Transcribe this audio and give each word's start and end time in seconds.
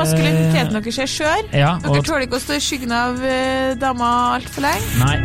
maskuliniteten 0.00 0.76
deres 0.78 0.98
er 1.04 1.10
skjør. 1.10 1.50
Ja, 1.52 1.74
Dere 1.84 2.02
tåler 2.06 2.26
ikke 2.26 2.40
å 2.40 2.44
stå 2.44 2.56
i 2.56 2.64
skyggen 2.64 2.94
av 2.96 3.20
uh, 3.20 3.76
dama 3.80 4.10
altfor 4.38 4.64
lenge. 4.64 5.04
Nei. 5.04 5.18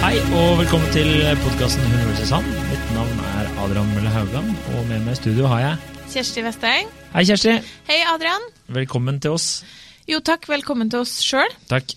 Hei 0.00 0.16
og 0.34 0.56
velkommen 0.58 0.88
til 0.94 1.10
podkasten 1.44 1.84
Hun 1.86 2.08
vs. 2.08 2.30
han. 2.34 2.46
Mitt 2.70 2.92
navn 2.96 3.20
er 3.36 3.50
Adrian 3.62 3.90
Mølle 3.94 4.10
Haugland, 4.10 4.48
og 4.74 4.86
med 4.88 5.04
meg 5.04 5.14
i 5.14 5.20
studio 5.20 5.50
har 5.52 5.60
jeg 5.62 5.98
Kjersti 6.10 6.42
Vesteng. 6.42 6.88
Hei, 7.12 7.22
Kjersti. 7.28 7.52
Hei, 7.86 8.00
Adrian. 8.10 8.42
Velkommen 8.74 9.20
til 9.22 9.36
oss. 9.36 9.60
Jo, 10.10 10.18
takk. 10.24 10.48
Velkommen 10.50 10.90
til 10.90 11.04
oss 11.04 11.20
sjøl. 11.22 11.52
Takk. 11.70 11.94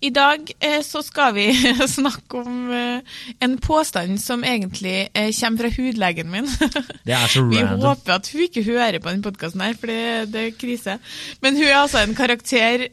I 0.00 0.08
dag 0.16 0.48
eh, 0.64 0.80
så 0.80 1.02
skal 1.04 1.34
vi 1.36 1.50
snakke 1.98 2.40
om 2.40 2.70
eh, 2.72 3.18
en 3.44 3.56
påstand 3.60 4.16
som 4.22 4.44
egentlig 4.48 5.10
eh, 5.12 5.28
kommer 5.36 5.66
fra 5.66 5.70
hudlegen 5.76 6.30
min. 6.32 6.48
Det 7.06 7.12
er 7.12 7.26
så 7.28 7.42
random. 7.44 7.74
Vi 7.76 7.84
håper 7.84 8.14
at 8.14 8.30
hun 8.32 8.46
ikke 8.46 8.64
hører 8.64 8.96
på 8.96 9.10
denne 9.10 9.26
podkasten 9.26 9.64
her, 9.64 9.76
for 9.76 9.92
det, 9.92 10.32
det 10.32 10.46
er 10.46 10.56
krise. 10.56 10.96
Men 11.44 11.60
hun 11.60 11.68
er 11.68 11.82
altså 11.82 12.00
en 12.00 12.16
karakter 12.16 12.86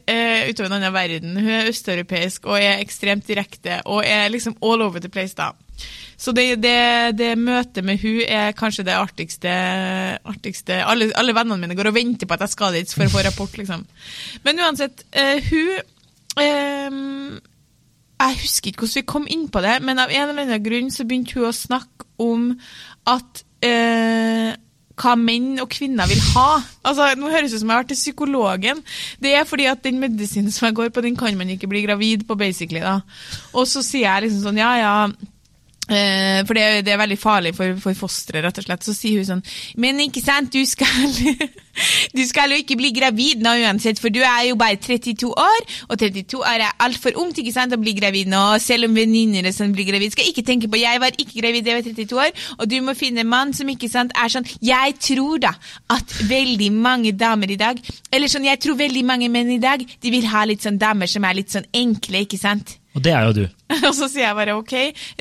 utover 0.50 0.68
en 0.68 0.76
annen 0.76 0.94
verden. 0.94 1.40
Hun 1.40 1.48
er 1.48 1.72
østeuropeisk 1.72 2.46
og 2.50 2.60
er 2.60 2.82
ekstremt 2.82 3.28
direkte 3.28 3.80
og 3.88 4.04
er 4.04 4.28
liksom 4.32 4.58
all 4.60 4.84
over 4.84 5.00
the 5.00 5.08
place, 5.08 5.36
da. 5.38 5.54
Så 6.18 6.32
det, 6.34 6.58
det, 6.60 6.78
det 7.16 7.34
møtet 7.38 7.86
med 7.86 8.02
hun 8.02 8.20
er 8.26 8.56
kanskje 8.58 8.84
det 8.84 8.96
artigste, 8.98 9.52
artigste 10.26 10.82
alle, 10.82 11.12
alle 11.16 11.32
vennene 11.36 11.62
mine 11.62 11.76
går 11.78 11.92
og 11.92 11.94
venter 11.94 12.28
på 12.28 12.34
at 12.34 12.42
jeg 12.44 12.56
skal 12.56 12.74
dit 12.74 12.92
for 12.92 13.06
å 13.06 13.12
få 13.12 13.22
rapport, 13.24 13.54
liksom. 13.60 13.86
Men 14.44 14.66
uansett, 14.66 15.06
hun 15.48 15.78
Ehm, 16.36 17.38
jeg 18.18 18.40
husker 18.42 18.72
ikke 18.72 18.84
hvordan 18.84 19.00
vi 19.00 19.10
kom 19.14 19.26
inn 19.30 19.48
på 19.52 19.62
det, 19.64 19.78
men 19.82 20.02
av 20.02 20.12
en 20.12 20.28
eller 20.28 20.46
annen 20.46 20.64
grunn 20.64 20.90
så 20.94 21.06
begynte 21.06 21.38
hun 21.38 21.48
å 21.48 21.54
snakke 21.54 22.08
om 22.18 22.48
at 23.08 23.44
uh, 23.64 24.50
hva 24.98 25.14
menn 25.18 25.60
og 25.62 25.70
kvinner 25.70 26.08
vil 26.10 26.20
ha. 26.34 26.58
Altså, 26.82 27.12
Nå 27.18 27.30
høres 27.30 27.52
det 27.52 27.60
ut 27.60 27.62
som 27.62 27.70
jeg 27.70 27.76
har 27.76 27.84
vært 27.84 27.92
til 27.94 28.00
psykologen. 28.00 28.82
Det 29.22 29.34
er 29.38 29.46
fordi 29.48 29.68
at 29.70 29.84
den 29.86 30.00
medisinen 30.02 30.54
som 30.54 30.68
jeg 30.68 30.78
går 30.80 30.92
på, 30.94 31.04
den 31.06 31.16
kan 31.18 31.38
man 31.38 31.54
ikke 31.54 31.70
bli 31.70 31.84
gravid 31.86 32.26
på, 32.26 32.34
basically. 32.38 32.82
da. 32.82 32.98
Og 33.54 33.68
så 33.70 33.84
sier 33.86 34.08
jeg 34.08 34.26
liksom 34.26 34.48
sånn, 34.48 34.58
ja, 34.60 34.72
ja, 34.80 34.94
for 35.88 36.52
det, 36.58 36.62
er- 36.62 36.82
det 36.84 36.92
er 36.92 37.00
veldig 37.00 37.16
farlig 37.18 37.54
for, 37.56 37.74
for 37.80 37.96
fosteret, 37.96 38.44
rett 38.44 38.58
og 38.60 38.66
slett. 38.68 38.84
Så 38.84 38.92
sier 38.96 39.22
hun 39.22 39.28
sånn 39.30 39.42
Men 39.80 40.00
ikke 40.04 40.20
sant, 40.24 40.52
du 40.52 40.60
skal 40.68 40.88
Du 42.16 42.24
skal 42.26 42.50
jo 42.50 42.56
ikke 42.58 42.74
bli 42.78 42.88
gravid 42.96 43.42
nå 43.44 43.52
uansett, 43.62 44.00
for 44.02 44.10
du 44.10 44.18
er 44.26 44.48
jo 44.48 44.56
bare 44.58 44.76
32 44.82 45.28
år, 45.30 45.60
og 45.86 46.00
32 46.00 46.40
år 46.40 46.64
er 46.64 46.72
altfor 46.82 47.14
ungt 47.22 47.38
ikke 47.38 47.52
sant, 47.54 47.72
å 47.76 47.78
bli 47.78 47.92
gravid 47.94 48.26
nå. 48.32 48.40
Selv 48.62 48.88
om 48.88 48.96
venninner 48.98 49.46
som 49.54 49.70
blir 49.76 49.86
gravid, 49.86 50.10
skal 50.16 50.26
ikke 50.26 50.42
tenke 50.48 50.66
på 50.72 50.80
Jeg 50.80 50.98
var 51.02 51.14
ikke 51.14 51.38
gravid, 51.38 51.68
jeg 51.70 51.78
var 51.78 51.86
32 51.86 52.18
år, 52.24 52.34
og 52.58 52.66
du 52.72 52.76
må 52.82 52.96
finne 52.98 53.22
en 53.22 53.30
mann 53.30 53.54
som 53.54 53.70
ikke 53.70 53.90
sant, 53.92 54.10
er 54.18 54.32
sånn 54.34 54.48
Jeg 54.64 54.98
tror 55.06 55.38
da 55.46 55.54
at 55.94 56.16
veldig 56.28 56.72
mange 56.74 57.12
damer 57.14 57.54
i 57.54 57.60
dag 57.60 57.78
Eller 58.10 58.28
sånn, 58.32 58.48
jeg 58.48 58.58
tror 58.64 58.76
veldig 58.82 59.04
mange 59.06 59.30
menn 59.32 59.54
i 59.54 59.60
dag, 59.62 59.84
de 59.86 60.10
vil 60.12 60.26
ha 60.34 60.42
litt 60.50 60.66
sånn 60.66 60.80
damer 60.82 61.06
som 61.10 61.24
er 61.30 61.38
litt 61.38 61.54
sånn 61.54 61.68
enkle, 61.78 62.24
ikke 62.26 62.40
sant? 62.42 62.74
Og 62.98 63.04
det 63.04 63.14
er 63.14 63.28
jo 63.28 63.34
du. 63.36 63.44
Og 63.88 63.92
så 63.94 64.08
sier 64.10 64.24
jeg 64.26 64.36
bare 64.38 64.56
ok. 64.58 64.74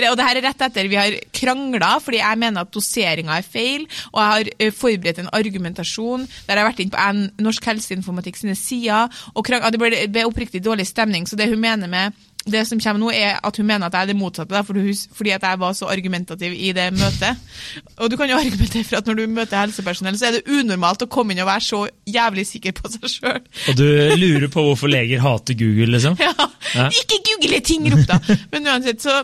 Og 0.10 0.16
det 0.18 0.26
her 0.26 0.40
er 0.40 0.46
rett 0.48 0.64
etter 0.66 0.90
vi 0.90 0.98
har 0.98 1.18
krangla, 1.36 1.92
fordi 2.02 2.22
jeg 2.24 2.42
mener 2.42 2.66
at 2.66 2.74
doseringa 2.74 3.38
er 3.38 3.46
feil, 3.46 3.86
og 4.14 4.22
jeg 4.22 4.32
har 4.32 4.72
forberedt 4.78 5.22
en 5.22 5.30
argumentasjon 5.38 6.26
der 6.26 6.56
jeg 6.56 6.64
har 6.64 6.70
vært 6.72 6.82
inn 6.84 6.94
på 6.94 7.04
en 7.04 7.28
Norsk 7.44 7.68
Helseinformatikk 7.70 8.40
sine 8.40 8.56
sider, 8.58 9.14
og 9.36 9.46
krang, 9.46 9.68
det 9.74 9.82
ble 9.82 10.26
oppriktig 10.26 10.64
dårlig 10.66 10.88
stemning. 10.90 11.28
Så 11.30 11.38
det 11.38 11.52
hun 11.52 11.62
mener 11.62 11.92
med 11.92 12.18
det 12.52 12.64
som 12.68 12.80
kommer 12.82 13.02
nå, 13.02 13.12
er 13.14 13.40
at 13.44 13.58
hun 13.60 13.68
mener 13.68 13.88
at 13.88 13.96
jeg 13.96 14.08
er 14.08 14.12
det 14.12 14.18
motsatte, 14.20 14.54
da, 14.56 14.62
fordi, 14.66 15.32
at 15.36 15.44
jeg 15.44 15.60
var 15.60 15.74
så 15.78 15.90
argumentativ 15.92 16.54
i 16.56 16.72
det 16.76 16.88
møtet. 16.96 17.44
Og 18.02 18.12
du 18.12 18.18
kan 18.20 18.30
jo 18.32 18.40
argumentere 18.40 18.86
for 18.88 19.02
at 19.02 19.10
når 19.10 19.20
du 19.20 19.26
møter 19.32 19.62
helsepersonell, 19.62 20.18
så 20.20 20.30
er 20.30 20.38
det 20.38 20.46
unormalt 20.48 21.06
å 21.06 21.10
komme 21.12 21.36
inn 21.36 21.44
og 21.44 21.50
være 21.50 21.66
så 21.68 21.82
jævlig 22.08 22.48
sikker 22.50 22.76
på 22.78 22.94
seg 22.94 23.10
sjøl. 23.12 23.42
Og 23.72 23.80
du 23.80 23.88
lurer 24.18 24.48
på 24.54 24.64
hvorfor 24.70 24.92
leger 24.92 25.24
hater 25.24 25.58
Google, 25.60 25.92
liksom? 25.98 26.20
Ja. 26.28 26.34
Ja. 26.76 26.90
Ikke 26.92 27.22
google 27.24 27.60
ting, 27.64 27.86
rop 27.94 28.04
da! 28.10 28.18
Men 28.52 28.68
uansett, 28.68 29.00
så 29.00 29.22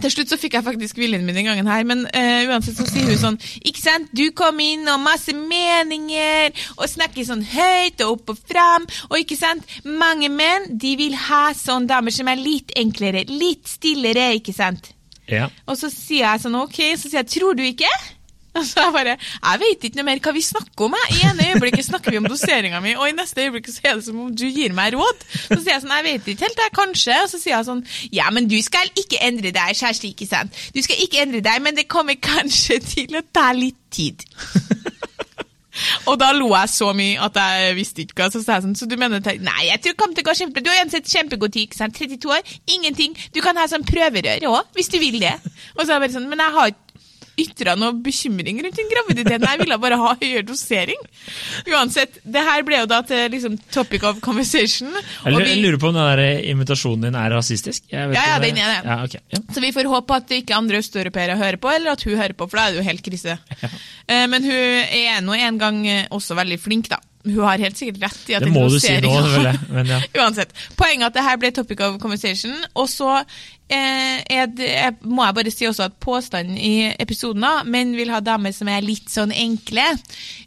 til 0.00 0.12
slutt 0.12 0.32
så 0.32 0.38
fikk 0.40 0.56
jeg 0.58 0.66
faktisk 0.66 0.98
viljen 0.98 1.24
min 1.26 1.36
den 1.36 1.46
gangen 1.48 1.68
her, 1.70 1.84
men 1.86 2.04
uh, 2.08 2.50
uansett 2.50 2.78
så 2.78 2.86
sier 2.88 3.06
hun 3.12 3.20
sånn 3.20 3.38
Ikke 3.62 3.82
sant, 3.82 4.10
du 4.16 4.26
kom 4.36 4.58
inn 4.62 4.88
og 4.90 5.02
masse 5.04 5.34
meninger, 5.36 6.54
og 6.76 6.90
snakker 6.90 7.26
sånn 7.28 7.44
høyt 7.46 8.02
og 8.04 8.16
opp 8.16 8.34
og 8.34 8.42
fram, 8.50 8.88
og 9.10 9.16
ikke 9.20 9.38
sant, 9.38 9.78
mange 9.84 10.30
menn 10.32 10.68
de 10.70 10.96
vil 11.00 11.14
ha 11.28 11.46
sånne 11.56 11.90
damer 11.90 12.14
som 12.14 12.28
er 12.30 12.42
litt 12.42 12.74
enklere, 12.78 13.26
litt 13.30 13.70
stillere, 13.70 14.32
ikke 14.40 14.56
sant? 14.56 14.92
Ja. 15.30 15.48
Og 15.70 15.78
så 15.80 15.88
sier 15.92 16.26
jeg 16.26 16.44
sånn 16.44 16.58
ok, 16.58 16.80
så 16.98 17.08
sier 17.08 17.22
jeg 17.22 17.32
tror 17.38 17.56
du 17.56 17.64
ikke? 17.64 17.90
Og 18.58 18.66
så 18.66 18.84
jeg 18.84 18.94
bare 18.94 19.16
Jeg 19.18 19.60
vet 19.62 19.86
ikke 19.88 19.98
noe 19.98 20.06
mer 20.06 20.20
hva 20.22 20.32
vi 20.36 20.42
snakker 20.46 20.86
om. 20.86 20.96
Jeg. 21.00 21.16
I 21.16 21.24
ene 21.30 21.48
øyeblikket 21.50 21.88
snakker 21.88 22.14
vi 22.14 22.20
om 22.20 22.28
doseringa 22.30 22.80
mi, 22.84 22.94
og 22.94 23.08
i 23.10 23.16
neste 23.16 23.46
øyeblikk 23.46 23.70
så 23.72 23.88
er 23.90 23.98
det 23.98 24.06
som 24.06 24.20
om 24.24 24.30
du 24.30 24.46
gir 24.46 24.76
meg 24.76 24.94
råd. 24.94 25.26
Så 25.48 25.58
sier 25.58 25.74
jeg 25.74 25.84
sånn 25.84 25.96
Jeg 25.96 26.06
vet 26.08 26.30
ikke 26.34 26.46
helt, 26.46 26.62
jeg, 26.64 26.74
kanskje. 26.78 27.18
Og 27.24 27.32
så 27.32 27.42
sier 27.42 27.56
jeg 27.56 27.68
sånn 27.70 27.84
Ja, 28.14 28.30
men 28.34 28.48
du 28.50 28.56
skal 28.62 28.90
ikke 28.94 29.22
endre 29.26 29.54
deg, 29.54 29.74
kjæreste, 29.74 30.10
ikke 30.12 30.30
sant? 30.30 30.64
Du 30.74 30.82
skal 30.84 31.02
ikke 31.02 31.24
endre 31.24 31.42
deg, 31.44 31.62
men 31.64 31.78
det 31.78 31.88
kommer 31.90 32.18
kanskje 32.22 32.80
til 32.84 33.18
å 33.18 33.24
ta 33.34 33.50
litt 33.56 33.80
tid. 33.94 34.22
Og 36.08 36.18
da 36.20 36.30
lo 36.34 36.52
jeg 36.52 36.70
så 36.70 36.92
mye 36.96 37.18
at 37.26 37.38
jeg 37.40 37.74
visste 37.78 38.04
ikke 38.04 38.20
hva. 38.20 38.30
Så 38.30 38.42
sa 38.44 38.58
jeg 38.58 38.66
sånn, 38.66 38.76
så 38.78 38.86
du 38.86 38.96
mener 39.00 39.18
at 39.18 39.42
Nei, 39.42 39.68
jeg 39.70 39.82
tror 39.82 39.94
det 39.94 40.00
kommer 40.00 40.18
til 40.18 40.26
å 40.26 40.28
gå 40.28 40.36
kjempebra. 40.40 40.64
Du 40.64 40.70
har 40.70 40.82
uansett 40.84 41.10
kjempegod 41.10 41.54
tid. 41.54 41.66
ikke 41.68 41.80
sant? 41.80 41.98
32 41.98 42.30
år, 42.30 42.54
ingenting. 42.76 43.18
Du 43.34 43.42
kan 43.44 43.58
ha 43.58 43.66
sånn 43.70 43.86
prøverør 43.88 44.48
òg, 44.52 44.72
hvis 44.78 44.92
du 44.92 45.00
vil 45.02 45.18
det. 45.22 45.34
Og 45.74 45.84
så 45.84 45.88
er 45.88 45.96
jeg 45.96 46.04
bare 46.06 46.16
sånn, 46.16 46.30
men 46.30 46.42
jeg 46.44 46.58
har 46.58 46.72
ikke 46.72 46.83
ytra 47.40 47.74
noe 47.78 47.92
bekymring 48.04 48.60
rundt 48.64 48.76
den 48.78 48.90
graviditeten. 48.92 49.46
Jeg 49.48 49.58
ville 49.64 49.78
bare 49.82 49.98
ha 50.00 50.12
høyere 50.20 50.44
dosering. 50.46 51.00
Uansett, 51.70 52.18
det 52.24 52.42
her 52.46 52.62
ble 52.66 52.80
jo 52.82 52.88
da 52.90 53.00
til 53.06 53.24
liksom 53.32 53.56
topic 53.74 54.04
of 54.06 54.20
conversation. 54.24 54.92
Jeg 54.94 55.32
lurer, 55.32 55.44
vi- 55.44 55.50
jeg 55.54 55.62
lurer 55.64 55.78
på 55.82 55.88
om 55.88 55.94
den 55.94 56.10
der 56.18 56.42
invitasjonen 56.52 57.02
din 57.08 57.14
er 57.18 57.30
rasistisk? 57.34 57.82
Ja, 57.90 58.06
ja, 58.12 58.38
den 58.38 58.58
er 58.58 58.70
det. 58.74 58.84
Ja, 58.84 58.98
okay. 59.04 59.20
Ja. 59.34 59.38
Så 59.54 59.60
vi 59.64 59.72
får 59.72 59.90
håpe 59.90 60.14
at 60.14 60.28
ikke 60.30 60.54
andre 60.56 60.78
østeuropeere 60.78 61.36
hører 61.36 61.56
på, 61.56 61.70
eller 61.74 61.92
at 61.92 62.02
hun 62.04 62.16
hører 62.16 62.32
på, 62.38 62.48
for 62.50 62.56
da 62.56 62.68
er 62.68 62.70
det 62.76 62.82
jo 62.84 62.88
helt 62.90 63.02
krise. 63.02 63.38
Ja. 63.62 64.26
Men 64.28 64.42
hun 64.44 64.52
er 64.52 65.20
nå 65.24 65.34
en 65.34 65.58
gang 65.58 65.86
eh, 65.88 66.06
også 66.10 66.34
veldig 66.38 66.60
flink, 66.60 66.88
da. 66.92 67.00
Hun 67.24 67.40
har 67.40 67.56
helt 67.56 67.78
sikkert 67.78 68.02
rett 68.02 68.28
i 68.28 68.34
at 68.36 68.42
Det 68.44 68.50
må 68.52 68.66
du 68.68 68.76
si 68.78 68.92
nå, 69.00 69.10
Men 69.72 69.86
ja. 69.88 70.00
Uansett. 70.20 70.50
Poenget 70.76 71.06
er 71.06 71.06
at 71.08 71.14
det 71.14 71.22
her 71.24 71.38
ble 71.40 71.50
topic 71.56 71.80
of 71.80 71.96
conversation. 72.02 72.52
Og 72.76 72.84
så 72.92 73.24
eh, 73.68 74.20
er 74.30 74.48
det, 74.52 74.68
jeg, 74.68 74.94
må 75.08 75.24
jeg 75.24 75.36
bare 75.38 75.52
si 75.52 75.66
også 75.68 75.86
at 75.88 75.96
påstanden 76.02 76.56
i 76.58 76.90
episoden 77.00 77.44
da, 77.44 77.52
menn 77.64 77.94
vil 77.96 78.12
ha 78.12 78.20
damer 78.24 78.52
som 78.54 78.68
er 78.70 78.84
litt 78.84 79.08
sånn 79.12 79.32
enkle, 79.34 79.86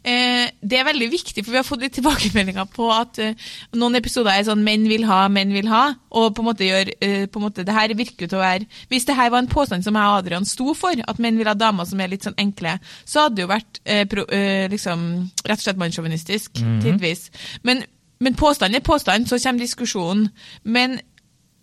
eh, 0.02 0.44
det 0.60 0.78
er 0.78 0.86
veldig 0.88 1.08
viktig, 1.12 1.42
for 1.42 1.54
vi 1.54 1.60
har 1.60 1.66
fått 1.66 1.84
litt 1.84 1.96
tilbakemeldinger 1.98 2.68
på 2.74 2.90
at 2.94 3.20
eh, 3.22 3.48
noen 3.78 3.98
episoder 3.98 4.34
er 4.34 4.46
sånn 4.48 4.62
menn 4.66 4.86
vil 4.90 5.06
ha, 5.08 5.24
menn 5.32 5.54
vil 5.56 5.70
ha, 5.72 5.84
og 6.18 6.30
på 6.36 6.44
en 6.44 6.50
måte 6.50 6.68
gjør 6.68 6.92
eh, 6.94 7.26
på 7.26 7.40
en 7.40 7.48
måte, 7.48 7.66
det 7.66 7.76
her 7.76 7.96
virker 7.98 8.28
til 8.30 8.38
å 8.38 8.44
være 8.44 8.66
Hvis 8.88 9.06
det 9.08 9.16
her 9.18 9.32
var 9.32 9.42
en 9.42 9.50
påstand 9.50 9.84
som 9.84 9.96
jeg 9.98 10.08
og 10.08 10.22
Adrian 10.22 10.46
sto 10.48 10.72
for, 10.78 10.96
at 10.98 11.20
menn 11.22 11.38
vil 11.40 11.50
ha 11.50 11.56
damer 11.58 11.88
som 11.88 12.00
er 12.00 12.12
litt 12.12 12.26
sånn 12.26 12.38
enkle, 12.38 12.78
så 13.04 13.26
hadde 13.26 13.38
det 13.38 13.46
jo 13.46 13.52
vært 13.52 13.82
eh, 13.84 14.04
pro, 14.08 14.24
eh, 14.32 14.66
liksom, 14.72 15.04
rett 15.44 15.58
og 15.58 15.66
slett 15.66 15.80
mannssjåvinistisk, 15.80 16.60
tidvis. 16.82 17.28
Men, 17.66 17.82
men 18.24 18.36
påstand 18.38 18.76
er 18.76 18.84
påstand, 18.84 19.28
så 19.28 19.38
kommer 19.42 19.64
diskusjonen. 19.64 20.28
Men 20.64 20.98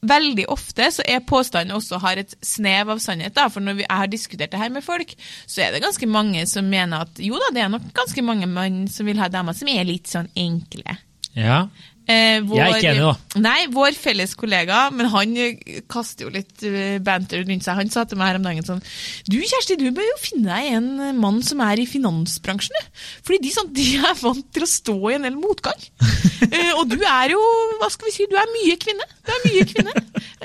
veldig 0.09 0.47
ofte 0.53 0.89
så 0.93 1.05
er 1.07 1.25
påstanden 1.27 1.75
også 1.75 1.99
har 2.03 2.21
et 2.21 2.35
snev 2.45 2.91
av 2.93 3.01
sannhet. 3.03 3.35
da, 3.35 3.47
For 3.49 3.63
når 3.63 3.83
jeg 3.83 3.91
har 3.91 4.11
diskutert 4.11 4.53
det 4.53 4.61
her 4.61 4.73
med 4.73 4.85
folk, 4.85 5.15
så 5.47 5.65
er 5.65 5.75
det 5.75 5.83
ganske 5.85 6.07
mange 6.09 6.45
som 6.49 6.69
mener 6.69 7.07
at 7.07 7.19
jo 7.23 7.39
da, 7.41 7.51
det 7.55 7.65
er 7.65 7.73
nok 7.73 7.89
ganske 7.95 8.25
mange 8.25 8.49
menn 8.49 8.85
som 8.91 9.09
vil 9.09 9.19
ha 9.21 9.29
damer 9.31 9.57
som 9.57 9.71
er 9.71 9.87
litt 9.87 10.11
sånn 10.11 10.31
enkle. 10.35 10.97
ja. 11.35 11.65
Eh, 12.05 12.37
Jeg 12.37 12.61
er 12.61 12.75
ikke 12.77 12.91
enig, 12.91 13.05
da. 13.05 13.39
Nei, 13.41 13.59
vår 13.73 13.95
felles 13.97 14.35
kollega, 14.37 14.83
men 14.93 15.09
han 15.09 15.31
eh, 15.41 15.79
kaster 15.89 16.27
jo 16.27 16.33
litt 16.33 16.61
eh, 16.67 16.99
banter 17.03 17.41
rundt 17.41 17.65
seg. 17.65 17.79
Han 17.79 17.89
sa 17.93 18.03
til 18.05 18.19
meg 18.19 18.29
her 18.29 18.39
om 18.39 18.45
dagen 18.45 18.67
sånn 18.67 18.83
Du 19.25 19.39
Kjersti, 19.41 19.77
du 19.81 19.87
bør 19.95 20.05
jo 20.05 20.19
finne 20.21 20.51
deg 20.53 20.77
en 20.77 21.17
mann 21.17 21.41
som 21.45 21.63
er 21.65 21.81
i 21.81 21.87
finansbransjen, 21.89 22.77
du. 22.77 23.01
Fordi 23.25 23.41
de, 23.47 23.53
sånn, 23.55 23.71
de 23.79 23.87
er 23.97 24.19
vant 24.21 24.45
til 24.53 24.67
å 24.67 24.69
stå 24.69 24.97
i 25.09 25.17
en 25.17 25.25
del 25.25 25.39
motgang. 25.39 25.81
eh, 26.51 26.71
og 26.75 26.85
du 26.93 26.99
er 27.01 27.33
jo, 27.33 27.41
hva 27.81 27.89
skal 27.93 28.11
vi 28.11 28.15
si, 28.19 28.29
du 28.29 28.37
er 28.37 28.53
mye 28.53 28.77
kvinne. 28.85 29.09
Du 29.25 29.33
er 29.33 29.43
mye 29.49 29.65
kvinne. 29.73 29.95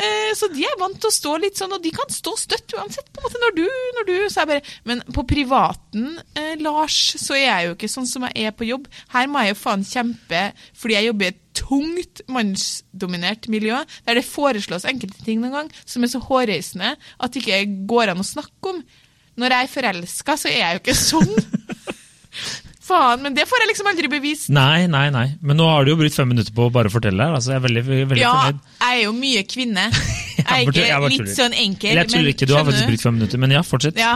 Eh, 0.00 0.31
så 0.38 0.49
de 0.55 0.64
er 0.64 0.79
vant 0.81 0.96
til 0.96 1.11
å 1.11 1.12
stå 1.12 1.37
litt 1.43 1.61
sånn, 1.61 1.76
og 1.76 1.84
de 1.84 1.93
kan 1.93 2.08
stå 2.12 2.32
støtt 2.40 2.73
uansett, 2.79 3.11
på 3.12 3.20
en 3.20 3.26
måte, 3.29 3.43
når 3.44 3.56
du, 3.58 3.64
når 3.99 4.08
du 4.08 4.14
så 4.32 4.44
jeg 4.44 4.52
bare, 4.55 4.75
Men 4.88 5.05
på 5.12 5.26
privaten, 5.29 6.08
eh, 6.38 6.55
Lars, 6.64 6.96
så 7.20 7.37
er 7.37 7.44
jeg 7.44 7.69
jo 7.69 7.76
ikke 7.76 7.93
sånn 7.93 8.08
som 8.08 8.25
jeg 8.31 8.49
er 8.49 8.56
på 8.56 8.69
jobb. 8.69 8.88
Her 9.12 9.29
må 9.29 9.44
jeg 9.44 9.55
jo 9.55 9.61
faen 9.61 9.84
kjempe 9.84 10.46
fordi 10.81 10.96
jeg 10.96 11.11
jobber 11.11 11.29
i 11.29 11.32
et 11.34 11.40
tungt 11.60 12.22
mannsdominert 12.32 13.46
miljø, 13.52 13.82
der 14.08 14.18
det 14.18 14.24
foreslås 14.26 14.88
enkelte 14.88 15.20
ting 15.26 15.42
noen 15.42 15.56
gang 15.58 15.70
som 15.84 16.02
er 16.06 16.12
så 16.12 16.22
hårreisende 16.24 16.94
at 16.96 17.36
det 17.36 17.44
ikke 17.44 17.84
går 17.90 18.14
an 18.14 18.24
å 18.24 18.26
snakke 18.26 18.72
om. 18.74 18.82
Når 19.40 19.54
jeg 19.54 19.68
er 19.68 19.72
forelska, 19.76 20.36
så 20.40 20.50
er 20.50 20.58
jeg 20.64 20.78
jo 20.78 20.82
ikke 20.82 20.98
sånn. 20.98 21.36
faen, 22.90 23.22
men 23.24 23.36
det 23.36 23.46
får 23.48 23.62
jeg 23.62 23.70
liksom 23.70 23.88
aldri 23.90 24.10
bevist. 24.10 24.50
Nei, 24.54 24.86
nei, 24.90 25.06
nei. 25.14 25.26
Men 25.46 25.58
nå 25.60 25.68
har 25.70 25.86
du 25.86 25.92
jo 25.92 25.98
brukt 26.00 26.16
fem 26.16 26.28
minutter 26.32 26.54
på 26.56 26.66
å 26.66 26.72
bare 26.74 26.90
fortelle 26.92 27.22
her. 27.26 27.36
Altså, 27.38 27.54
jeg 27.54 27.60
er 27.60 27.64
veldig, 27.68 27.84
veldig 28.10 28.22
Ja, 28.22 28.32
fornøyd. 28.34 28.60
jeg 28.80 28.98
er 28.98 29.04
jo 29.04 29.14
mye 29.20 29.44
kvinne. 29.54 29.86
Jeg 30.40 30.46
er 30.64 30.70
ikke 30.70 30.82
jeg 30.88 31.00
litt 31.04 31.18
tuller. 31.20 31.34
sånn 31.36 31.54
enkel. 31.60 31.98
Jeg 31.98 32.08
tuller 32.08 32.30
ikke, 32.32 32.46
du 32.48 32.54
har 32.56 32.62
faktisk 32.64 32.86
brukt 32.88 33.02
fem 33.04 33.12
minutter. 33.18 33.40
Men 33.42 33.52
ja, 33.52 33.60
fortsett. 33.66 33.98
Ja. 34.00 34.14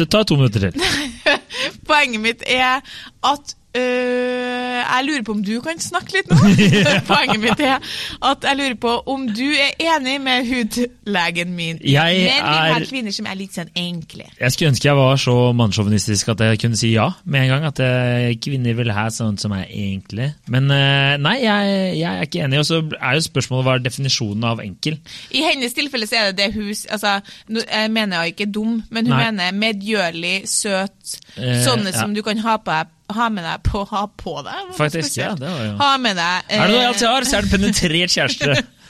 Ta 0.00 0.22
to 0.24 0.38
minutter 0.40 0.70
til. 0.70 1.34
Poenget 1.90 2.22
mitt 2.24 2.44
er 2.48 2.80
at 3.28 3.52
øh, 3.76 4.80
Jeg 4.80 5.04
lurer 5.06 5.22
på 5.26 5.32
om 5.32 5.42
du 5.44 5.60
kan 5.64 5.78
snakke 5.80 6.16
litt 6.18 6.30
nå? 6.32 6.38
Poenget 7.10 7.40
mitt 7.42 7.60
er 7.64 7.78
at 8.26 8.44
jeg 8.48 8.58
lurer 8.58 8.76
på 8.82 8.92
om 9.12 9.26
du 9.28 9.46
er 9.54 9.76
enig 9.80 10.16
med 10.20 10.48
hudlegen 10.48 11.54
min. 11.56 11.78
Jeg 11.84 12.16
Men 12.24 12.42
vi 12.50 12.56
har 12.58 12.74
er- 12.80 12.86
kvinner 12.90 13.14
som 13.14 13.26
er 13.30 13.38
litt 13.38 13.54
sånn 13.56 13.70
enkle. 13.78 14.26
Jeg 14.40 14.52
skulle 14.54 14.72
ønske 14.72 14.88
jeg 14.90 14.96
var 14.98 15.16
så 15.22 15.36
mannssjåvinistisk 15.56 16.32
at 16.34 16.42
jeg 16.48 16.60
kunne 16.64 16.76
si 16.80 16.92
ja 16.94 17.08
med 17.24 17.44
en 17.46 17.52
gang. 17.54 17.64
At 17.70 17.80
eh, 17.84 18.34
kvinner 18.42 18.74
vil 18.78 18.90
ha 18.96 19.06
sånt 19.14 19.40
som 19.40 19.52
er 19.56 19.66
enkle. 19.70 20.30
Men 20.50 20.68
uh, 20.70 21.14
nei, 21.22 21.36
jeg, 21.44 21.80
jeg 22.00 22.10
er 22.10 22.26
ikke 22.26 22.44
enig. 22.46 22.60
Og 22.62 22.66
så 22.68 22.80
er 22.98 23.16
jo 23.18 23.24
spørsmålet 23.28 23.68
hva 23.68 23.76
er 23.78 23.84
definisjonen 23.86 24.44
av 24.50 24.60
enkel? 24.64 24.98
I 25.30 25.44
hennes 25.46 25.76
tilfelle 25.76 26.08
så 26.10 26.18
er 26.20 26.30
det 26.32 26.38
det 26.40 26.50
hun 26.56 26.70
altså, 26.90 27.16
Jeg 27.48 27.90
mener 27.94 28.22
jeg 28.24 28.34
ikke 28.34 28.50
dum, 28.52 28.80
men 28.90 29.06
hun 29.06 29.14
Nei. 29.16 29.24
mener 29.30 29.52
medgjørlig, 29.56 30.36
søt. 30.50 31.16
Sånne 31.36 31.92
ja. 31.92 31.98
som 32.00 32.14
du 32.16 32.22
kan 32.26 32.38
ha, 32.44 32.56
på, 32.60 32.70
deg- 32.74 32.96
ha 33.16 33.28
med 33.32 33.44
deg 33.46 33.62
på 33.66 33.84
Ha 33.90 34.04
på 34.20 34.36
deg? 34.46 34.74
Faktisk, 34.76 35.16
ja, 35.20 35.34
det 35.38 35.48
var 35.50 35.64
jo- 35.66 35.76
Ha 35.80 35.90
med 36.02 36.16
deg 36.20 36.50
Er 36.50 36.66
det 36.66 36.70
noe 36.70 36.76
jeg 36.76 36.84
eh, 36.84 36.88
alltid 36.92 37.08
har, 37.08 37.22
så 37.28 37.36
er 37.36 37.42
det 37.42 37.50
penetrert 37.54 38.10
kjæreste. 38.16 38.50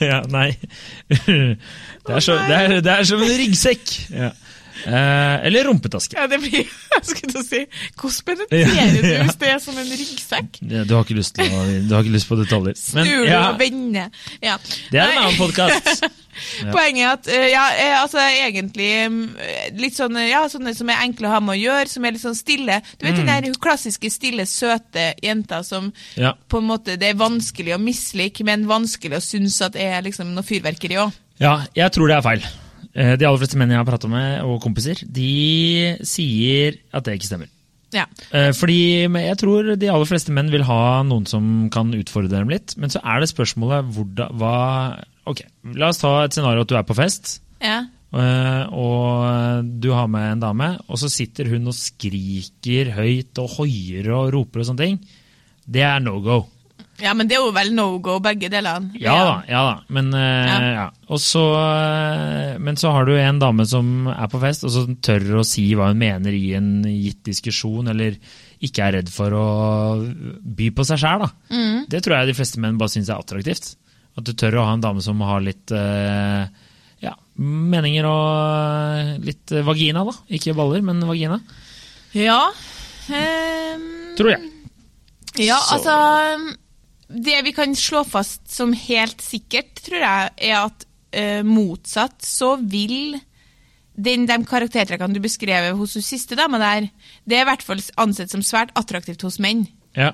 ja, 0.10 0.20
nei. 0.30 0.50
Det 2.00 2.14
er, 2.16 2.22
så, 2.24 2.32
det, 2.48 2.56
er, 2.56 2.80
det 2.80 2.92
er 2.92 3.04
som 3.06 3.20
en 3.22 3.28
ryggsekk. 3.38 3.90
Ja. 4.16 4.30
Eh, 4.86 5.46
eller 5.46 5.64
rumpetaske. 5.68 6.16
Ja, 6.18 6.26
det 6.30 6.40
blir 6.42 6.62
Jeg 6.94 7.04
skulle 7.06 7.32
til 7.32 7.40
å 7.40 7.44
si 7.46 7.60
Hvordan 8.00 8.46
penetrerer 8.50 8.96
du 8.96 9.10
hvis 9.24 9.40
det 9.40 9.50
er 9.52 9.60
som 9.66 9.78
en 9.80 9.90
ryggsekk? 9.90 10.60
Du 10.62 10.94
har 10.94 11.04
ikke 11.04 11.18
lyst, 11.18 11.36
til 11.36 11.52
å, 11.52 11.66
du 11.86 11.94
har 11.94 12.04
ikke 12.04 12.16
lyst 12.16 12.30
på 12.30 12.38
detaljer. 12.40 12.78
Snur 12.80 13.26
ja, 13.28 13.42
og 13.50 13.60
vender? 13.60 14.10
Ja. 14.44 14.56
det 14.92 15.02
er 15.02 15.14
en 15.14 15.22
annen 15.26 15.38
podkast. 15.40 16.08
Ja. 16.60 16.70
Poenget 16.72 17.02
er 17.02 17.10
at 17.10 17.28
eh, 17.34 17.46
ja, 17.50 17.62
eh, 17.74 17.94
altså 17.98 18.20
egentlig 18.22 18.86
mm, 19.10 19.18
litt 19.80 19.96
sånn, 19.98 20.16
ja, 20.24 20.44
sånne 20.48 20.72
som 20.78 20.88
er 20.88 21.02
enkle 21.04 21.28
å 21.28 21.32
ha 21.34 21.40
med 21.44 21.56
å 21.56 21.58
gjøre, 21.58 21.90
som 21.90 22.06
er 22.06 22.14
litt 22.14 22.22
sånn 22.22 22.38
stille. 22.38 22.78
Du 22.96 23.04
vet 23.04 23.18
den 23.18 23.28
der 23.28 23.58
klassiske 23.60 24.08
stille, 24.14 24.46
søte 24.48 25.10
jenta 25.20 25.60
som 25.66 25.90
Ja. 26.16 26.32
på 26.48 26.62
en 26.62 26.70
måte 26.70 26.96
det 27.00 27.10
er 27.12 27.20
vanskelig 27.20 27.74
å 27.76 27.82
mislike, 27.82 28.46
men 28.46 28.68
vanskelig 28.70 29.18
å 29.18 29.24
synes 29.26 29.60
at 29.66 29.76
det 29.76 29.84
er 29.90 30.06
liksom 30.06 30.32
noe 30.32 30.46
fyrverkeri 30.46 31.00
òg. 31.02 31.12
Ja, 31.42 31.58
jeg 31.76 31.92
tror 31.92 32.08
det 32.08 32.16
er 32.16 32.24
feil. 32.24 32.46
Eh, 32.94 33.16
De 33.16 33.26
aller 33.26 33.38
fleste 33.38 33.56
menn 33.60 33.70
jeg 33.70 33.78
har 33.78 33.86
prata 33.88 34.08
med, 34.10 34.42
og 34.42 34.60
kompiser, 34.64 34.98
de 35.06 35.96
sier 36.06 36.78
at 36.92 37.04
det 37.06 37.18
ikke 37.18 37.28
stemmer. 37.30 37.50
Ja. 37.94 38.04
Eh, 38.32 38.50
Fordi 38.54 38.76
jeg 39.10 39.36
tror 39.38 39.72
de 39.78 39.88
aller 39.90 40.06
fleste 40.06 40.30
menn 40.34 40.50
vil 40.52 40.62
ha 40.66 41.02
noen 41.06 41.26
som 41.26 41.68
kan 41.74 41.90
utfordre 41.94 42.30
dem 42.30 42.48
litt. 42.52 42.76
Men 42.78 42.90
så 42.90 43.00
er 43.02 43.20
det 43.22 43.30
spørsmålet 43.32 43.88
hvordan, 43.94 44.36
hva 44.38 45.04
Ok, 45.30 45.42
la 45.76 45.88
oss 45.92 45.98
ta 46.00 46.24
et 46.24 46.32
scenario 46.34 46.62
at 46.64 46.70
du 46.70 46.76
er 46.78 46.86
på 46.86 46.94
fest. 46.96 47.40
ja. 47.62 47.80
eh, 48.14 48.62
Og 48.72 49.66
du 49.82 49.90
har 49.92 50.06
med 50.10 50.32
en 50.32 50.40
dame, 50.46 50.70
og 50.88 50.98
så 50.98 51.10
sitter 51.12 51.50
hun 51.50 51.66
og 51.70 51.74
skriker 51.76 52.90
høyt 52.96 53.38
og 53.42 53.50
hoier 53.58 54.08
og 54.16 54.32
roper 54.34 54.60
og 54.62 54.66
sånne 54.70 54.86
ting. 54.86 54.96
Det 55.70 55.82
er 55.86 56.00
no 56.02 56.18
go. 56.24 56.40
Ja, 57.00 57.14
men 57.16 57.28
det 57.28 57.36
er 57.38 57.44
jo 57.44 57.52
vel 57.56 57.70
no 57.74 57.86
go, 57.98 58.18
begge 58.20 58.50
delene. 58.52 58.90
Ja 59.00 59.14
da, 59.24 59.34
ja 59.48 59.60
da. 59.66 59.74
Men, 59.88 60.12
eh, 60.14 60.46
Ja. 60.50 60.58
ja. 60.74 60.86
Og 61.08 61.18
så, 61.18 61.42
eh, 61.56 62.58
men 62.58 62.76
så 62.76 62.92
har 62.92 63.04
du 63.08 63.14
en 63.16 63.38
dame 63.40 63.66
som 63.66 64.06
er 64.08 64.28
på 64.28 64.40
fest, 64.40 64.64
og 64.64 64.70
som 64.74 64.96
tør 64.96 65.40
å 65.40 65.44
si 65.46 65.64
hva 65.74 65.88
hun 65.88 65.98
mener 65.98 66.30
i 66.36 66.54
en 66.54 66.82
gitt 66.84 67.22
diskusjon, 67.24 67.88
eller 67.88 68.16
ikke 68.60 68.84
er 68.84 68.92
redd 68.98 69.08
for 69.08 69.30
å 69.32 69.44
by 70.44 70.70
på 70.76 70.84
seg 70.84 70.98
sjæl. 71.00 71.24
Mm. 71.50 71.86
Det 71.88 72.02
tror 72.04 72.18
jeg 72.20 72.26
de 72.34 72.36
fleste 72.36 72.60
menn 72.60 72.76
bare 72.78 72.92
syns 72.92 73.08
er 73.08 73.16
attraktivt. 73.18 73.76
At 74.18 74.24
du 74.26 74.32
tør 74.34 74.58
å 74.60 74.66
ha 74.66 74.72
en 74.74 74.82
dame 74.84 75.00
som 75.00 75.20
har 75.24 75.40
litt 75.40 75.70
eh, 75.72 76.46
ja, 77.00 77.14
meninger 77.40 78.04
og 78.04 79.24
litt 79.24 79.54
vagina, 79.64 80.04
da. 80.04 80.12
Ikke 80.28 80.52
baller, 80.58 80.82
men 80.84 81.00
vagina. 81.08 81.40
Ja. 82.12 82.50
Um, 83.08 83.86
Tror 84.18 84.30
jeg. 84.34 84.50
Ja, 85.46 85.56
Så- 85.62 85.78
altså 85.78 86.56
Det 87.10 87.40
vi 87.42 87.52
kan 87.56 87.74
slå 87.74 88.04
fast 88.06 88.46
som 88.52 88.72
helt 88.76 89.22
sikkert, 89.24 89.80
tror 89.82 89.98
jeg, 90.04 90.30
er 90.50 90.56
at 90.60 90.84
uh, 91.16 91.42
motsatt 91.46 92.22
så 92.22 92.54
vil 92.62 93.16
den, 94.00 94.26
de 94.30 94.36
karaktertrekkene 94.46 95.16
du 95.16 95.20
beskrev 95.24 95.72
hos 95.76 95.96
hun 95.98 96.04
siste 96.06 96.38
dama 96.38 96.60
der, 96.62 96.86
det 97.26 97.36
er 97.36 97.42
i 97.44 97.48
hvert 97.50 97.64
fall 97.66 97.82
ansett 98.00 98.30
som 98.32 98.44
svært 98.46 98.70
attraktivt 98.78 99.24
hos 99.26 99.40
menn. 99.42 99.66
Ja. 99.98 100.12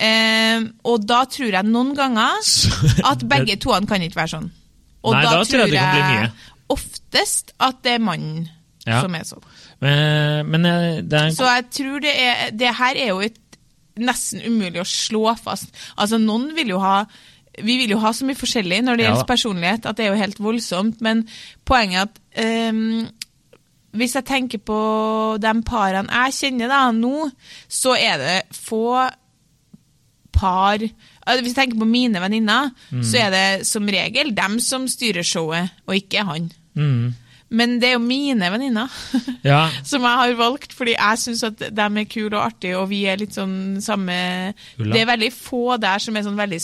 Uh, 0.00 0.70
og 0.88 1.04
da 1.04 1.26
tror 1.28 1.52
jeg 1.52 1.68
noen 1.68 1.92
ganger 1.98 2.40
at 3.12 3.26
begge 3.28 3.58
toene 3.60 3.90
kan 3.90 4.00
ikke 4.06 4.22
være 4.22 4.34
sånn. 4.38 4.48
Og 5.04 5.16
Nei, 5.16 5.24
da 5.24 5.44
tror 5.44 5.62
jeg 5.66 5.74
det 5.74 5.82
kan 5.82 5.92
bli 5.96 6.16
mye. 6.16 6.56
oftest 6.72 7.54
at 7.60 7.84
det 7.84 7.98
er 7.98 8.02
mannen 8.04 8.48
Ja. 8.88 9.02
som 9.04 9.12
er 9.14 9.24
sånn. 9.28 9.44
Men, 9.84 10.48
men 10.48 10.64
eh, 10.68 11.00
det 11.04 11.18
er 11.18 11.26
en 11.28 11.34
Så 11.36 11.44
jeg 11.48 11.64
tror 11.72 12.00
det 12.04 12.12
er 12.20 12.50
Det 12.56 12.68
her 12.78 12.96
er 13.00 13.10
jo 13.14 13.20
et 13.24 13.36
nesten 14.00 14.42
umulig 14.46 14.80
å 14.82 14.88
slå 14.88 15.34
fast. 15.38 15.70
Altså, 15.96 16.18
noen 16.18 16.50
vil 16.56 16.74
jo 16.74 16.80
ha 16.82 17.04
Vi 17.60 17.74
vil 17.80 17.90
jo 17.90 17.98
ha 17.98 18.12
så 18.14 18.24
mye 18.24 18.38
forskjellig 18.38 18.78
når 18.86 18.96
det 18.96 19.04
Ja 19.04 19.10
gjelder 19.10 19.26
personlighet, 19.28 19.86
at 19.86 19.96
det 19.98 20.04
er 20.06 20.12
jo 20.14 20.20
helt 20.20 20.38
voldsomt. 20.40 21.00
Men 21.02 21.24
poenget 21.66 22.14
er 22.38 22.68
at 22.68 22.70
um, 22.72 23.08
hvis 23.98 24.14
jeg 24.14 24.24
tenker 24.24 24.58
på 24.62 24.76
de 25.42 25.52
parene 25.66 26.08
jeg 26.28 26.36
kjenner 26.38 26.70
da, 26.70 26.84
nå, 26.94 27.26
så 27.68 27.96
er 27.98 28.18
det 28.22 28.36
få 28.54 28.84
par 30.32 30.78
Hvis 30.80 31.50
jeg 31.52 31.56
tenker 31.58 31.78
på 31.82 31.86
mine 31.90 32.20
venninner, 32.22 32.70
Mm. 32.90 33.02
så 33.04 33.18
er 33.18 33.30
det 33.34 33.66
som 33.66 33.86
regel 33.86 34.32
dem 34.34 34.58
som 34.60 34.86
styrer 34.88 35.22
showet, 35.26 35.70
og 35.86 35.94
ikke 35.94 36.24
han. 36.24 36.50
mm, 36.74 37.14
Men 37.50 37.78
det 37.82 37.88
er 37.90 37.96
jo 37.96 38.04
mine 38.04 38.50
venninner. 38.52 38.98
Ja, 39.40 39.70
som 39.88 40.04
jeg 40.04 40.18
har 40.20 40.34
valgt, 40.36 40.74
fordi 40.76 40.92
jeg 40.92 41.18
syns 41.22 41.42
at 41.46 41.62
de 41.72 41.84
er 42.02 42.08
kule 42.12 42.34
og 42.34 42.42
artige, 42.42 42.76
og 42.76 42.90
vi 42.90 43.06
er 43.08 43.16
litt 43.22 43.32
sånn 43.32 43.78
samme 43.80 44.16
Ulla. 44.76 44.92
Det 44.92 45.00
er 45.00 45.08
veldig 45.08 45.30
få 45.32 45.78
der 45.80 46.02
som 46.04 46.18
er 46.18 46.26
sånn 46.26 46.36
veldig 46.36 46.58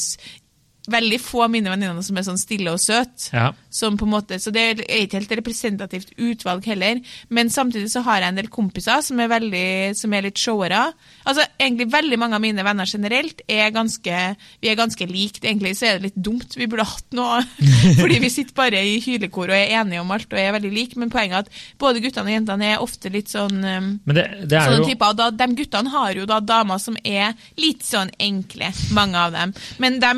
Veldig 0.90 1.18
få 1.22 1.44
av 1.46 1.52
mine 1.52 1.70
venninner 1.72 2.04
som 2.06 2.18
er 2.18 2.26
sånn 2.26 2.40
stille 2.40 2.72
og 2.74 2.82
søte. 2.82 3.30
ja. 3.32 3.52
Som 3.76 3.98
på 4.00 4.06
en 4.06 4.14
måte, 4.14 4.38
så 4.40 4.48
det 4.54 4.62
er 4.62 4.78
ikke 5.02 5.18
helt 5.18 5.32
representativt 5.40 6.14
utvalg 6.16 6.64
heller. 6.64 7.02
Men 7.28 7.50
samtidig 7.52 7.90
så 7.92 8.00
har 8.06 8.22
jeg 8.22 8.32
en 8.32 8.38
del 8.38 8.48
kompiser 8.48 9.02
som 9.04 9.20
er, 9.20 9.28
veldig, 9.28 9.92
som 9.98 10.14
er 10.16 10.24
litt 10.24 10.40
showere. 10.40 10.80
Altså, 11.28 11.44
egentlig 11.60 11.90
veldig 11.92 12.18
mange 12.22 12.38
av 12.38 12.44
mine 12.44 12.64
venner 12.64 12.88
generelt 12.88 13.42
er 13.48 13.74
ganske 13.74 14.22
Vi 14.62 14.70
er 14.70 14.78
ganske 14.78 15.08
likt. 15.10 15.42
Egentlig 15.44 15.74
så 15.76 15.90
er 15.90 15.98
det 15.98 16.08
litt 16.08 16.22
dumt. 16.28 16.56
Vi 16.56 16.68
burde 16.70 16.86
hatt 16.88 17.16
noe 17.16 17.42
Fordi 18.00 18.18
vi 18.22 18.32
sitter 18.32 18.56
bare 18.56 18.80
i 18.80 18.96
hylekor 19.04 19.50
og 19.50 19.58
er 19.58 19.76
enige 19.82 20.00
om 20.00 20.14
alt 20.14 20.32
og 20.32 20.40
er 20.40 20.54
veldig 20.56 20.72
like. 20.72 21.00
Men 21.00 21.12
poenget 21.12 21.36
er 21.36 21.44
at 21.44 21.78
både 21.82 22.00
guttene 22.04 22.30
og 22.30 22.36
jentene 22.38 22.72
er 22.72 22.86
ofte 22.86 23.12
litt 23.12 23.32
sånn 23.32 23.60
um, 23.60 23.92
Men 24.06 24.18
det, 24.18 24.26
det 24.48 24.62
Sånne 24.64 24.80
jo 24.80 24.88
typer, 24.88 25.12
og 25.12 25.20
da, 25.20 25.30
de 25.34 25.50
guttene 25.58 25.92
har 25.92 26.16
jo 26.16 26.26
da 26.28 26.40
damer 26.40 26.80
som 26.82 26.96
er 27.04 27.36
litt 27.60 27.84
sånn 27.86 28.10
enkle, 28.22 28.72
mange 28.96 29.20
av 29.20 29.36
dem. 29.36 29.54
Men 29.82 30.00
de 30.02 30.12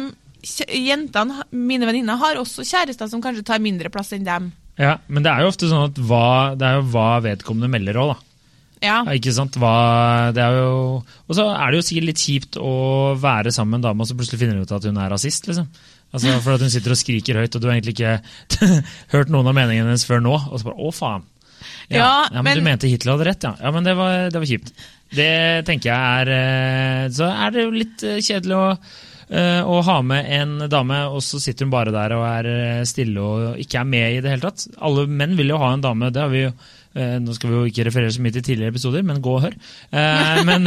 jentene, 0.69 1.43
mine 1.51 1.87
venninner, 1.89 2.17
har 2.21 2.39
også 2.41 2.65
kjærester 2.67 3.09
som 3.11 3.23
kanskje 3.25 3.45
tar 3.49 3.61
mindre 3.65 3.91
plass 3.95 4.13
enn 4.17 4.25
dem. 4.27 4.51
Ja, 4.79 4.97
men 5.11 5.25
det 5.27 5.33
er 5.33 5.43
jo 5.43 5.51
ofte 5.53 5.69
sånn 5.71 5.89
at 5.91 5.99
hva, 6.07 6.55
det 6.59 6.67
er 6.69 6.79
jo 6.79 6.87
hva 6.93 7.09
vedkommende 7.25 7.71
melder 7.73 7.99
òg, 8.03 8.15
da. 8.15 8.25
Ja. 8.79 8.97
Ja, 9.03 9.15
ikke 9.19 9.33
sant? 9.35 9.57
Hva, 9.59 10.31
det 10.37 10.39
er 10.45 10.55
jo, 10.61 11.01
og 11.03 11.35
så 11.35 11.49
er 11.51 11.73
det 11.75 11.81
jo 11.81 11.87
sikkert 11.89 12.07
litt 12.13 12.21
kjipt 12.23 12.59
å 12.63 12.75
være 13.19 13.51
sammen 13.51 13.75
med 13.75 13.81
en 13.81 13.89
dame 13.89 14.05
og 14.05 14.11
så 14.11 14.15
plutselig 14.15 14.39
finner 14.45 14.61
du 14.61 14.63
ut 14.69 14.75
at 14.77 14.87
hun 14.87 15.01
er 15.03 15.11
rasist. 15.11 15.49
liksom. 15.51 15.67
Altså, 16.15 16.37
For 16.45 16.55
at 16.55 16.63
hun 16.63 16.71
sitter 16.71 16.95
og 16.95 17.01
skriker 17.01 17.41
høyt, 17.43 17.57
og 17.59 17.61
du 17.61 17.67
har 17.67 17.75
egentlig 17.75 17.97
ikke 17.99 18.15
hørt 19.17 19.33
noen 19.35 19.51
av 19.51 19.57
meningene 19.59 19.91
hennes 19.91 20.07
før 20.07 20.23
nå. 20.25 20.37
Og 20.53 20.61
så 20.63 20.69
bare 20.71 20.79
'å, 20.79 20.93
faen'. 20.95 21.27
Ja, 21.91 21.99
Ja, 21.99 22.07
ja, 22.31 22.43
men, 22.43 22.45
men- 22.45 22.59
du 22.63 22.65
mente 22.69 22.89
Hitler 22.93 23.17
hadde 23.17 23.27
rett, 23.33 23.43
ja. 23.43 23.57
Ja, 23.61 23.71
men 23.75 23.83
det 23.85 23.97
var, 23.99 24.31
det 24.31 24.39
var 24.39 24.47
kjipt. 24.47 24.71
Det 25.11 25.65
tenker 25.67 25.89
jeg 25.91 26.23
er 26.23 26.29
eh, 26.37 27.09
Så 27.17 27.25
er 27.27 27.51
det 27.51 27.63
jo 27.65 27.71
litt 27.75 28.03
eh, 28.05 28.19
kjedelig 28.23 28.55
å, 28.61 28.67
eh, 29.31 29.61
å 29.65 29.79
ha 29.85 30.01
med 30.07 30.29
en 30.39 30.57
dame, 30.71 31.05
og 31.13 31.23
så 31.25 31.41
sitter 31.43 31.67
hun 31.67 31.75
bare 31.75 31.95
der 31.95 32.17
og 32.17 32.25
er 32.27 32.49
eh, 32.53 32.83
stille 32.89 33.23
og 33.23 33.63
ikke 33.63 33.83
er 33.83 33.89
med 33.89 34.17
i 34.17 34.21
det 34.25 34.35
hele 34.35 34.49
tatt. 34.49 34.67
Alle 34.85 35.07
menn 35.09 35.37
vil 35.39 35.55
jo 35.55 35.61
ha 35.63 35.73
en 35.75 35.85
dame, 35.85 36.11
det 36.15 36.23
har 36.23 36.33
vi 36.33 36.45
jo 36.47 36.51
eh, 36.53 37.17
Nå 37.23 37.37
skal 37.37 37.53
vi 37.53 37.59
jo 37.59 37.71
ikke 37.71 37.87
referere 37.89 38.15
så 38.15 38.25
mye 38.25 38.35
til 38.35 38.47
tidligere 38.47 38.75
episoder, 38.75 39.05
men 39.07 39.23
gå 39.25 39.37
og 39.37 39.45
hør. 39.47 39.57
Men 40.49 40.67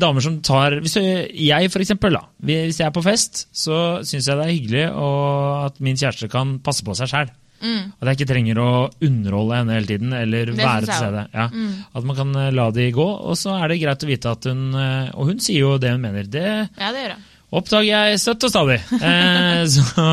damer 0.00 0.22
som 0.22 0.38
tar 0.44 0.76
hvis 0.84 0.96
Jeg, 1.00 1.70
for 1.72 1.82
eksempel, 1.82 2.14
da. 2.14 2.24
Hvis 2.46 2.78
jeg 2.80 2.88
er 2.88 2.94
på 2.94 3.02
fest, 3.04 3.46
så 3.52 4.00
syns 4.06 4.28
jeg 4.28 4.38
det 4.38 4.46
er 4.46 4.54
hyggelig 4.54 4.84
at 4.90 5.80
min 5.82 5.98
kjæreste 5.98 6.28
kan 6.30 6.58
passe 6.64 6.86
på 6.86 6.94
seg 6.98 7.10
sjæl. 7.10 7.32
At 7.60 8.08
jeg 8.08 8.20
ikke 8.20 8.28
trenger 8.30 8.60
å 8.62 8.68
underholde 9.04 9.58
henne 9.58 9.74
hele 9.76 9.90
tiden 9.90 10.14
eller 10.16 10.52
være 10.56 10.86
til 10.86 10.94
stede. 10.94 11.26
Ja. 11.34 11.48
At 11.96 12.06
man 12.08 12.20
kan 12.20 12.38
la 12.56 12.68
de 12.76 12.86
gå, 12.96 13.08
og 13.08 13.36
så 13.40 13.58
er 13.58 13.72
det 13.72 13.80
greit 13.82 14.06
å 14.06 14.08
vite 14.08 14.36
at 14.36 14.48
hun 14.48 14.70
Og 14.76 15.32
hun 15.32 15.42
sier 15.42 15.66
jo 15.66 15.74
det 15.80 15.92
hun 15.96 16.04
mener. 16.04 16.28
Det, 16.30 16.46
ja, 16.46 16.94
det 16.94 17.04
gjør 17.04 17.14
jeg. 17.16 17.29
Oppdager 17.50 17.88
jeg 17.88 18.20
støtt 18.22 18.46
og 18.46 18.52
stadig. 18.52 18.78
Eh, 19.10 19.62
så, 19.68 20.04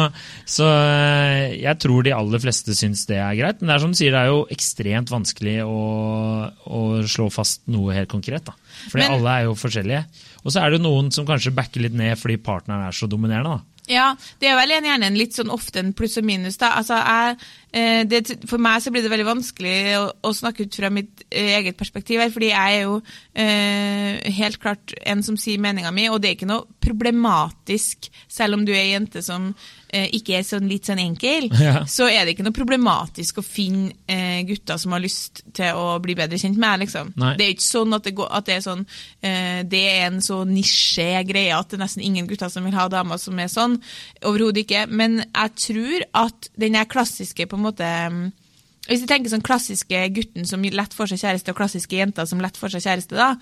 så 0.48 0.68
eh, 0.68 1.58
jeg 1.62 1.80
tror 1.84 2.06
de 2.06 2.14
aller 2.16 2.42
fleste 2.42 2.74
syns 2.78 3.06
det 3.10 3.20
er 3.22 3.38
greit. 3.40 3.62
Men 3.62 3.70
det 3.70 3.76
er 3.76 3.84
som 3.84 3.94
du 3.94 4.00
sier, 4.00 4.14
det 4.16 4.24
er 4.24 4.32
jo 4.32 4.46
ekstremt 4.54 5.12
vanskelig 5.14 5.58
å, 5.68 5.82
å 6.50 6.82
slå 7.08 7.30
fast 7.34 7.64
noe 7.72 7.96
helt 7.96 8.12
konkret. 8.12 8.50
Fordi 8.90 9.08
alle 9.08 9.36
er 9.36 9.48
jo 9.48 9.58
forskjellige. 9.60 10.04
Og 10.44 10.54
så 10.54 10.62
er 10.62 10.72
det 10.72 10.80
jo 10.80 10.88
noen 10.88 11.12
som 11.14 11.28
kanskje 11.28 11.56
backer 11.56 11.84
litt 11.84 11.98
ned 11.98 12.18
fordi 12.20 12.40
partneren 12.42 12.88
er 12.88 12.96
så 12.96 13.10
dominerende. 13.12 13.58
da. 13.58 13.77
Ja, 13.88 14.10
det 14.42 14.50
er 14.52 14.58
vel 14.60 14.74
gjerne 14.76 15.08
en 15.08 15.18
litt 15.18 15.38
sånn 15.38 15.52
ofte 15.54 15.80
en 15.80 15.94
pluss 15.96 16.18
og 16.20 16.26
minus. 16.28 16.58
da. 16.60 16.74
Altså, 16.76 16.98
jeg, 17.00 17.38
eh, 17.72 18.02
det, 18.04 18.22
For 18.50 18.60
meg 18.60 18.82
så 18.84 18.92
blir 18.92 19.06
det 19.06 19.12
veldig 19.14 19.28
vanskelig 19.30 19.78
å, 20.02 20.04
å 20.28 20.34
snakke 20.36 20.68
ut 20.68 20.76
fra 20.76 20.92
mitt 20.92 21.24
eh, 21.30 21.54
eget 21.56 21.80
perspektiv 21.80 22.20
her, 22.20 22.34
fordi 22.34 22.52
jeg 22.52 22.82
er 22.82 22.84
jo 22.84 23.00
eh, 23.32 24.20
helt 24.40 24.60
klart 24.60 24.94
en 25.08 25.24
som 25.24 25.40
sier 25.40 25.62
meninga 25.64 25.94
mi, 25.96 26.10
og 26.12 26.20
det 26.20 26.30
er 26.30 26.40
ikke 26.40 26.52
noe 26.52 26.68
problematisk, 26.84 28.12
selv 28.28 28.60
om 28.60 28.68
du 28.68 28.74
er 28.76 28.84
ei 28.84 28.92
jente 28.92 29.24
som 29.24 29.54
ikke 30.18 30.36
er 30.38 30.44
sånn 30.44 30.68
litt 30.68 30.88
sånn 30.90 31.00
enkel, 31.00 31.48
Ja. 31.56 31.86
så 31.88 32.10
er 32.12 32.26
det 32.26 32.34
ikke 32.36 32.44
noe 32.48 32.56
problematisk 32.56 33.38
å 33.40 33.44
finne 33.46 33.94
eh, 34.08 34.42
gutter 34.48 34.78
som 34.82 34.92
har 34.92 35.04
lyst 35.04 35.44
til 35.56 35.76
å 35.80 36.00
bli 36.04 36.16
bedre 36.20 36.40
kjent 36.42 36.58
med 36.60 36.68
deg, 36.74 36.88
liksom. 36.88 37.14
Nei. 37.16 37.36
Det 37.40 37.46
er 37.46 37.54
ikke 37.56 37.68
sånn 37.68 37.96
at 37.96 38.04
det, 38.04 38.16
går, 38.18 38.28
at 38.40 38.46
det 38.50 38.56
er 38.58 38.66
sånn 38.66 38.84
eh, 39.22 39.62
Det 39.64 39.84
er 39.94 40.08
en 40.10 40.20
så 40.22 40.42
nisje 40.48 41.24
greie 41.30 41.56
at 41.56 41.70
det 41.70 41.80
er 41.80 41.86
nesten 41.86 42.04
ingen 42.04 42.28
gutter 42.28 42.52
som 42.52 42.66
vil 42.68 42.76
ha 42.76 42.88
damer 42.92 43.18
som 43.22 43.40
er 43.40 43.48
sånn. 43.52 43.78
Overhodet 44.28 44.66
ikke. 44.66 44.88
Men 44.92 45.22
jeg 45.24 45.56
tror 45.68 46.06
at 46.26 46.52
den 46.60 46.76
klassiske 46.88 47.48
på 47.48 47.56
en 47.58 47.66
måte 47.68 47.88
mm, 48.12 48.28
hvis 48.88 49.02
jeg 49.04 49.10
tenker 49.10 49.32
sånn 49.34 49.44
klassiske 49.44 50.00
gutten 50.16 50.46
som 50.48 50.64
lett 50.64 50.94
får 50.96 51.12
seg 51.12 51.20
kjæreste, 51.26 51.52
og 51.52 51.58
klassiske 51.60 51.98
jenter 51.98 52.28
som 52.30 52.40
lett 52.44 52.56
får 52.60 52.78
seg 52.78 52.86
kjæreste, 52.86 53.18
da, 53.20 53.34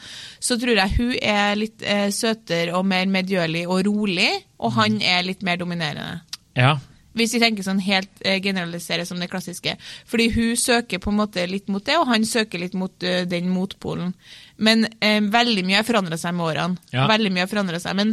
så 0.42 0.58
tror 0.62 0.80
jeg 0.80 0.96
hun 0.98 1.12
er 1.22 1.60
litt 1.60 1.86
eh, 1.86 2.08
søtere 2.14 2.74
og 2.78 2.88
mer 2.90 3.06
medgjørlig 3.14 3.68
og 3.70 3.84
rolig, 3.86 4.32
og 4.58 4.74
han 4.80 4.98
er 5.06 5.26
litt 5.28 5.46
mer 5.46 5.60
dominerende. 5.62 6.24
Ja, 6.56 6.78
Hvis 7.16 7.32
vi 7.32 7.40
tenker 7.40 7.64
sånn 7.64 7.80
helt 7.80 8.12
eh, 8.28 8.42
generaliserer 8.44 9.06
som 9.08 9.20
det 9.22 9.30
klassiske. 9.32 9.78
Fordi 10.06 10.26
hun 10.36 10.58
søker 10.60 11.00
på 11.00 11.14
en 11.14 11.20
måte 11.22 11.46
litt 11.48 11.70
mot 11.72 11.84
det, 11.88 11.96
og 11.96 12.10
han 12.10 12.26
søker 12.28 12.60
litt 12.60 12.74
mot 12.76 13.04
eh, 13.08 13.22
den 13.32 13.48
motpolen. 13.56 14.10
Men 14.58 14.84
eh, 15.00 15.22
veldig 15.24 15.64
mye 15.64 15.78
har 15.80 15.88
forandra 15.88 16.18
seg 16.20 16.36
med 16.36 16.44
årene. 16.50 16.76
Ja. 16.92 17.06
Veldig 17.08 17.32
mye 17.32 17.46
har 17.46 17.52
forandret 17.54 17.84
seg. 17.86 17.96
Men 17.96 18.12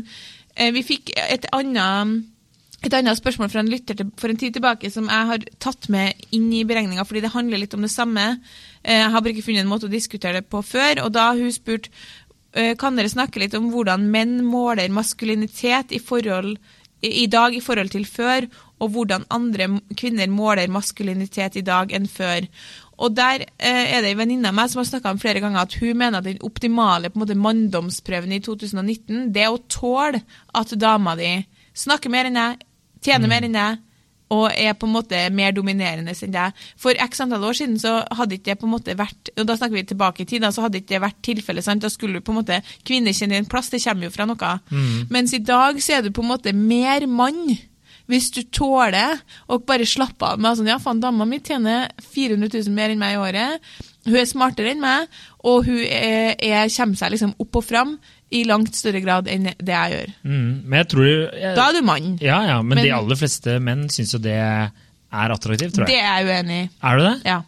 eh, 0.54 0.70
vi 0.76 0.84
fikk 0.86 1.10
et 1.18 1.48
annet 1.52 2.28
et 2.82 2.94
annet 2.98 3.14
spørsmål 3.18 3.50
fra 3.50 3.60
en 3.62 3.68
lytter 3.70 3.94
til, 3.98 4.08
for 4.18 4.30
en 4.30 4.38
tid 4.38 4.54
tilbake 4.56 4.88
som 4.90 5.06
jeg 5.10 5.26
har 5.28 5.44
tatt 5.62 5.86
med 5.94 6.22
inn 6.34 6.48
i 6.54 6.64
beregninga, 6.66 7.02
fordi 7.06 7.20
det 7.22 7.30
handler 7.34 7.58
litt 7.62 7.74
om 7.78 7.82
det 7.86 7.90
samme. 7.94 8.24
Eh, 8.82 9.00
Jeg 9.02 9.10
har 9.10 9.20
bare 9.22 9.34
ikke 9.34 9.48
funnet 9.48 9.62
en 9.66 9.70
måte 9.70 9.86
å 9.86 9.92
diskutere 9.92 10.38
det 10.40 10.46
på 10.50 10.62
før. 10.66 11.02
og 11.04 11.10
Da 11.14 11.28
har 11.32 11.42
hun 11.42 11.50
spurt 11.50 11.90
kan 12.78 12.98
dere 12.98 13.08
snakke 13.08 13.40
litt 13.40 13.54
om 13.56 13.70
hvordan 13.72 14.02
menn 14.12 14.42
måler 14.44 14.90
maskulinitet 14.92 15.90
i, 15.96 15.98
forhold, 15.98 16.58
i 17.02 17.26
dag 17.26 17.54
i 17.54 17.62
forhold 17.64 17.90
til 17.92 18.06
før, 18.06 18.46
og 18.82 18.94
hvordan 18.94 19.26
andre 19.30 19.68
kvinner 19.98 20.30
måler 20.30 20.70
maskulinitet 20.70 21.58
i 21.58 21.66
dag 21.66 21.92
enn 21.94 22.08
før. 22.10 22.46
Og 23.02 23.16
Der 23.16 23.46
eh, 23.58 23.94
er 23.96 24.02
det 24.02 24.12
en 24.12 24.20
venninne 24.20 24.50
av 24.50 24.54
meg 24.54 24.70
som 24.70 24.82
har 24.82 24.88
snakka 24.90 25.10
om 25.10 25.20
flere 25.22 25.40
ganger 25.42 25.64
at 25.64 25.74
hun 25.80 25.98
mener 25.98 26.18
at 26.18 26.28
den 26.28 26.42
optimale 26.42 27.10
på 27.10 27.18
en 27.18 27.24
måte, 27.24 27.38
manndomsprøven 27.38 28.32
i 28.32 28.40
2019 28.44 29.32
det 29.34 29.42
er 29.42 29.50
å 29.50 29.62
tåle 29.66 30.22
at 30.54 30.74
dama 30.78 31.16
di 31.18 31.32
snakker 31.74 32.12
mer 32.12 32.28
enn 32.28 32.38
deg, 32.38 32.62
tjener 33.02 33.30
mer 33.30 33.46
enn 33.48 33.56
deg, 33.56 33.80
og 34.32 34.46
er 34.50 34.76
på 34.78 34.88
en 34.88 34.94
måte 34.94 35.18
mer 35.34 35.52
dominerende 35.56 36.14
enn 36.14 36.34
deg. 36.34 36.62
For 36.80 36.96
x 37.06 37.20
antall 37.24 37.44
år 37.48 37.58
siden 37.58 37.78
så 37.80 37.98
hadde 38.16 38.38
ikke 38.38 38.52
det 38.52 38.60
på 38.62 38.68
en 38.68 38.74
måte 38.74 38.96
vært 38.98 39.32
og 39.36 39.48
da 39.48 39.56
snakker 39.58 39.78
vi 39.78 39.84
tilbake 39.88 40.24
i 40.24 40.28
tid, 40.28 40.46
så 40.52 40.66
hadde 40.66 40.80
ikke 40.80 40.94
det 40.94 41.02
vært 41.04 41.20
tilfellet. 41.24 41.68
Da 41.82 41.90
skulle 41.92 42.20
du 42.20 42.24
på 42.24 42.34
en 42.34 42.40
måte 42.40 42.62
kvinner 42.86 43.16
kjenner 43.16 43.40
en 43.40 43.50
plass, 43.50 43.70
det 43.72 43.82
kommer 43.84 44.08
jo 44.08 44.14
fra 44.14 44.28
noe. 44.28 44.54
Mens 45.12 45.34
i 45.36 45.42
dag 45.44 45.80
så 45.82 45.98
er 45.98 46.06
du 46.06 46.12
på 46.14 46.24
en 46.24 46.32
måte 46.32 46.56
mer 46.56 47.06
mann. 47.10 47.54
Hvis 48.10 48.32
du 48.34 48.42
tåler 48.50 49.20
å 49.46 49.60
bare 49.62 49.86
slappe 49.88 50.26
av 50.34 50.40
med 50.42 50.58
sånn, 50.58 50.70
ja 50.72 50.78
faen, 50.82 51.00
dama 51.00 51.24
mi 51.28 51.38
tjener 51.40 51.92
400 52.02 52.50
000 52.66 52.74
mer 52.74 52.92
enn 52.92 53.00
meg 53.00 53.14
i 53.14 53.20
året, 53.22 53.70
hun 54.08 54.18
er 54.18 54.26
smartere 54.26 54.72
enn 54.74 54.82
meg, 54.82 55.06
og 55.46 55.68
hun 55.68 55.78
er, 55.86 56.34
er, 56.42 56.72
kommer 56.74 56.98
seg 56.98 57.14
liksom 57.14 57.36
opp 57.40 57.60
og 57.60 57.64
fram 57.64 57.94
i 58.32 58.42
langt 58.48 58.74
større 58.78 59.00
grad 59.04 59.28
enn 59.28 59.44
det 59.58 59.74
jeg 59.74 59.92
gjør. 59.96 60.12
mm, 60.24 60.50
men 60.64 60.78
jeg 60.80 60.88
tror 60.88 61.06
jeg, 61.08 61.54
Da 61.56 61.68
er 61.68 61.72
du 61.78 61.82
mann. 61.86 62.18
Ja, 62.20 62.40
ja, 62.48 62.58
men, 62.62 62.76
Men- 62.76 62.84
de 62.84 62.92
aller 62.96 63.16
fleste 63.20 63.58
menn 63.60 63.88
syns 63.92 64.12
jo 64.14 64.18
det 64.18 64.32
er 64.34 64.70
attraktivt, 65.12 65.74
tror 65.76 65.86
jeg. 65.86 65.96
Det 65.96 66.00
er 66.00 66.22
jeg 66.22 66.26
uenig 66.30 66.60
i. 66.64 66.70
Er 66.82 66.96
du 66.96 67.02
det? 67.04 67.16
Ja. 67.26 67.40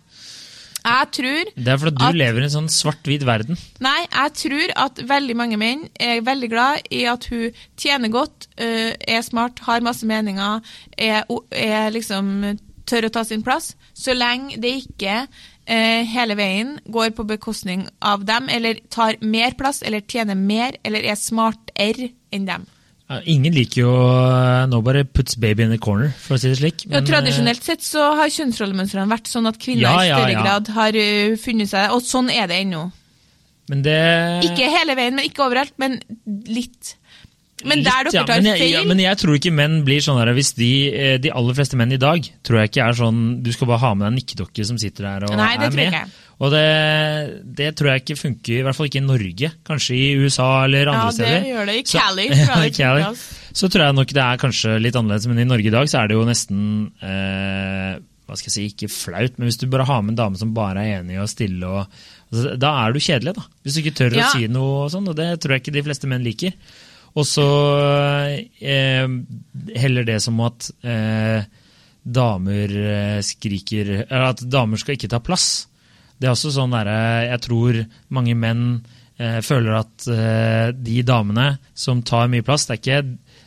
Jeg 0.85 1.07
tror 1.17 1.45
Det 1.57 1.69
er 1.73 1.77
fordi 1.79 1.97
du 1.97 2.05
At- 2.05 2.15
lever 2.15 2.41
i 2.41 2.45
en 2.45 2.51
sånn 2.51 2.69
svart-hvit 2.69 3.23
verden. 3.25 3.57
Nei, 3.81 4.07
jeg 4.13 4.33
tror 4.35 4.73
at 4.77 4.97
veldig 5.09 5.35
mange 5.37 5.57
menn 5.57 5.89
er 5.99 6.21
veldig 6.21 6.51
glad 6.51 6.81
i 6.93 7.05
at 7.09 7.25
hun 7.31 7.53
tjener 7.81 8.11
godt, 8.13 8.49
øh, 8.61 8.93
er 9.09 9.23
smart, 9.23 9.59
har 9.61 9.81
masse 9.81 10.05
meninger, 10.05 10.61
er, 10.99 11.25
er 11.53 11.91
liksom 11.91 12.59
tør 12.87 13.07
å 13.09 13.11
ta 13.13 13.23
sin 13.25 13.43
plass, 13.43 13.75
så 13.97 14.13
lenge 14.13 14.61
det 14.61 14.85
ikke 14.85 15.09
eh, 15.09 15.27
hele 15.67 16.35
veien 16.37 16.79
går 16.93 17.15
på 17.17 17.25
bekostning 17.27 17.87
av 18.05 18.25
dem, 18.29 18.49
eller 18.53 18.81
tar 18.93 19.17
mer 19.25 19.55
plass, 19.57 19.83
eller 19.83 20.01
tjener 20.01 20.35
mer, 20.37 20.77
eller 20.85 21.05
er 21.05 21.17
smartere 21.17 22.11
enn 22.33 22.45
dem. 22.49 22.67
Ingen 23.29 23.53
liker 23.53 23.83
jo 23.83 23.91
uh, 23.93 24.65
'nobody 24.67 25.05
puts 25.05 25.37
baby 25.37 25.63
in 25.63 25.71
the 25.71 25.79
corner', 25.79 26.11
for 26.19 26.35
å 26.35 26.41
si 26.41 26.49
det 26.49 26.57
slik. 26.59 26.85
Ja, 26.89 27.03
tradisjonelt 27.05 27.63
sett 27.63 27.85
så 27.85 28.15
har 28.17 28.33
kjønnsrollemønstrene 28.33 29.11
vært 29.13 29.29
sånn 29.29 29.47
at 29.47 29.59
kvinner 29.61 29.85
Ja, 29.85 29.95
i 30.03 30.09
større 30.09 30.33
ja. 30.33 30.43
grad 30.43 30.69
har 30.75 30.97
øh, 30.97 31.37
funnet 31.39 31.69
seg, 31.71 31.93
og 31.93 32.01
sånn 32.03 32.31
er 32.33 32.49
det 32.49 32.63
ennå. 32.65 32.87
eh, 32.89 33.69
Men 33.69 33.83
det 33.85 33.99
Ikke 34.49 34.71
hele 34.73 34.97
veien, 34.97 35.15
men 35.15 35.29
ikke 35.29 35.45
overalt, 35.47 35.75
men 35.79 36.01
litt. 36.49 36.97
Men 37.65 37.83
der 37.87 38.09
dere 38.11 38.25
tar 38.29 38.43
feil 38.45 38.71
ja, 38.75 38.83
men 38.85 39.01
jeg 39.01 39.17
tror 39.21 39.37
ikke 39.39 39.53
menn 39.57 39.79
blir 39.87 40.03
sånn 40.05 40.19
der, 40.21 40.33
hvis 40.37 40.53
de, 40.59 40.71
eh, 40.93 41.17
de 41.23 41.31
aller 41.33 41.57
fleste 41.57 41.79
menn 41.81 41.93
i 41.97 42.01
dag 42.01 42.27
tror 42.45 42.61
jeg 42.61 42.71
ikke 42.73 42.85
er 42.89 42.99
sånn 42.99 43.23
du 43.45 43.51
skal 43.55 43.71
bare 43.71 43.83
ha 43.85 43.93
med 43.95 44.05
deg 44.07 44.13
en 44.13 44.19
nikkedokke 44.21 44.67
som 44.69 44.79
sitter 44.81 45.09
der 45.09 45.27
og 45.29 45.37
Nei, 45.39 45.55
det 45.59 45.69
er 45.69 45.75
tror 45.75 45.83
jeg 45.85 45.91
med. 45.95 45.99
ikke. 46.01 46.21
Og 46.45 46.51
det, 46.51 46.65
det 47.63 47.69
tror 47.79 47.91
jeg 47.93 48.03
ikke 48.03 48.17
funker, 48.19 48.55
i 48.59 48.63
hvert 48.67 48.75
fall 48.77 48.89
ikke 48.91 48.99
i 49.01 49.07
Norge. 49.07 49.51
Kanskje 49.69 49.95
i 49.97 50.09
USA 50.19 50.49
eller 50.67 50.91
andre 50.91 51.13
steder. 51.15 51.31
Ja, 51.31 51.37
det 51.37 51.45
steder. 51.45 51.53
gjør 51.53 51.69
det 51.71 51.77
i 51.77 51.85
Cali. 51.93 52.27
Så, 52.49 52.57
i 52.67 52.73
Cali. 52.75 53.05
Så 53.55 53.71
tror 53.71 53.85
jeg 53.87 53.97
nok 54.01 54.15
det 54.19 54.25
er 54.25 54.41
kanskje 54.43 54.75
litt 54.83 54.99
annerledes, 54.99 55.29
men 55.31 55.39
i 55.45 55.47
Norge 55.47 55.71
i 55.71 55.75
dag 55.77 55.89
så 55.93 56.01
er 56.03 56.11
det 56.11 56.19
jo 56.19 56.27
nesten 56.27 56.65
eh, 57.07 57.95
hva 58.25 58.39
skal 58.41 58.49
jeg 58.51 58.55
si, 58.57 58.67
ikke 58.73 58.89
flaut, 58.93 59.35
men 59.39 59.51
hvis 59.51 59.59
du 59.61 59.67
bare 59.71 59.85
har 59.89 60.01
med 60.03 60.15
en 60.15 60.21
dame 60.23 60.39
som 60.41 60.55
bare 60.57 60.81
er 60.83 61.03
enig 61.03 61.19
og 61.21 61.29
stille, 61.31 61.69
og, 61.69 61.99
altså, 62.33 62.55
da 62.61 62.71
er 62.83 62.95
du 62.97 63.03
kjedelig, 63.05 63.35
da. 63.37 63.45
Hvis 63.63 63.77
du 63.77 63.83
ikke 63.85 63.97
tør 64.01 64.17
Ja. 64.19 64.27
å 64.31 64.33
si 64.33 64.49
noe 64.49 64.79
og 64.87 64.91
sånn, 64.95 65.09
og 65.13 65.17
det 65.19 65.27
tror 65.45 65.55
jeg 65.55 65.63
ikke 65.65 65.75
de 65.77 65.83
fleste 65.87 66.09
menn 66.11 66.25
liker. 66.25 66.57
Og 67.15 67.27
så 67.29 67.45
eh, 68.61 69.07
heller 69.79 70.07
det 70.09 70.19
som 70.25 70.41
at 70.45 70.71
eh, 70.83 71.45
damer 72.05 72.75
eh, 72.75 73.21
skriker 73.25 73.93
Eller 74.09 74.27
at 74.33 74.43
damer 74.51 74.81
skal 74.81 74.97
ikke 74.99 75.11
ta 75.13 75.21
plass. 75.25 75.67
Det 76.19 76.29
er 76.29 76.35
også 76.35 76.53
sånn 76.55 76.75
derre 76.75 76.97
Jeg 77.31 77.41
tror 77.47 77.79
mange 78.15 78.35
menn 78.39 78.65
eh, 79.19 79.39
føler 79.47 79.79
at 79.81 80.09
eh, 80.11 80.73
de 80.75 81.03
damene 81.07 81.53
som 81.79 82.03
tar 82.07 82.31
mye 82.33 82.45
plass, 82.47 82.67
det 82.69 82.77
er 82.79 82.83
ikke 82.83 83.03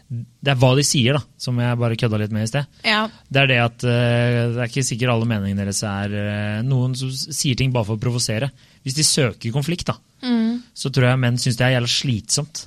det 0.07 0.53
er 0.53 0.59
hva 0.61 0.69
de 0.77 0.83
sier, 0.87 1.17
da, 1.17 1.19
som 1.35 1.57
jeg 1.59 1.77
bare 1.81 1.97
kødda 1.99 2.19
litt 2.21 2.31
med 2.31 2.45
i 2.45 2.47
sted. 2.47 2.67
Ja. 2.87 3.01
Det 3.27 3.41
er 3.41 3.49
det 3.51 3.57
at 3.59 3.83
eh, 3.83 4.35
det 4.53 4.61
er 4.63 4.69
ikke 4.71 4.83
sikkert 4.87 5.11
alle 5.11 5.27
meningene 5.27 5.65
deres 5.65 5.81
er 5.83 6.13
eh, 6.15 6.61
noen 6.63 6.93
som 6.95 7.11
sier 7.11 7.57
ting 7.59 7.73
bare 7.75 7.89
for 7.89 7.99
å 7.99 8.03
provosere. 8.05 8.47
Hvis 8.87 8.95
de 8.95 9.03
søker 9.03 9.51
konflikt, 9.55 9.89
da, 9.91 9.97
Mm. 10.23 10.63
så 10.73 10.89
tror 10.89 11.11
jeg 11.11 11.19
menn 11.21 11.35
syns 11.37 11.59
det 11.59 11.65
er 11.67 11.75
jævla 11.75 11.89
slitsomt. 11.93 12.61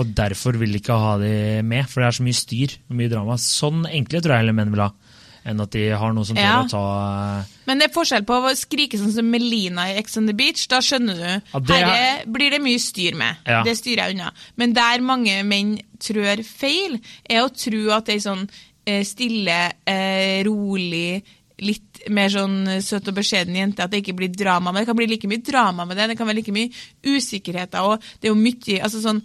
Og 0.00 0.08
derfor 0.16 0.56
vil 0.56 0.72
de 0.72 0.78
ikke 0.80 0.96
ha 0.96 1.16
de 1.20 1.62
med, 1.68 1.84
for 1.90 2.00
det 2.00 2.06
er 2.08 2.16
så 2.16 2.24
mye 2.24 2.38
styr 2.38 2.76
og 2.88 2.96
mye 2.96 3.10
drama. 3.12 3.34
Sånn 3.36 3.82
enkle 3.90 4.22
tror 4.24 4.32
jeg 4.36 4.44
heller 4.46 4.56
menn 4.56 4.70
vil 4.72 4.80
ha, 4.86 4.90
enn 5.44 5.60
at 5.60 5.70
de 5.74 5.82
har 6.00 6.14
noe 6.16 6.24
som 6.24 6.36
tør 6.38 6.46
Ja. 6.46 6.62
å 6.62 6.70
ta 6.70 6.82
eh, 7.42 7.50
Men 7.66 7.78
det 7.82 7.90
er 7.90 7.94
forskjell 7.94 8.24
på 8.24 8.38
å 8.40 8.54
skrike 8.56 8.96
sånn 8.96 9.12
som 9.12 9.28
Melina 9.30 9.90
i 9.90 9.98
Ex 10.00 10.16
on 10.16 10.26
the 10.30 10.32
Beach. 10.32 10.64
Da 10.68 10.78
skjønner 10.80 11.14
du. 11.20 11.28
Ja, 11.52 11.60
det 11.60 11.76
er- 11.76 11.84
Herre 11.90 12.24
blir 12.32 12.50
det 12.56 12.62
mye 12.62 12.78
styr 12.80 13.14
med. 13.14 13.36
Ja. 13.46 13.62
Det 13.62 13.76
styrer 13.76 14.06
jeg 14.08 14.14
unna. 14.16 14.32
Men 14.56 14.72
der 14.72 15.00
mange 15.00 15.42
menn 15.44 15.80
trør 16.00 16.42
feil, 16.42 16.98
er 17.28 17.42
å 17.44 17.52
tro 17.52 17.90
at 17.92 18.06
det 18.06 18.14
er 18.16 18.24
sånn 18.30 18.48
eh, 18.86 19.02
stille, 19.04 19.72
eh, 19.86 20.42
rolig 20.44 21.22
Litt 21.62 22.08
mer 22.10 22.26
sånn 22.28 22.80
søt 22.82 23.06
og 23.06 23.14
beskjeden 23.14 23.54
jente, 23.54 23.84
at 23.84 23.90
det 23.92 24.00
ikke 24.02 24.16
blir 24.16 24.32
drama. 24.34 24.72
Men 24.72 24.82
det 24.82 24.86
kan 24.88 24.96
bli 24.96 25.06
like 25.06 25.28
mye 25.28 25.44
drama 25.44 25.84
med 25.86 25.96
det. 25.96 26.08
Det 26.08 26.16
kan 26.18 26.26
være 26.26 26.40
like 26.40 26.50
mye 26.50 26.70
usikkerheter. 27.06 27.78
Og 27.86 28.00
det 28.20 28.26
er 28.26 28.32
jo 28.32 28.40
mye 28.40 28.80
altså 28.82 28.98
sånn, 29.04 29.20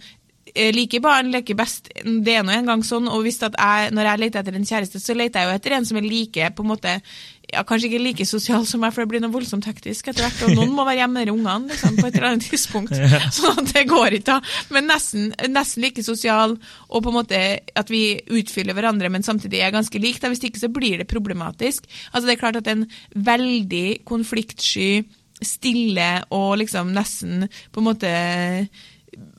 eh, 0.58 0.74
Like 0.74 1.00
barn 1.04 1.32
leker 1.32 1.56
best. 1.58 1.90
Det 2.04 2.34
er 2.34 2.44
nå 2.46 2.52
en 2.54 2.68
gang 2.68 2.84
sånn. 2.86 3.08
Og 3.10 3.24
hvis 3.26 3.40
at 3.46 3.56
jeg, 3.56 3.94
når 3.96 4.12
jeg 4.12 4.22
leter 4.24 4.42
etter 4.42 4.58
en 4.58 4.68
kjæreste, 4.68 5.02
så 5.02 5.16
leter 5.16 5.42
jeg 5.42 5.48
jo 5.48 5.58
etter 5.58 5.76
en 5.78 5.88
som 5.88 5.98
er 6.00 6.08
like 6.08 6.52
på 6.54 6.64
en 6.66 6.72
måte 6.74 7.00
ja, 7.48 7.62
Kanskje 7.64 7.88
ikke 7.88 8.00
like 8.02 8.24
sosial 8.28 8.66
som 8.68 8.82
meg, 8.84 8.92
for 8.92 9.00
det 9.00 9.08
blir 9.08 9.22
noe 9.24 9.32
voldsomt 9.32 9.64
hektisk 9.64 10.10
etter 10.10 10.26
hvert. 10.26 10.42
Og 10.44 10.58
noen 10.58 10.74
må 10.76 10.84
være 10.84 11.00
hjemme 11.00 11.22
med 11.22 11.30
ungene 11.32 11.72
liksom, 11.72 11.94
på 11.96 12.08
et 12.08 12.18
eller 12.18 12.26
annet 12.28 12.44
tidspunkt. 12.44 12.92
Sånn 13.38 13.62
at 13.62 13.70
det 13.72 13.86
går 13.88 14.18
ikke. 14.18 14.34
da. 14.34 14.66
Men 14.74 14.90
nesten, 14.90 15.30
nesten 15.48 15.86
like 15.86 16.04
sosial, 16.04 16.58
og 16.88 17.04
på 17.06 17.12
en 17.12 17.16
måte 17.16 17.40
at 17.80 17.92
vi 17.92 18.02
utfyller 18.40 18.76
hverandre, 18.76 19.08
men 19.12 19.24
samtidig 19.24 19.62
er 19.64 19.72
ganske 19.72 20.02
like. 20.02 20.20
da. 20.20 20.28
Hvis 20.34 20.44
ikke 20.44 20.60
så 20.60 20.68
blir 20.72 21.00
det 21.00 21.08
problematisk. 21.08 21.88
Altså 22.12 22.26
Det 22.26 22.36
er 22.36 22.42
klart 22.42 22.60
at 22.60 22.68
en 22.68 22.84
veldig 23.14 23.86
konfliktsky, 24.08 25.06
stille 25.38 26.06
og 26.34 26.56
liksom 26.58 26.88
nesten 26.90 27.46
på 27.70 27.78
en 27.78 27.86
måte 27.86 28.08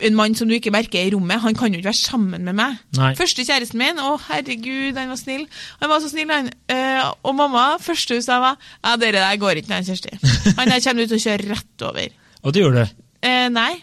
en 0.06 0.16
mann 0.18 0.36
som 0.38 0.50
du 0.50 0.56
ikke 0.56 0.72
merker 0.74 1.04
i 1.04 1.12
rommet, 1.14 1.42
han 1.44 1.56
kan 1.58 1.74
jo 1.74 1.80
ikke 1.80 1.90
være 1.90 2.00
sammen 2.00 2.46
med 2.48 2.56
meg. 2.58 2.78
Nei. 2.98 3.12
Første 3.20 3.44
kjæresten 3.48 3.80
min, 3.82 4.00
å 4.02 4.16
herregud, 4.30 4.98
han 4.98 5.12
var 5.12 5.20
snill. 5.20 5.46
Han 5.82 5.92
var 5.92 6.04
så 6.04 6.12
snill, 6.12 6.32
han. 6.34 6.52
Uh, 6.72 7.12
og 7.28 7.36
mamma, 7.38 7.66
første 7.84 8.18
hun 8.18 8.26
sa 8.26 8.40
var 8.44 8.58
ja, 8.60 8.96
dere 9.02 9.24
der 9.24 9.42
går 9.42 9.62
ikke, 9.62 9.74
nei, 9.74 9.82
Kjersti. 9.88 10.16
Han 10.60 10.72
der 10.72 10.82
kommer 10.84 11.04
du 11.04 11.12
til 11.12 11.20
å 11.20 11.26
kjøre 11.26 11.50
rett 11.52 11.86
over. 11.90 12.16
Og 12.44 12.56
det 12.56 12.64
gjorde 12.64 12.86
du? 12.86 13.02
Uh, 13.26 13.48
nei, 13.52 13.74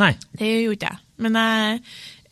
Nei. 0.00 0.14
det 0.38 0.48
gjorde 0.48 0.78
ikke 0.78 0.94
jeg. 0.94 1.04
Men 1.20 1.36
jeg 1.36 1.80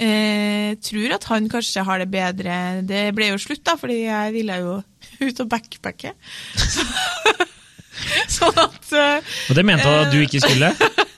uh, 0.00 0.70
tror 0.88 1.14
at 1.18 1.26
han 1.28 1.48
kanskje 1.52 1.84
har 1.84 2.00
det 2.00 2.08
bedre. 2.12 2.56
Det 2.88 3.02
ble 3.16 3.32
jo 3.32 3.40
slutt, 3.42 3.64
da, 3.68 3.76
fordi 3.80 4.00
jeg 4.06 4.34
ville 4.38 4.58
jo 4.62 4.78
ut 5.26 5.44
og 5.44 5.50
backpacke. 5.52 6.14
Så, 6.56 6.86
sånn 8.38 8.58
at 8.62 8.90
uh, 8.94 9.36
Og 9.48 9.58
det 9.58 9.64
mente 9.66 9.86
hun 9.88 10.06
at 10.06 10.14
du 10.14 10.22
ikke 10.22 10.42
skulle? 10.44 10.72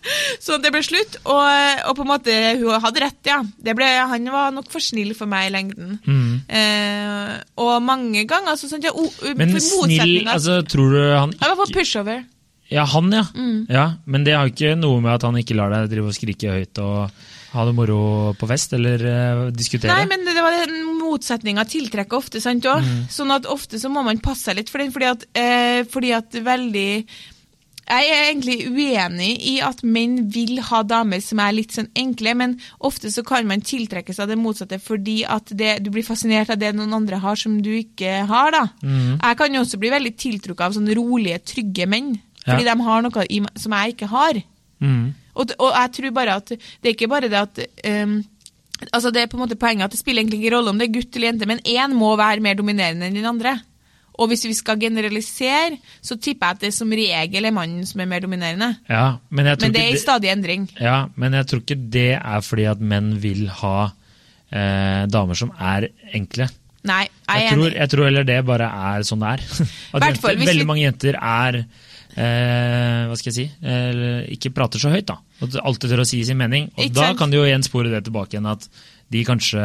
Så 0.40 0.56
det 0.62 0.72
ble 0.72 0.80
slutt, 0.84 1.18
og, 1.28 1.44
og 1.90 1.94
på 1.98 2.04
en 2.04 2.08
måte 2.08 2.34
hun 2.58 2.82
hadde 2.82 3.02
rett, 3.04 3.18
ja. 3.28 3.38
Det 3.60 3.74
ble, 3.76 3.86
han 4.10 4.30
var 4.32 4.54
nok 4.54 4.70
for 4.72 4.82
snill 4.82 5.12
for 5.18 5.30
meg 5.30 5.50
i 5.50 5.52
lengden. 5.54 5.98
Mm. 6.06 6.32
Eh, 6.48 7.34
og 7.60 7.74
mange 7.84 8.24
ganger 8.28 8.54
altså, 8.54 8.70
sånn, 8.70 8.84
ja, 8.84 8.94
o, 8.96 9.06
Men 9.36 9.52
snill, 9.60 10.22
altså 10.24 10.60
tror 10.66 10.94
du 10.96 11.00
han 11.04 11.34
Jeg 11.36 11.52
var 11.52 11.60
på 11.60 11.68
pushover. 11.76 12.24
Ja, 12.70 12.86
han, 12.86 13.10
ja. 13.12 13.26
Mm. 13.34 13.66
ja. 13.68 13.86
Men 14.06 14.24
det 14.26 14.38
har 14.38 14.50
ikke 14.50 14.76
noe 14.78 15.02
med 15.02 15.16
at 15.18 15.26
han 15.26 15.38
ikke 15.40 15.58
lar 15.58 15.74
deg 15.74 15.90
drive 15.92 16.12
og 16.12 16.16
skrike 16.16 16.54
høyt 16.54 16.80
og 16.82 17.28
ha 17.50 17.64
det 17.66 17.74
moro 17.74 18.00
på 18.38 18.46
fest, 18.46 18.76
eller 18.78 19.02
uh, 19.02 19.46
diskutere? 19.50 19.90
Nei, 19.90 20.06
men 20.10 20.22
det, 20.22 20.36
det 20.36 20.44
var 20.44 20.54
den 20.54 20.84
motsetninga 21.10 21.66
tiltrekker 21.68 22.16
ofte, 22.18 22.40
sant 22.40 22.64
òg. 22.70 22.80
Mm. 22.86 23.02
Sånn 23.12 23.34
at 23.34 23.46
ofte 23.50 23.78
så 23.82 23.90
må 23.92 24.04
man 24.06 24.22
passe 24.22 24.48
seg 24.48 24.56
litt 24.60 24.70
for 24.72 24.78
den, 24.82 24.92
fordi 24.94 25.10
at, 25.10 25.26
eh, 25.34 25.82
fordi 25.90 26.14
at 26.16 26.40
veldig 26.46 26.88
jeg 27.90 28.06
er 28.14 28.28
egentlig 28.28 28.68
uenig 28.70 29.30
i 29.50 29.56
at 29.66 29.80
menn 29.82 30.28
vil 30.30 30.60
ha 30.68 30.82
damer 30.86 31.18
som 31.24 31.40
er 31.42 31.56
litt 31.56 31.72
sånn 31.74 31.88
enkle, 31.98 32.36
men 32.38 32.52
ofte 32.86 33.10
så 33.10 33.24
kan 33.26 33.48
man 33.50 33.64
tiltrekke 33.66 34.14
seg 34.14 34.30
det 34.30 34.36
motsatte 34.38 34.78
fordi 34.78 35.24
at 35.26 35.50
det, 35.58 35.72
du 35.82 35.90
blir 35.90 36.06
fascinert 36.06 36.52
av 36.54 36.60
det 36.60 36.70
noen 36.76 36.94
andre 37.00 37.18
har 37.18 37.34
som 37.40 37.56
du 37.64 37.72
ikke 37.80 38.20
har. 38.30 38.52
da. 38.54 38.62
Mm. 38.84 39.16
Jeg 39.18 39.38
kan 39.40 39.56
jo 39.56 39.64
også 39.64 39.80
bli 39.82 39.90
veldig 39.90 40.12
tiltrukket 40.22 40.68
av 40.68 40.76
sånne 40.78 40.94
rolige, 41.00 41.40
trygge 41.50 41.88
menn, 41.90 42.12
fordi 42.44 42.62
Ja. 42.68 42.74
de 42.76 42.82
har 42.86 43.02
noe 43.02 43.26
i, 43.26 43.40
som 43.58 43.72
jeg 43.72 43.96
ikke 43.96 44.08
har. 44.14 44.38
Mm. 44.80 45.14
Og, 45.34 45.50
og 45.58 45.72
jeg 45.74 45.92
tror 45.96 46.14
bare 46.20 46.36
at 46.36 46.46
det 46.54 46.86
er 46.86 46.94
ikke 46.94 47.10
bare 47.10 47.28
det 47.32 47.40
at 47.42 47.58
ehm, 47.84 48.20
altså 48.92 49.12
Det 49.12 49.22
er 49.22 49.30
på 49.30 49.36
en 49.38 49.44
måte 49.44 49.58
poenget 49.60 49.86
at 49.88 49.94
det 49.94 50.00
spiller 50.00 50.22
egentlig 50.22 50.40
ikke 50.42 50.54
rolle 50.56 50.72
om 50.72 50.78
det 50.80 50.88
er 50.88 50.94
gutt 50.94 51.16
eller 51.16 51.30
jente, 51.32 51.48
men 51.50 51.60
én 51.64 51.96
må 51.96 52.14
være 52.18 52.44
mer 52.44 52.56
dominerende 52.58 53.08
enn 53.08 53.18
den 53.18 53.28
andre. 53.28 53.58
Og 54.20 54.28
hvis 54.28 54.42
vi 54.44 54.52
skal 54.56 54.80
generalisere, 54.80 55.78
så 56.04 56.16
tipper 56.20 56.50
jeg 56.50 56.56
at 56.56 56.64
det 56.66 56.72
som 56.76 56.90
regel 56.92 57.46
er 57.48 57.54
mannen 57.56 57.86
som 57.88 58.02
er 58.02 58.08
mer 58.10 58.20
dominerende. 58.24 58.74
Ja, 58.90 59.16
men 59.30 59.48
Men 59.48 59.72
det 59.72 59.80
er 59.80 59.94
i 59.94 60.00
stadig 60.00 60.28
endring. 60.32 60.68
Ja, 60.80 61.06
men 61.16 61.32
jeg 61.32 61.46
tror 61.46 61.62
ikke 61.64 61.78
det 61.90 62.10
er 62.18 62.40
fordi 62.44 62.66
at 62.68 62.80
menn 62.80 63.14
vil 63.22 63.48
ha 63.62 63.90
eh, 64.52 65.06
damer 65.08 65.38
som 65.38 65.52
er 65.56 65.88
enkle. 66.12 66.50
Nei, 66.84 67.06
jeg 67.28 67.44
Jeg 67.44 67.56
tror, 67.58 67.72
jeg 67.76 67.90
tror 67.92 68.04
heller 68.08 68.24
det 68.24 68.44
bare 68.48 68.68
er 68.96 69.02
sånn 69.04 69.20
det 69.20 69.32
er. 69.36 69.42
At 69.94 70.04
jenter, 70.06 70.36
veldig 70.40 70.66
mange 70.68 70.84
jenter 70.84 71.16
er 71.20 71.64
eh, 72.16 73.06
Hva 73.10 73.18
skal 73.18 73.30
jeg 73.30 73.36
si 73.36 73.46
eh, 73.62 74.32
Ikke 74.36 74.52
prater 74.54 74.82
så 74.82 74.92
høyt, 74.92 75.06
da. 75.10 75.18
Og 75.40 75.58
alltid 75.62 75.92
tør 75.92 76.04
å 76.04 76.08
si 76.08 76.22
sin 76.26 76.40
mening. 76.40 76.70
Og 76.76 76.86
Ikke 76.86 76.98
da 76.98 77.10
sant? 77.10 77.20
kan 77.20 77.32
de 77.32 77.40
jo 77.40 77.46
igjen 77.48 77.66
spore 77.66 77.92
det 77.92 78.04
tilbake 78.08 78.36
igjen 78.36 78.50
at 78.50 78.66
de 79.10 79.24
kanskje 79.26 79.62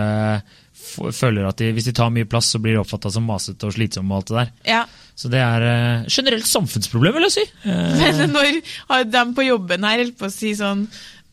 f 0.75 0.99
føler 1.15 1.45
at 1.47 1.59
de, 1.59 1.71
hvis 1.75 1.87
de 1.89 1.93
tar 1.95 2.11
mye 2.13 2.27
plass, 2.29 2.49
så 2.53 2.59
blir 2.61 2.75
de 2.75 2.81
oppfatta 2.81 3.11
som 3.13 3.25
masete 3.27 3.67
og 3.67 3.73
slitsomme 3.75 4.11
og 4.13 4.21
alt 4.21 4.31
det 4.31 4.37
der. 4.37 4.53
Ja. 4.69 4.81
Så 5.15 5.29
det 5.31 5.39
er 5.39 5.63
eh, 5.65 6.07
generelt 6.11 6.47
samfunnsproblem, 6.49 7.15
vil 7.15 7.27
jeg 7.29 7.35
si. 7.37 7.45
Eh, 7.69 7.99
Men 8.19 8.33
når 8.35 8.59
har 8.89 9.05
de 9.07 9.23
på 9.37 9.45
jobben 9.47 9.87
her 9.87 10.03
holdt 10.03 10.17
på 10.19 10.27
å 10.29 10.33
si 10.33 10.51
sånn 10.57 10.85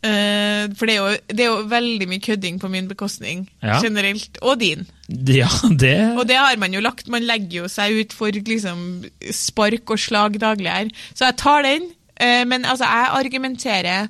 For 0.02 0.86
det 0.88 0.94
er, 0.96 0.98
jo, 0.98 1.16
det 1.30 1.44
er 1.44 1.50
jo 1.50 1.66
veldig 1.70 2.08
mye 2.10 2.22
kødding 2.24 2.56
på 2.60 2.68
min 2.72 2.88
bekostning 2.90 3.44
Ja. 3.62 3.76
generelt, 3.82 4.38
og 4.42 4.58
din. 4.60 4.86
ja, 5.08 5.48
det 5.78 6.18
Og 6.18 6.26
det 6.26 6.36
har 6.36 6.56
man 6.58 6.74
jo 6.74 6.80
lagt. 6.80 7.08
Man 7.08 7.22
legger 7.22 7.62
jo 7.62 7.68
seg 7.70 8.00
ut 8.00 8.12
for 8.12 8.30
liksom 8.34 9.04
spark 9.30 9.90
og 9.94 9.98
slag 10.02 10.40
daglig 10.42 10.70
her. 10.72 10.90
Så 11.14 11.26
jeg 11.28 11.36
tar 11.36 11.62
den. 11.62 11.90
eh, 12.16 12.44
Men 12.44 12.64
altså, 12.64 12.84
jeg 12.84 13.08
argumenterer 13.24 14.08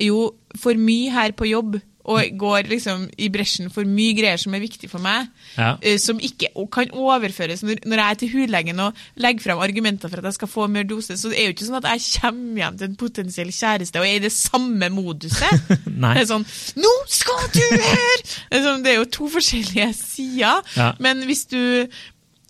jo 0.00 0.32
for 0.58 0.74
mye 0.74 1.10
her 1.10 1.32
på 1.32 1.46
jobb. 1.50 1.80
Og 2.04 2.32
går 2.38 2.66
liksom 2.66 3.04
i 3.18 3.28
bresjen 3.30 3.68
for 3.70 3.86
mye 3.86 4.14
greier 4.18 4.40
som 4.42 4.54
er 4.56 4.62
viktig 4.64 4.88
for 4.90 4.98
meg. 5.04 5.28
Ja. 5.54 5.76
eh, 5.82 5.98
Som 6.02 6.18
ikke 6.18 6.48
kan 6.72 6.90
overføres. 6.90 7.62
Når, 7.62 7.84
når 7.86 7.96
jeg 8.02 8.10
er 8.10 8.18
til 8.18 8.32
hudlegen 8.32 8.80
og 8.80 8.98
legger 9.22 9.44
frem 9.44 9.58
argumenter 9.62 10.10
for 10.10 10.18
at 10.18 10.24
jeg 10.24 10.34
skal 10.40 10.48
få 10.50 10.66
mer 10.66 10.82
dose, 10.82 11.14
så 11.16 11.28
er 11.30 11.36
det 11.36 11.44
jo 11.46 11.54
ikke 11.54 11.68
sånn 11.68 11.78
at 11.78 11.90
jeg 11.92 12.06
kommer 12.20 12.62
hjem 12.64 12.78
til 12.80 12.88
en 12.90 12.96
potensiell 12.96 13.52
kjæreste 13.54 14.00
og 14.02 14.08
er 14.08 14.18
i 14.18 14.24
det 14.26 14.32
samme 14.34 14.88
moduset. 14.90 15.62
Det 16.02 16.18
er 16.18 16.26
sånn 16.26 16.44
'Nå 16.76 16.92
skal 17.06 17.44
du 17.54 17.60
høre!' 17.70 18.22
Det 18.50 18.58
er, 18.58 18.62
sånn, 18.64 18.82
det 18.82 18.90
er 18.92 18.96
jo 18.98 19.04
to 19.04 19.28
forskjellige 19.30 19.92
sider. 19.94 20.62
Ja. 20.76 20.92
Men 20.98 21.22
hvis 21.28 21.44
du, 21.46 21.86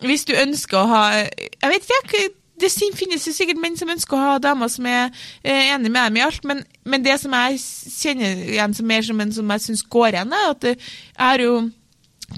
hvis 0.01 0.25
du 0.25 0.33
ønsker 0.33 0.77
å 0.81 0.87
ha 0.89 1.03
Jeg 1.13 1.69
vet 1.69 1.91
ikke, 2.03 2.23
det 2.63 2.71
finnes 2.97 3.27
jo 3.27 3.35
sikkert 3.35 3.61
menn 3.61 3.77
som 3.79 3.91
ønsker 3.93 4.17
å 4.17 4.23
ha 4.23 4.41
damer 4.41 4.71
som 4.71 4.87
er 4.89 5.05
eh, 5.43 5.69
enig 5.73 5.91
med 5.91 6.09
dem 6.09 6.19
i 6.19 6.25
alt, 6.25 6.43
men, 6.47 6.63
men 6.87 7.05
det 7.05 7.19
som 7.21 7.35
jeg 7.35 7.61
kjenner 7.93 8.43
igjen 8.55 8.75
som 8.77 8.89
mer 8.89 9.05
som 9.05 9.23
en 9.23 9.33
som 9.35 9.55
jeg 9.55 9.65
syns 9.67 9.85
går 9.95 10.15
igjen, 10.15 10.35
er 10.39 10.51
at 10.55 10.67
jeg 10.71 10.77
har 11.19 11.43
jo 11.43 11.55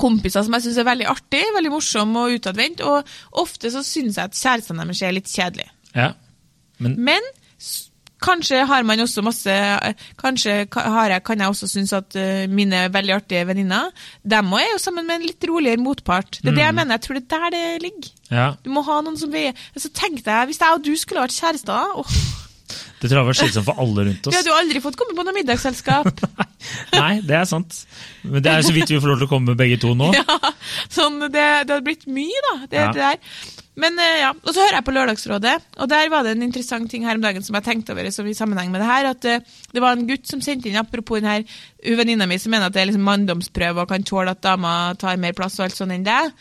kompiser 0.01 0.43
som 0.43 0.55
jeg 0.57 0.67
syns 0.67 0.81
er 0.81 0.89
veldig 0.89 1.07
artig, 1.11 1.43
veldig 1.55 1.71
morsom 1.73 2.15
og 2.19 2.35
utadvendt, 2.35 2.83
og 2.83 3.15
ofte 3.43 3.71
så 3.71 3.83
syns 3.85 4.19
jeg 4.19 4.31
at 4.31 4.39
kjærestene 4.39 4.83
deres 4.83 5.03
er 5.05 5.15
litt 5.15 5.31
kjedelige. 5.31 5.71
Ja. 5.95 6.11
Men 6.83 6.97
Men 6.99 7.29
kanskje 8.25 8.65
har 8.67 8.83
man 8.83 8.99
også 8.99 9.21
masse 9.23 9.53
Kanskje 10.19 10.65
har 10.73 11.11
jeg, 11.13 11.23
kan 11.23 11.39
jeg 11.39 11.51
også 11.51 11.69
synes 11.71 11.93
at 11.93 12.15
eh, 12.19 12.49
mine 12.51 12.87
veldig 12.91 13.15
artige 13.15 13.45
venninner 13.47 13.91
dem 14.23 14.53
òg 14.53 14.63
er 14.63 14.71
jo 14.73 14.81
sammen 14.81 15.07
med 15.07 15.19
en 15.19 15.27
litt 15.29 15.47
roligere 15.47 15.83
motpart. 15.83 16.39
Det 16.41 16.51
er 16.51 16.57
det 16.59 16.65
jeg 16.65 16.75
mener. 16.75 16.97
Jeg 16.97 17.05
tror 17.05 17.19
det 17.19 17.25
er 17.25 17.35
der 17.35 17.55
det 17.55 17.83
ligger. 17.85 18.14
Ja, 18.31 18.55
Du 18.63 18.71
må 18.73 18.81
ha 18.87 19.01
noen 19.05 19.17
som 19.19 19.29
veier 19.29 19.53
Så 19.77 19.91
tenkte 19.93 20.33
jeg, 20.33 20.49
Hvis 20.49 20.61
jeg 20.61 20.73
og 20.73 20.83
du 20.85 20.95
skulle 20.97 21.21
vært 21.25 21.35
kjærester 21.35 21.99
oh. 22.01 22.15
det 23.01 23.09
tror 23.11 23.19
jeg 23.19 23.27
var 23.27 23.37
slitsomt 23.37 23.67
for 23.67 23.81
alle 23.83 24.05
rundt 24.07 24.25
oss. 24.25 24.33
Vi 24.33 24.39
hadde 24.39 24.49
jo 24.49 24.55
aldri 24.57 24.81
fått 24.81 24.95
komme 24.97 25.13
på 25.13 25.25
noe 25.27 25.35
middagsselskap. 25.35 26.23
Nei, 27.01 27.19
det 27.21 27.35
er 27.37 27.45
sant. 27.45 27.83
Men 28.23 28.41
det 28.41 28.49
er 28.49 28.65
så 28.65 28.73
vidt 28.73 28.89
vi 28.89 28.97
får 28.97 29.11
lov 29.11 29.19
til 29.21 29.27
å 29.27 29.33
komme 29.35 29.53
begge 29.59 29.77
to 29.83 29.91
nå. 29.97 30.09
ja, 30.17 30.39
sånn, 30.89 31.19
det, 31.27 31.35
det 31.35 31.75
hadde 31.75 31.83
blitt 31.85 32.07
mye, 32.09 32.41
da. 32.47 32.55
Det, 32.63 32.79
Ja. 32.79 32.87
det 32.95 33.03
der. 33.03 33.53
Men 33.79 33.99
eh, 33.99 34.21
ja, 34.23 34.31
Og 34.31 34.53
så 34.53 34.63
hører 34.63 34.79
jeg 34.79 34.87
på 34.87 34.93
Lørdagsrådet, 34.95 35.55
og 35.83 35.89
der 35.91 36.09
var 36.11 36.23
det 36.23 36.35
en 36.35 36.45
interessant 36.47 36.89
ting 36.91 37.05
her 37.07 37.19
om 37.19 37.23
dagen 37.25 37.43
som 37.43 37.57
jeg 37.59 37.67
tenkte 37.67 37.93
over 37.93 38.07
som 38.15 38.27
i 38.27 38.35
sammenheng 38.37 38.71
med 38.71 38.81
det 38.81 38.89
her. 38.89 39.09
At 39.11 39.27
eh, 39.29 39.43
det 39.75 39.83
var 39.83 39.95
en 39.95 40.07
gutt 40.07 40.29
som 40.31 40.43
sendte 40.43 40.71
inn, 40.71 40.79
apropos 40.79 41.19
den 41.19 41.29
her 41.29 41.59
venninna 41.93 42.25
mi 42.25 42.39
som 42.41 42.49
mener 42.53 42.67
at 42.69 42.73
det 42.73 42.81
er 42.81 42.89
liksom 42.89 43.05
manndomsprøve 43.05 43.83
og 43.83 43.91
kan 43.91 44.05
tåle 44.07 44.33
at 44.33 44.41
dama 44.43 44.95
tar 44.99 45.19
mer 45.21 45.35
plass 45.37 45.59
og 45.59 45.67
alt 45.67 45.77
sånt 45.77 45.93
enn 45.93 46.05
det. 46.07 46.31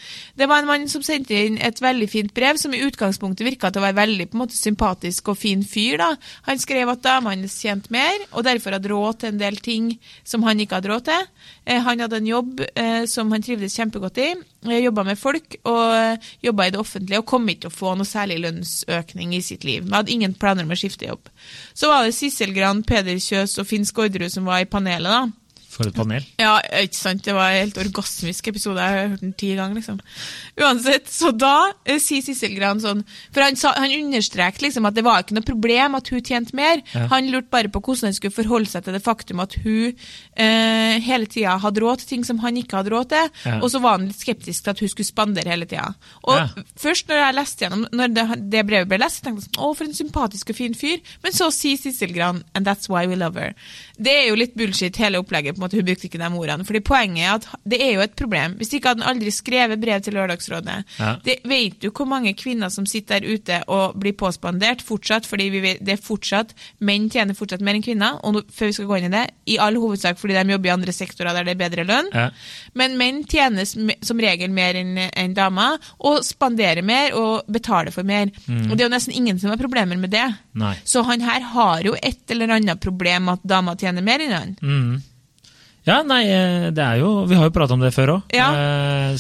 Det 0.41 0.49
var 0.49 0.63
en 0.63 0.71
mann 0.71 0.89
som 0.89 1.05
sendte 1.05 1.37
inn 1.37 1.59
et 1.61 1.83
veldig 1.85 2.09
fint 2.11 2.33
brev, 2.35 2.57
som 2.61 2.73
i 2.75 2.81
utgangspunktet 2.87 3.47
virka 3.47 3.71
til 3.71 3.83
å 3.83 3.87
være 3.87 3.99
veldig 4.01 4.29
på 4.31 4.39
en 4.39 4.45
måte 4.47 4.57
sympatisk 4.57 5.29
og 5.33 5.39
fin 5.41 5.65
fyr. 5.67 5.99
da. 6.01 6.11
Han 6.49 6.63
skrev 6.63 6.89
at 6.95 7.05
dama 7.05 7.35
hans 7.35 7.59
tjente 7.61 7.93
mer, 7.95 8.25
og 8.33 8.47
derfor 8.49 8.79
hadde 8.79 8.91
råd 8.93 9.21
til 9.21 9.35
en 9.35 9.43
del 9.43 9.61
ting 9.61 9.93
som 10.25 10.43
han 10.49 10.61
ikke 10.65 10.81
hadde 10.81 10.93
råd 10.95 11.07
til. 11.11 11.29
Eh, 11.67 11.81
han 11.85 12.01
hadde 12.01 12.21
en 12.21 12.33
jobb 12.33 12.65
eh, 12.75 13.05
som 13.11 13.31
han 13.33 13.45
trivdes 13.45 13.77
kjempegodt 13.77 14.21
i. 14.25 14.31
Eh, 14.69 14.81
Jobba 14.85 15.05
med 15.07 15.21
folk 15.21 15.59
og 15.69 16.25
jobba 16.45 16.67
i 16.67 16.75
det 16.75 16.81
offentlige 16.81 17.21
og 17.21 17.29
kom 17.29 17.49
ikke 17.49 17.67
til 17.67 17.73
å 17.73 17.79
få 17.79 17.95
noe 17.99 18.09
særlig 18.09 18.41
lønnsøkning 18.45 19.35
i 19.37 19.43
sitt 19.45 19.65
liv. 19.65 19.85
Han 19.87 20.01
hadde 20.01 20.15
ingen 20.15 20.37
planer 20.37 20.67
om 20.67 20.75
å 20.75 20.79
skifte 20.79 21.09
jobb. 21.09 21.31
Så 21.75 21.91
var 21.91 22.05
det 22.05 22.17
Sissel 22.17 22.53
Gran, 22.57 22.83
Peder 22.87 23.21
Kjøs 23.21 23.59
og 23.61 23.69
Finn 23.69 23.89
Skårderud 23.89 24.33
som 24.33 24.49
var 24.49 24.65
i 24.65 24.69
panelet. 24.69 25.11
da. 25.11 25.34
For 25.75 25.89
et 25.91 25.95
panel. 25.97 26.23
Ja, 26.39 26.61
ikke 26.85 26.95
sant? 26.95 27.25
Det 27.27 27.35
var 27.35 27.51
en 27.51 27.65
helt 27.65 27.79
orgasmisk 27.83 28.47
episode. 28.53 28.79
Jeg 28.79 28.95
har 28.95 29.09
hørt 29.15 29.21
den 29.25 29.33
ti 29.35 29.49
ganger, 29.59 29.75
liksom. 29.81 29.97
Uansett, 30.61 31.09
så 31.11 31.33
da 31.35 31.73
eh, 31.85 31.99
sier 31.99 32.23
Sissel 32.23 32.55
Gran 32.55 32.79
sånn 32.83 33.01
For 33.35 33.43
han, 33.43 33.57
sa, 33.59 33.73
han 33.75 33.91
understreket 33.97 34.63
liksom 34.63 34.87
at 34.87 34.95
det 34.95 35.03
var 35.07 35.25
ikke 35.25 35.35
noe 35.35 35.47
problem 35.49 35.97
at 35.99 36.11
hun 36.15 36.23
tjente 36.23 36.55
mer. 36.55 36.83
Ja. 36.95 37.09
Han 37.11 37.27
lurte 37.33 37.51
bare 37.51 37.73
på 37.75 37.83
hvordan 37.83 38.11
han 38.13 38.15
skulle 38.17 38.37
forholde 38.37 38.71
seg 38.71 38.85
til 38.87 38.95
det 38.95 39.03
faktum 39.03 39.43
at 39.43 39.57
hun 39.65 39.97
eh, 40.39 41.01
hele 41.05 41.27
tida 41.31 41.57
hadde 41.63 41.83
råd 41.83 42.05
til 42.05 42.13
ting 42.15 42.25
som 42.29 42.39
han 42.45 42.57
ikke 42.61 42.79
hadde 42.81 42.95
råd 42.95 43.11
til, 43.11 43.33
Ja. 43.45 43.57
og 43.61 43.67
så 43.73 43.81
var 43.83 43.99
han 43.99 44.07
litt 44.09 44.21
skeptisk 44.23 44.65
til 44.65 44.71
at 44.77 44.81
hun 44.85 44.89
skulle 44.93 45.09
spandere 45.11 45.51
hele 45.51 45.67
tida. 45.67 45.91
Og 46.25 46.37
Ja. 46.39 46.47
først 46.81 47.09
når 47.11 47.21
jeg 47.25 47.35
leste 47.41 47.65
gjennom 47.65 47.85
Når 47.95 48.15
det, 48.15 48.51
det 48.51 48.67
brevet 48.67 48.89
ble 48.89 48.99
lest, 49.03 49.23
tenkte 49.25 49.43
jeg 49.43 49.51
sånn 49.51 49.63
Å, 49.65 49.75
for 49.77 49.85
en 49.85 49.95
sympatisk 49.99 50.51
og 50.51 50.57
fin 50.57 50.75
fyr. 50.75 51.01
Men 51.23 51.33
så 51.33 51.51
sier 51.53 51.77
Sissel 51.81 52.13
Gran 52.15 52.43
And 52.55 52.67
that's 52.67 52.89
why 52.89 53.07
we 53.07 53.17
love 53.17 53.35
her. 53.41 53.55
Det 53.99 54.13
er 54.13 54.29
jo 54.29 54.35
litt 54.39 54.55
bullshit, 54.57 54.97
hele 54.97 55.19
opplegget. 55.19 55.57
på 55.57 55.64
på 55.71 55.79
hun 55.81 55.87
brukte 55.89 56.09
ikke 56.09 56.21
de 56.21 56.29
ordene. 56.39 56.65
Fordi 56.69 56.81
poenget 56.85 57.25
er 57.25 57.33
at 57.35 57.49
det 57.65 57.81
er 57.83 57.93
jo 57.95 58.05
et 58.05 58.17
problem. 58.17 58.57
Hvis 58.61 58.73
ikke 58.77 58.93
hadde 58.93 59.05
han 59.05 59.17
aldri 59.17 59.31
skrevet 59.35 59.81
brev 59.81 60.01
til 60.05 60.15
Lørdagsrådet. 60.15 60.77
Ja. 60.99 61.15
Det 61.25 61.39
vet 61.49 61.79
du 61.83 61.91
hvor 61.91 62.09
mange 62.11 62.35
kvinner 62.39 62.71
som 62.73 62.87
sitter 62.87 63.21
der 63.21 63.35
ute 63.35 63.61
og 63.69 63.97
blir 64.01 64.15
påspandert 64.19 64.83
fortsatt, 64.83 65.27
fordi 65.29 65.49
vi 65.53 65.61
vet, 65.65 65.83
det 65.85 65.97
er 65.99 66.03
fortsatt, 66.03 66.55
menn 66.81 67.09
tjener 67.13 67.37
fortsatt 67.37 67.63
mer 67.65 67.79
enn 67.79 67.85
kvinner, 67.85 68.19
og 68.25 68.35
nå, 68.35 68.43
før 68.55 68.71
vi 68.71 68.77
skal 68.79 68.89
gå 68.91 68.99
inn 68.99 69.09
i 69.11 69.13
det, 69.15 69.25
i 69.55 69.59
all 69.63 69.77
hovedsak 69.79 70.19
fordi 70.19 70.35
de 70.39 70.55
jobber 70.55 70.71
i 70.71 70.75
andre 70.75 70.95
sektorer 70.95 71.37
der 71.37 71.47
det 71.47 71.55
er 71.55 71.61
bedre 71.63 71.85
lønn. 71.89 72.11
Ja. 72.15 72.29
Men 72.75 72.97
menn 73.01 73.23
tjener 73.29 73.65
som- 73.69 74.21
regel 74.25 74.51
mer 74.51 74.75
enn 74.79 74.97
en 74.99 75.35
damer, 75.35 75.79
og 76.01 76.23
spanderer 76.25 76.83
mer 76.83 77.15
og 77.19 77.45
betaler 77.51 77.93
for 77.93 78.03
mer. 78.05 78.31
Og 78.49 78.73
det 78.77 78.81
er 78.81 78.89
jo 78.89 78.95
nesten 78.95 79.15
ingen 79.15 79.39
som 79.39 79.51
har 79.51 79.61
problemer 79.61 79.99
med 80.01 80.11
det. 80.11 80.25
Nei. 80.55 80.75
Så 80.85 81.05
han 81.05 81.21
her 81.21 81.41
har 81.41 81.83
jo 81.85 81.95
et 82.03 82.31
eller 82.31 82.49
annet 82.57 82.81
problem 82.81 83.29
at 83.29 83.43
damer 83.47 83.77
tjener 83.77 84.03
mer 84.03 84.19
enn 84.25 84.33
han. 84.33 84.57
Mm. 84.63 85.03
Ja, 85.85 86.01
nei, 86.07 86.23
eh, 86.33 86.69
det 86.73 86.81
er 86.81 87.01
jo 87.03 87.27
Vi 87.29 87.37
har 87.37 87.51
jo 87.51 87.53
pratet 87.53 87.77
om 87.77 87.83
det 87.85 87.93
før 87.93 88.17
òg. 88.17 88.35
Ja. 88.37 88.51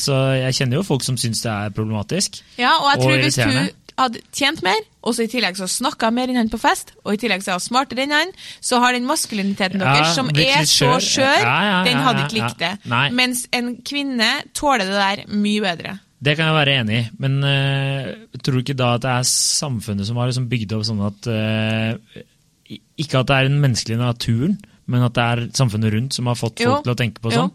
Så 0.00 0.16
jeg 0.40 0.57
kjenner 0.57 0.81
jo 0.81 0.87
folk 0.87 1.05
som 1.05 1.18
syns 1.20 1.42
det 1.44 1.53
er 1.53 1.74
problematisk. 1.77 2.40
Ja, 2.57 2.79
og 2.81 2.92
jeg 2.92 2.98
Og 2.98 3.05
tror 3.05 3.24
hvis 3.24 3.40
du 3.40 3.74
hadde 4.00 4.22
tjent 4.35 4.62
mer, 4.66 4.81
og 5.07 5.14
så 5.14 5.24
i 5.27 5.31
tillegg 5.31 5.59
så 5.59 5.68
snakka 5.70 6.11
mer 6.14 6.31
enn 6.31 6.40
han 6.40 6.50
på 6.50 6.59
fest, 6.59 6.94
og 7.05 7.14
i 7.14 7.20
tillegg 7.20 7.44
så 7.46 7.55
er 7.55 7.62
smartere 7.62 8.07
enn 8.07 8.14
han, 8.14 8.33
så 8.64 8.81
har 8.83 8.96
den 8.96 9.07
maskuliniteten 9.07 9.83
Ja, 9.83 9.92
deres, 9.94 10.16
som 10.16 10.31
er 10.33 10.66
så 10.66 10.96
skjør. 11.05 11.44
Ja, 11.44 11.83
den 11.87 12.00
hadde 12.03 12.24
ikke 12.24 12.40
likt 12.40 12.59
det. 12.62 12.72
Nei. 12.90 13.07
Mens 13.14 13.44
en 13.55 13.77
kvinne 13.87 14.33
tåler 14.57 14.88
det 14.88 14.98
der 14.98 15.24
mye 15.31 15.62
bedre. 15.62 15.98
Det 16.24 16.37
kan 16.38 16.48
jeg 16.48 16.57
være 16.57 16.77
enig 16.81 16.98
i, 17.03 17.07
men 17.20 17.40
uh, 17.44 18.12
tror 18.40 18.57
du 18.57 18.62
ikke 18.62 18.79
da 18.79 18.94
at 18.96 19.05
det 19.05 19.11
er 19.12 19.27
samfunnet 19.29 20.09
som 20.09 20.18
har 20.18 20.31
liksom 20.31 20.46
bygd 20.48 20.72
opp 20.72 20.87
sånn 20.88 21.03
at 21.05 21.27
uh, 21.29 22.22
Ikke 22.96 23.20
at 23.20 23.29
det 23.29 23.37
er 23.37 23.50
den 23.50 23.59
menneskelige 23.61 24.00
naturen, 24.00 24.57
men 24.87 25.03
at 25.07 25.14
det 25.16 25.25
er 25.25 25.44
samfunnet 25.57 25.92
rundt 25.94 26.12
som 26.16 26.27
har 26.31 26.37
fått 26.38 26.61
Jo. 26.61 26.75
folk 26.75 26.85
til 26.85 26.92
å 26.94 26.99
tenke 26.99 27.20
på 27.25 27.33
sånn. 27.33 27.53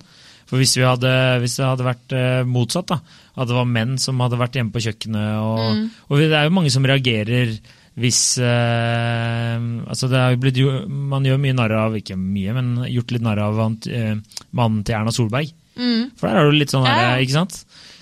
For 0.50 0.58
hvis, 0.58 0.72
vi 0.80 0.86
hadde, 0.88 1.10
hvis 1.44 1.58
det 1.60 1.66
hadde 1.68 1.86
vært 1.86 2.14
eh, 2.18 2.44
motsatt, 2.50 2.88
da, 2.90 2.98
at 3.38 3.48
det 3.48 3.54
var 3.54 3.68
menn 3.70 3.98
som 4.02 4.18
hadde 4.24 4.40
vært 4.40 4.56
hjemme 4.58 4.74
på 4.74 4.82
kjøkkenet 4.82 5.36
og, 5.44 5.60
Mm. 5.60 5.84
og 6.10 6.18
det 6.18 6.32
er 6.34 6.48
jo 6.50 6.56
mange 6.58 6.72
som 6.74 6.84
reagerer 6.90 7.60
hvis 8.00 8.38
eh, 8.42 9.60
altså 9.90 10.08
det 10.10 10.24
blitt, 10.42 10.60
Man 10.90 11.26
gjør 11.28 11.40
mye 11.42 11.56
narr 11.58 11.74
av, 11.78 11.96
ikke 12.00 12.18
mye, 12.18 12.54
men 12.56 12.70
gjort 12.90 13.12
litt 13.14 13.26
narr 13.26 13.42
av 13.44 13.60
eh, 13.90 14.16
mannen 14.56 14.84
til 14.88 14.96
Erna 14.96 15.12
Solberg. 15.14 15.52
Mm. 15.80 16.12
For 16.18 16.28
der 16.28 16.36
er 16.40 16.48
det 16.48 16.54
jo 16.54 16.60
litt 16.60 16.74
sånn, 16.74 16.88
her, 16.88 17.20
ikke 17.24 17.38
sant? 17.38 17.60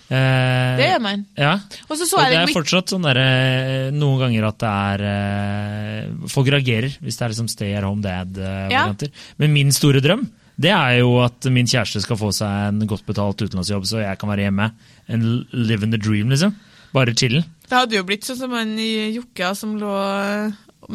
Eh, 0.08 0.78
Det 0.80 0.88
gjør 0.88 1.02
man. 1.04 1.24
Ja. 1.36 1.54
Og 1.90 1.98
så 2.00 2.06
så 2.08 2.20
Og 2.22 2.32
det 2.32 2.40
er 2.40 2.54
fortsatt 2.56 2.94
sånn 2.94 3.04
derre 3.04 3.92
Noen 3.92 4.22
ganger 4.22 4.46
at 4.48 4.60
det 4.64 4.70
er 4.72 5.04
eh, 5.12 6.28
Folk 6.32 6.48
reagerer 6.54 6.94
hvis 7.04 7.18
det 7.20 7.26
er 7.26 7.34
liksom 7.34 7.50
stay 7.52 7.74
at 7.76 7.84
home 7.84 8.06
dad-varianter. 8.06 9.12
Men 9.38 9.56
min 9.56 9.74
store 9.76 10.00
drøm 10.04 10.30
det 10.58 10.72
er 10.74 10.96
jo 11.04 11.20
at 11.22 11.46
min 11.54 11.68
kjæreste 11.70 12.02
skal 12.02 12.18
få 12.18 12.32
seg 12.34 12.72
en 12.72 12.88
godt 12.90 13.04
betalt 13.06 13.44
utenlandsjobb, 13.44 13.84
så 13.86 14.00
jeg 14.02 14.18
kan 14.18 14.32
være 14.32 14.48
hjemme. 14.48 14.72
And 15.08 15.46
live 15.54 15.86
in 15.86 15.92
the 15.94 16.00
dream, 16.02 16.32
liksom. 16.34 16.56
Bare 16.96 17.14
chillen. 17.14 17.46
Det 17.70 17.78
hadde 17.78 18.00
jo 18.00 18.06
blitt 18.08 18.26
sånn 18.26 18.40
som 18.40 18.56
han 18.58 18.72
i 18.82 19.12
Jokke 19.14 19.52
som 19.60 19.76
lå 19.78 19.94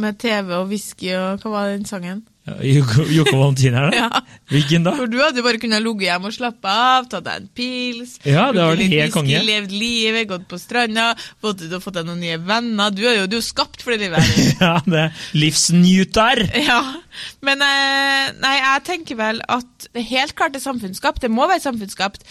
med 0.02 0.18
TV 0.18 0.50
og 0.56 0.66
whisky 0.72 1.12
og 1.14 1.44
hva 1.44 1.52
var 1.54 1.70
den 1.76 1.86
sangen? 1.86 2.24
Joko 2.42 3.04
Joko 3.06 3.36
Valentin 3.38 3.74
her, 3.78 3.90
da? 3.90 3.96
Ja. 4.02 4.20
Hvilken 4.50 4.82
da? 4.84 4.92
For 4.98 5.06
du 5.08 5.18
hadde 5.22 5.38
jo 5.38 5.44
bare 5.46 5.60
kunnet 5.62 5.82
ligge 5.84 6.08
hjemme 6.08 6.26
og 6.28 6.34
slappe 6.34 6.68
av, 6.68 7.06
tatt 7.12 7.24
deg 7.28 7.36
en 7.38 7.46
pils, 7.56 8.16
Ja, 8.26 8.48
det 8.52 8.64
var 8.66 8.74
litt 8.76 8.90
helt 8.90 9.14
whisky, 9.14 9.14
konge. 9.14 9.42
levd 9.46 9.70
livet, 9.72 10.26
gått 10.28 10.48
på 10.50 10.58
stranda, 10.60 11.12
fått 11.40 11.62
fått 11.84 11.94
deg 12.00 12.08
noen 12.08 12.18
nye 12.20 12.40
venner. 12.42 12.90
Du 12.92 13.04
er 13.06 13.20
jo 13.20 13.28
du 13.30 13.36
er 13.38 13.44
skapt 13.46 13.84
for 13.84 13.94
det 13.94 14.02
livet 14.08 14.18
her. 14.26 14.50
Ja, 14.62 14.72
det 14.86 14.98
er 15.06 15.22
livsnyter! 15.38 16.42
Ja, 16.66 16.80
men 17.44 17.60
eh, 17.64 18.32
nei, 18.42 18.52
jeg 18.58 18.82
tenker 18.88 19.18
vel 19.18 19.40
at 19.52 19.86
det 19.94 20.04
helt 20.08 20.34
klart 20.38 20.54
er 20.56 20.62
samfunnsskapt. 20.64 21.20
Det 21.24 21.30
må 21.32 21.46
være 21.50 21.60
samfunnsskapt. 21.64 22.22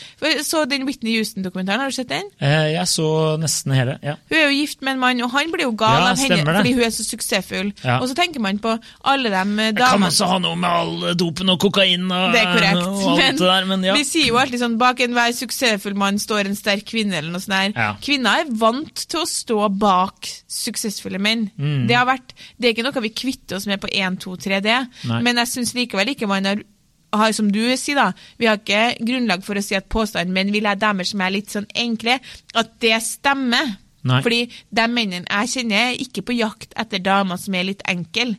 Så 0.47 0.63
den 0.69 0.85
Whitney 0.87 1.17
Houston-dokumentaren, 1.19 1.83
har 1.85 1.91
du 1.91 1.95
sett 1.97 2.09
den? 2.11 2.27
Eh, 2.41 2.71
Jeg 2.75 2.87
så 2.89 3.07
nesten 3.41 3.75
hele. 3.77 3.97
ja. 4.03 4.15
Hun 4.31 4.37
er 4.39 4.45
jo 4.49 4.55
gift 4.59 4.81
med 4.81 4.95
en 4.95 5.01
mann, 5.03 5.21
og 5.25 5.31
han 5.35 5.51
blir 5.53 5.67
jo 5.67 5.73
gal 5.77 6.01
Ja, 6.01 6.11
av 6.13 6.21
henne 6.21 6.43
fordi 6.47 6.73
hun 6.77 6.83
er 6.87 6.93
så 6.95 7.05
suksessfull. 7.07 7.71
Ja. 7.85 7.99
Og 8.01 8.09
så 8.11 8.17
tenker 8.17 8.41
man 8.43 8.59
på 8.63 8.75
alle 9.07 9.31
de 9.33 9.41
eh, 9.67 9.71
Det 9.77 9.85
kan 10.01 10.09
også 10.09 10.29
ha 10.31 10.39
noe 10.43 10.57
med 10.59 10.69
all 10.69 11.13
dopen 11.19 11.53
og 11.53 11.59
kokain 11.61 12.07
og, 12.09 12.33
Det 12.35 12.41
er 12.41 12.49
korrekt. 12.51 12.81
og 12.81 13.11
alt 13.11 13.21
Men, 13.21 13.37
det 13.39 13.49
der, 13.51 13.67
men 13.69 13.85
ja. 13.87 13.95
vi 13.97 14.07
sier 14.07 14.27
jo 14.31 14.39
alltid 14.41 14.63
sånn 14.63 14.79
bak 14.81 15.03
enhver 15.05 15.31
suksessfull 15.37 15.95
mann 15.99 16.19
står 16.21 16.49
en 16.49 16.57
sterk 16.59 16.85
kvinne. 16.91 17.21
eller 17.21 17.31
noe 17.33 17.43
sånt. 17.43 17.77
Ja. 17.77 17.93
Kvinner 18.03 18.43
er 18.43 18.51
vant 18.63 19.05
til 19.05 19.21
å 19.21 19.29
stå 19.29 19.69
bak 19.81 20.29
suksessfulle 20.51 21.21
menn. 21.21 21.47
Mm. 21.55 21.87
Det, 21.89 21.95
har 21.97 22.09
vært, 22.09 22.35
det 22.57 22.69
er 22.69 22.75
ikke 22.75 22.87
noe 22.89 23.05
vi 23.07 23.15
kvitter 23.23 23.57
oss 23.57 23.69
med 23.69 23.81
på 23.81 23.89
1, 23.91 24.19
2, 24.21 24.35
3D, 24.45 24.75
men 25.21 25.41
jeg 25.43 25.53
syns 25.55 25.75
likevel 25.77 26.13
ikke 26.15 26.29
man 26.29 26.49
har 26.49 26.61
har, 27.11 27.33
som 27.35 27.51
du 27.51 27.61
sier 27.75 27.97
da, 27.99 28.11
Vi 28.39 28.47
har 28.47 28.59
ikke 28.59 29.03
grunnlag 29.03 29.43
for 29.43 29.59
å 29.59 29.63
si 29.65 29.75
at 29.77 29.89
påstanden 29.91 30.33
men 30.35 30.51
vil 30.53 30.67
jeg 30.69 30.79
damer 30.81 31.07
som 31.07 31.23
er 31.23 31.33
litt 31.35 31.51
sånn 31.53 31.67
enkle, 31.75 32.19
at 32.55 32.75
det 32.83 32.95
stemmer. 33.03 33.75
Nei. 34.07 34.21
Fordi 34.25 34.39
de 34.73 34.85
mennene 34.89 35.27
jeg 35.27 35.51
kjenner, 35.55 35.91
er 35.91 35.99
ikke 36.01 36.23
på 36.25 36.37
jakt 36.39 36.73
etter 36.79 37.03
damer 37.03 37.37
som 37.41 37.57
er 37.57 37.67
litt 37.67 37.83
enkle. 37.89 38.31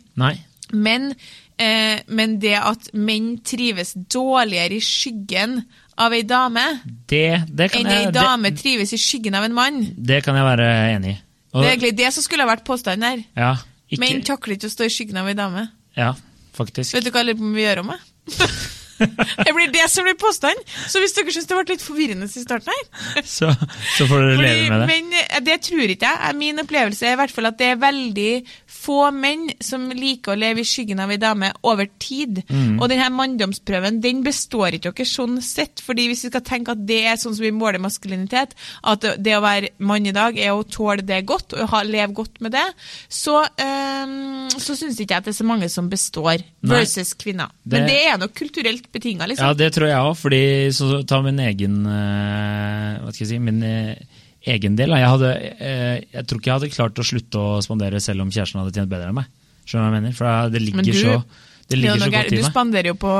Men, 0.72 1.12
eh, 1.62 2.02
men 2.08 2.36
det 2.42 2.56
at 2.58 2.90
menn 2.94 3.36
trives 3.46 3.94
dårligere 4.12 4.76
i 4.78 4.82
skyggen 4.84 5.60
av 6.02 6.14
ei 6.16 6.22
dame 6.26 6.62
Det, 7.08 7.42
det, 7.48 7.70
kan 7.72 7.82
enn 7.84 7.90
ei 7.92 8.00
jeg, 8.06 8.14
dame 8.16 8.50
det, 8.50 8.58
trives 8.62 8.92
i 8.96 9.00
skyggen 9.00 9.36
av 9.38 9.44
en 9.48 9.54
mann, 9.56 9.80
det 9.96 10.22
kan 10.26 10.36
jeg 10.38 10.48
være 10.48 10.68
enig 10.96 11.14
i. 11.14 11.18
Og- 11.52 11.62
det 11.62 11.68
er 11.68 11.74
egentlig 11.76 11.96
det 11.98 12.12
som 12.16 12.24
skulle 12.24 12.46
ha 12.46 12.50
vært 12.54 12.64
påstanden 12.68 13.08
her. 13.08 13.24
ja, 13.36 13.54
ikke, 13.90 14.00
Menn 14.00 14.22
takler 14.24 14.56
ikke 14.56 14.70
å 14.70 14.76
stå 14.76 14.88
i 14.88 14.92
skyggen 14.94 15.20
av 15.20 15.28
ei 15.28 15.34
dame. 15.38 15.66
ja, 15.96 16.14
faktisk. 16.56 16.94
Vet 16.96 17.04
du 17.04 17.10
hva 17.10 17.20
jeg 17.22 17.32
lurer 17.32 17.40
på 17.42 17.48
om 17.50 17.54
vi 17.54 17.66
gjør 17.66 17.82
om? 17.84 17.92
det 19.46 19.54
blir 19.56 19.72
det 19.74 19.86
som 19.90 20.06
blir 20.06 20.18
påstanden! 20.20 20.62
Så 20.88 21.02
hvis 21.02 21.14
dere 21.16 21.34
syns 21.34 21.48
det 21.50 21.58
ble 21.58 21.74
litt 21.74 21.84
forvirrende 21.84 22.28
i 22.28 22.44
starten 22.44 22.72
her 22.72 23.22
Så, 23.36 23.50
så 23.96 24.06
får 24.08 24.26
dere 24.26 24.40
leve 24.40 24.68
med 24.70 24.82
det. 24.82 24.88
Men 24.90 25.44
det 25.46 25.58
tror 25.68 25.94
ikke 25.94 26.12
jeg. 26.12 26.36
Min 26.38 26.62
opplevelse 26.62 27.06
er 27.08 27.16
i 27.16 27.20
hvert 27.22 27.34
fall 27.34 27.50
at 27.50 27.58
det 27.60 27.70
er 27.72 27.80
veldig 27.82 28.30
få 28.82 28.98
menn 29.14 29.48
som 29.62 29.88
liker 29.94 30.34
å 30.34 30.38
leve 30.38 30.62
i 30.62 30.66
skyggen 30.66 31.00
av 31.02 31.12
ei 31.14 31.20
dame 31.22 31.52
over 31.68 31.88
tid. 32.02 32.42
Mm. 32.48 32.80
Og 32.80 32.88
denne 32.90 33.08
manndomsprøven 33.14 34.00
den 34.02 34.22
består 34.26 34.76
ikke 34.78 34.92
dere 34.92 35.08
sånn 35.08 35.38
sett. 35.44 35.82
fordi 35.82 36.08
hvis 36.10 36.24
vi 36.26 36.32
skal 36.32 36.44
tenke 36.46 36.74
at 36.74 36.84
det 36.88 37.00
er 37.10 37.20
sånn 37.20 37.36
som 37.36 37.44
vi 37.44 37.52
måler 37.54 37.82
maskulinitet, 37.82 38.56
at 38.82 39.06
det 39.18 39.36
å 39.36 39.42
være 39.44 39.72
mann 39.78 40.06
i 40.06 40.14
dag 40.14 40.38
er 40.38 40.54
å 40.54 40.64
tåle 40.66 41.04
det 41.06 41.22
godt 41.28 41.54
og 41.56 41.68
ha, 41.72 41.82
leve 41.86 42.12
godt 42.16 42.40
med 42.44 42.54
det, 42.56 42.66
så, 43.08 43.42
øh, 43.46 44.16
så 44.52 44.76
syns 44.78 45.00
ikke 45.00 45.14
jeg 45.16 45.22
at 45.22 45.28
det 45.28 45.34
er 45.34 45.40
så 45.40 45.48
mange 45.48 45.68
som 45.72 45.90
består 45.92 46.42
Nei. 46.62 46.84
kvinner. 47.18 47.50
Men 47.64 47.86
Det- 47.86 47.88
det 47.92 48.06
er 48.06 48.18
nok 48.18 48.34
kulturelt 48.34 48.91
betinga, 48.92 49.26
liksom. 49.30 49.46
Ja, 49.48 49.54
det 49.58 49.70
tror 49.74 49.88
jeg 49.90 49.98
òg, 50.08 50.16
fordi 50.20 50.42
så 50.76 51.02
ta 51.08 51.20
min 51.24 51.38
egen 51.42 51.80
eh, 51.86 52.98
Hva 53.02 53.12
skal 53.14 53.24
jeg 53.26 53.30
si 53.34 53.38
Min 53.42 53.62
eh, 53.66 53.94
egen 54.52 54.74
del. 54.78 54.90
Jeg, 54.98 55.06
hadde, 55.14 55.30
eh, 55.62 56.00
jeg 56.16 56.26
tror 56.26 56.40
ikke 56.40 56.50
jeg 56.50 56.58
hadde 56.60 56.72
klart 56.74 56.98
å 56.98 57.06
slutte 57.06 57.38
å 57.38 57.60
spandere 57.62 58.00
selv 58.02 58.24
om 58.24 58.30
kjæresten 58.34 58.58
hadde 58.62 58.74
tjent 58.74 58.90
bedre 58.90 59.12
enn 59.12 59.20
meg. 59.20 59.30
Skjønner 59.62 59.86
du 59.86 59.88
hva 59.92 59.96
jeg 59.96 60.02
mener? 60.02 60.16
For 60.18 60.50
det 60.50 60.62
ligger 60.66 60.82
du- 60.88 61.00
så 61.04 61.22
det 61.70 61.78
ligger 61.78 62.00
så 62.02 62.08
godt 62.12 62.32
i 62.34 62.36
du 62.36 62.42
spanderer 62.44 62.88
jo 62.90 62.94
på, 63.00 63.12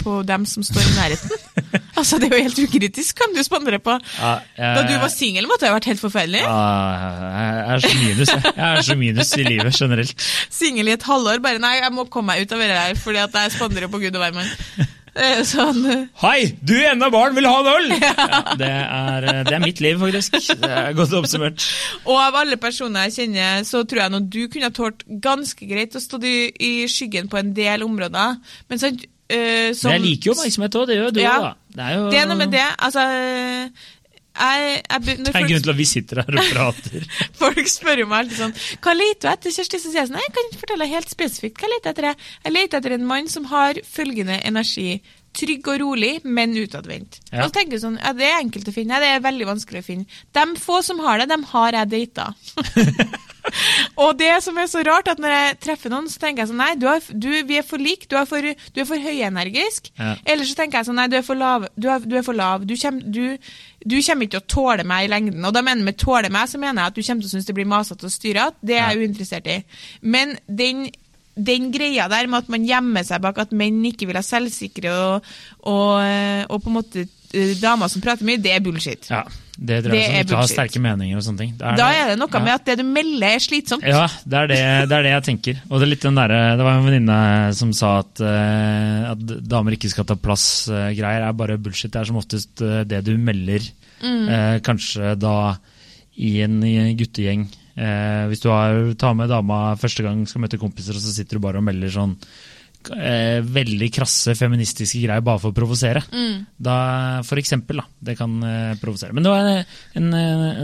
på 0.00 0.12
dem 0.24 0.44
som 0.48 0.62
står 0.64 0.80
i 0.86 0.92
nærheten. 0.94 1.32
altså, 1.98 2.16
Det 2.22 2.30
er 2.30 2.36
jo 2.38 2.44
helt 2.46 2.60
ukritisk, 2.62 3.18
kan 3.18 3.34
du 3.34 3.42
spandere 3.44 3.80
på. 3.82 3.96
Ja, 4.14 4.30
jeg- 4.56 4.76
Da 4.78 4.84
du 4.86 4.94
var 5.02 5.10
singel, 5.12 5.44
måtte 5.50 5.66
det 5.66 5.72
ha 5.72 5.74
vært 5.74 5.88
helt 5.90 6.00
forferdelig. 6.00 6.40
Ja, 6.46 6.54
jeg 7.34 7.74
er 7.74 7.82
så 7.84 7.92
minus, 7.98 8.32
jeg. 8.32 8.54
Er 8.70 8.80
så 8.86 8.96
minus 9.02 9.34
i 9.36 9.44
livet 9.44 9.76
generelt. 9.76 10.24
Singel 10.54 10.88
i 10.88 10.94
et 10.96 11.02
halvår, 11.10 11.42
bare 11.44 11.60
nei, 11.60 11.74
jeg 11.82 11.92
må 11.98 12.06
komme 12.08 12.30
meg 12.32 12.46
ut 12.46 12.54
av 12.56 12.62
det 12.62 12.70
her, 12.78 12.94
fordi 13.02 13.20
at 13.26 13.36
jeg 13.42 13.56
spanderer 13.58 13.92
på 13.92 14.00
Gud 14.06 14.14
og 14.16 14.22
hvermann. 14.22 14.48
Eh, 15.14 15.40
Sånn, 15.48 15.80
eh, 15.90 16.02
Hei, 16.22 16.52
du 16.62 16.74
enda 16.86 17.08
barn 17.10 17.34
vil 17.34 17.46
ha 17.48 17.56
en 17.60 17.70
øl! 17.72 17.88
Ja, 18.00 18.54
det, 18.60 18.68
er, 18.70 19.26
eh, 19.32 19.40
det 19.48 19.54
er 19.56 19.62
mitt 19.64 19.80
liv, 19.82 19.98
faktisk. 19.98 20.36
Det 20.62 20.70
er 20.70 20.92
godt 20.98 21.14
oppsummert. 21.18 21.64
og 22.08 22.18
av 22.22 22.38
alle 22.44 22.56
personer 22.62 23.08
jeg 23.08 23.16
kjenner, 23.18 23.64
så 23.66 23.82
tror 23.88 24.04
jeg 24.04 24.14
nå 24.14 24.20
du 24.30 24.42
kunne 24.52 24.68
ha 24.70 24.74
tålt 24.76 25.02
ganske 25.24 25.66
greit 25.70 25.96
å 25.98 26.02
stå 26.02 26.20
i, 26.26 26.36
i 26.54 26.72
skyggen 26.90 27.30
på 27.32 27.40
en 27.40 27.54
del 27.56 27.82
områder. 27.86 28.38
Men 28.70 28.82
sant, 28.82 29.02
øh, 29.32 29.70
som, 29.74 29.90
jeg 29.96 30.04
liker 30.06 30.30
jo 30.30 30.36
oppmerksomhet 30.36 30.78
òg, 30.82 30.86
det 30.92 31.00
gjør 31.00 31.10
du 31.16 31.20
òg, 31.20 31.24
Ja. 31.26 31.38
da. 31.50 31.56
Det 31.70 31.84
er 31.86 31.92
jo 31.98 32.06
Det 32.10 32.18
er 32.18 32.26
noe 32.26 32.38
med 32.40 32.50
det. 32.54 32.66
Altså 32.82 33.02
jeg, 34.30 34.82
jeg, 34.90 35.02
Det 35.06 35.32
er 35.32 35.38
en 35.40 35.48
grunnen 35.48 35.64
til 35.64 35.72
at 35.72 35.78
vi 35.80 35.86
sitter 35.88 36.22
her 36.22 36.36
og 36.38 36.50
prater. 36.54 37.06
Folk 37.42 37.70
spør 37.70 38.04
jo 38.04 38.10
meg 38.10 38.24
alltid 38.24 38.42
sånn 38.44 38.54
Hva 38.84 38.94
leter 38.96 39.26
du 39.26 39.32
etter, 39.34 39.54
Kjersti? 39.56 39.80
Så 39.82 39.90
sier 39.90 40.02
jeg 40.02 40.10
sånn, 40.10 40.20
jeg 40.22 40.34
kan 40.36 40.50
ikke 40.50 40.62
fortelle 40.64 40.90
helt 40.90 41.12
spesifikt 41.12 41.60
hva 41.60 41.68
jeg 41.68 41.76
leter 41.76 41.94
etter. 41.94 42.10
Jeg, 42.10 42.28
jeg 42.46 42.56
leter 42.56 42.82
etter 42.82 42.96
en 42.96 43.08
mann 43.10 43.32
som 43.32 43.48
har 43.50 43.80
følgende 43.86 44.38
energi. 44.46 45.00
Trygg 45.36 45.68
og 45.70 45.76
rolig, 45.78 46.12
men 46.26 46.56
utadvendt. 46.58 47.20
Ja. 47.30 47.44
Og 47.44 47.50
så 47.50 47.60
tenker 47.60 47.78
du 47.78 47.84
sånn, 47.84 47.98
ja, 48.02 48.10
Det 48.18 48.26
er 48.26 48.40
enkelt 48.40 48.70
å 48.70 48.74
finne, 48.74 48.96
ja, 48.96 49.02
det 49.02 49.10
er 49.14 49.26
veldig 49.26 49.46
vanskelig 49.46 49.82
å 49.82 49.86
finne. 49.86 50.20
De 50.34 50.46
få 50.58 50.80
som 50.82 51.02
har 51.04 51.22
det, 51.22 51.28
de 51.30 51.38
har 51.52 51.76
jeg 51.78 51.90
data. 51.92 52.30
og 54.02 54.18
det 54.18 54.32
som 54.42 54.58
er 54.58 54.66
så 54.72 54.82
rart, 54.86 55.10
at 55.12 55.22
når 55.22 55.34
jeg 55.36 55.58
treffer 55.66 55.94
noen, 55.94 56.10
så 56.10 56.18
tenker 56.22 56.42
jeg 56.42 56.50
sånn 56.50 56.60
Nei, 56.60 56.72
du 56.80 56.88
er, 56.90 57.06
du, 57.14 57.30
vi 57.46 57.60
er 57.60 57.66
for 57.66 57.82
like, 57.82 58.10
du 58.10 58.18
er 58.18 58.26
for, 58.28 58.42
du 58.42 58.82
er 58.82 58.88
for 58.88 59.06
høyenergisk. 59.06 59.92
Ja. 59.94 60.16
Eller 60.26 60.50
så 60.50 60.58
tenker 60.58 60.80
jeg 60.80 60.90
sånn 60.90 60.98
Nei, 60.98 61.06
du 61.12 61.20
er 61.20 61.26
for 61.26 61.38
lav. 61.38 61.68
Du 61.78 61.86
er, 61.94 62.02
du 62.02 62.18
er 62.18 62.26
for 62.26 62.36
lav. 62.36 62.66
Du 62.66 62.74
kommer, 62.74 63.06
du, 63.06 63.54
du 63.80 63.96
kommer 64.04 64.26
ikke 64.26 64.36
til 64.36 64.42
å 64.42 64.50
tåle 64.54 64.84
meg 64.84 65.06
i 65.06 65.12
lengden. 65.12 65.44
Og 65.46 65.54
da 65.56 65.62
mener 65.64 65.86
med 65.86 65.98
tåle 66.00 66.28
meg, 66.32 66.50
så 66.50 66.60
mener 66.60 66.82
jeg 66.82 66.92
at 66.92 66.96
du 66.98 67.04
kommer 67.04 67.24
til 67.24 67.30
å 67.30 67.34
synes 67.34 67.48
det 67.48 67.56
blir 67.56 67.70
masete 67.70 68.08
og 68.08 68.12
styrete. 68.12 68.60
Det 68.60 68.76
er 68.76 68.90
jeg 68.90 69.06
uinteressert 69.06 69.48
i. 69.48 69.60
Men 70.02 70.36
den 70.46 70.90
den 71.40 71.70
greia 71.72 72.08
der 72.10 72.26
med 72.28 72.42
at 72.42 72.50
man 72.52 72.66
gjemmer 72.66 73.04
seg 73.06 73.22
bak 73.24 73.38
at 73.40 73.52
menn 73.56 73.78
ikke 73.86 74.08
vil 74.10 74.18
ha 74.18 74.24
selvsikre 74.26 74.90
og, 74.92 75.28
og, 75.70 75.94
og 76.50 76.58
på 76.60 76.68
en 76.68 76.74
måte 76.74 77.04
eh, 77.06 77.54
damer 77.60 77.88
som 77.88 78.02
prater 78.04 78.26
mye, 78.28 78.40
det 78.42 78.52
er 78.52 78.64
bullshit. 78.64 79.08
Ja, 79.08 79.22
det 79.60 79.82
dreier 79.84 79.92
Det 79.92 80.00
seg 80.00 80.10
om 80.10 80.16
er 80.16 80.24
ikke 80.24 80.36
å 80.36 80.40
ha 80.40 80.48
sterke 80.48 80.80
meninger 80.80 81.18
og 81.20 81.24
sånne 81.26 81.42
ting. 81.42 81.50
Da 81.60 81.74
Da 81.76 81.88
er 81.92 82.06
det 82.10 82.18
noe 82.20 82.32
ja. 82.32 82.40
med 82.46 82.54
at 82.54 82.64
det 82.70 82.76
du 82.80 82.84
melder, 82.88 83.26
er 83.36 83.42
slitsomt. 83.44 83.84
Ja, 83.84 84.06
det 84.24 84.38
er 84.38 84.48
det, 84.48 84.60
det 84.88 84.96
er 84.96 85.04
det 85.04 85.12
jeg 85.12 85.26
tenker. 85.26 85.60
Og 85.68 85.76
det 85.76 85.86
er 85.86 85.90
litt 85.92 86.06
den 86.06 86.16
der, 86.16 86.34
Det 86.56 86.64
var 86.64 86.78
en 86.78 86.86
venninne 86.88 87.18
som 87.58 87.74
sa 87.76 87.90
at, 88.00 88.22
uh, 88.24 89.10
at 89.12 89.26
damer 89.44 89.76
ikke 89.76 89.92
skal 89.92 90.08
ta 90.08 90.16
plass-greier, 90.16 91.26
er 91.28 91.36
bare 91.36 91.58
bullshit. 91.60 91.92
Det 91.92 92.00
er 92.00 92.08
som 92.08 92.16
oftest 92.22 92.64
uh, 92.64 92.80
det 92.88 93.04
du 93.04 93.12
melder, 93.20 93.60
Mm. 94.00 94.28
eh, 94.32 94.58
kanskje 94.64 95.10
da 95.20 95.58
i 96.16 96.40
en 96.40 96.62
i 96.64 96.70
en 96.80 96.96
guttegjeng. 96.96 97.42
Eh, 97.76 98.22
hvis 98.30 98.40
du 98.40 98.48
har, 98.48 98.94
tar 98.96 99.12
med 99.14 99.28
dama 99.28 99.74
første 99.76 100.02
gang, 100.06 100.22
skal 100.26 100.40
møte 100.40 100.56
kompiser, 100.56 100.96
og 100.96 101.02
så 101.04 101.12
sitter 101.12 101.36
du 101.36 101.44
bare 101.44 101.60
og 101.60 101.66
melder 101.66 101.92
sånn 101.92 102.14
eh, 102.96 103.40
veldig 103.44 103.88
krasse 103.94 104.34
feministiske 104.38 105.02
greier 105.02 105.24
bare 105.24 105.42
for 105.42 105.52
å 105.52 105.56
provosere. 105.56 106.02
Mm. 106.12 106.46
Da, 106.56 106.76
for 107.26 107.40
eksempel, 107.40 107.82
da. 107.82 107.86
Det 108.10 108.16
kan 108.18 108.38
eh, 108.46 108.72
provosere. 108.80 109.14
Men 109.16 109.26
det 109.26 109.34
var 109.34 109.50
en, 109.50 109.62
en, 110.00 110.08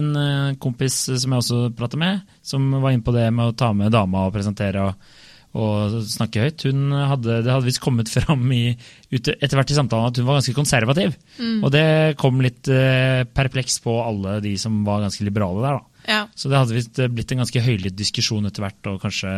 en 0.00 0.10
eh, 0.22 0.56
kompis 0.62 1.02
som 1.12 1.36
jeg 1.36 1.44
også 1.44 1.60
pratet 1.76 2.00
med, 2.02 2.24
som 2.46 2.66
var 2.80 2.94
inne 2.94 3.06
på 3.06 3.14
det 3.16 3.28
med 3.34 3.52
å 3.52 3.56
ta 3.58 3.72
med 3.76 3.94
dama 3.94 4.26
og 4.26 4.34
presentere 4.36 4.86
og, 4.88 5.08
og 5.56 5.98
snakke 6.08 6.46
høyt. 6.46 6.66
Hun 6.70 6.94
hadde, 6.96 7.40
det 7.44 7.52
hadde 7.52 7.68
visst 7.68 7.84
kommet 7.84 8.12
fram 8.16 8.46
i, 8.54 8.70
etter 9.10 9.58
hvert 9.58 9.74
i 9.74 9.78
samtalen 9.78 10.10
at 10.10 10.20
hun 10.22 10.28
var 10.28 10.40
ganske 10.40 10.56
konservativ. 10.56 11.18
Og 11.60 11.68
det 11.74 11.86
kom 12.20 12.40
litt 12.44 12.72
eh, 12.72 13.26
perpleks 13.28 13.82
på 13.84 14.00
alle 14.04 14.40
de 14.44 14.56
som 14.60 14.80
var 14.88 15.04
ganske 15.04 15.26
liberale 15.28 15.66
der. 15.66 15.84
Ja. 16.06 16.20
Så 16.34 16.48
det 16.48 16.58
hadde 16.60 16.76
visst 16.76 17.00
blitt 17.12 17.32
en 17.34 17.42
ganske 17.42 17.62
høylytt 17.62 17.96
diskusjon 17.98 18.46
etter 18.46 18.64
hvert, 18.64 18.78
og 18.90 19.00
kanskje, 19.02 19.32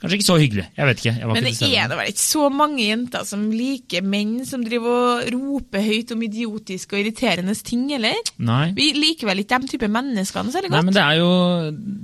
kanskje 0.00 0.18
ikke 0.18 0.26
så 0.26 0.36
hyggelig. 0.40 0.64
Jeg 0.76 0.88
vet 0.88 1.02
ikke. 1.02 1.12
Jeg 1.20 1.28
Men 1.30 1.46
det 1.46 1.68
er 1.68 1.90
det 1.90 1.98
vel 1.98 2.10
ikke 2.12 2.22
så 2.22 2.46
mange 2.52 2.80
jenter 2.82 3.26
som 3.28 3.42
liker 3.52 4.06
menn 4.06 4.32
som 4.48 4.64
driver 4.64 4.96
og 4.96 5.28
roper 5.34 5.84
høyt 5.84 6.14
om 6.14 6.24
idiotiske 6.24 6.96
og 6.96 7.02
irriterende 7.02 7.56
ting, 7.66 7.84
eller? 7.96 8.16
Nei. 8.40 8.70
Vi 8.76 8.90
liker 8.96 9.30
vel 9.30 9.44
ikke 9.44 9.60
de 9.60 9.70
type 9.74 9.90
menneskene 9.92 10.54
særlig 10.54 10.72
Nei, 10.72 10.82
men 10.86 10.96
det 10.96 11.04
er 11.04 11.20
jo, 11.20 11.30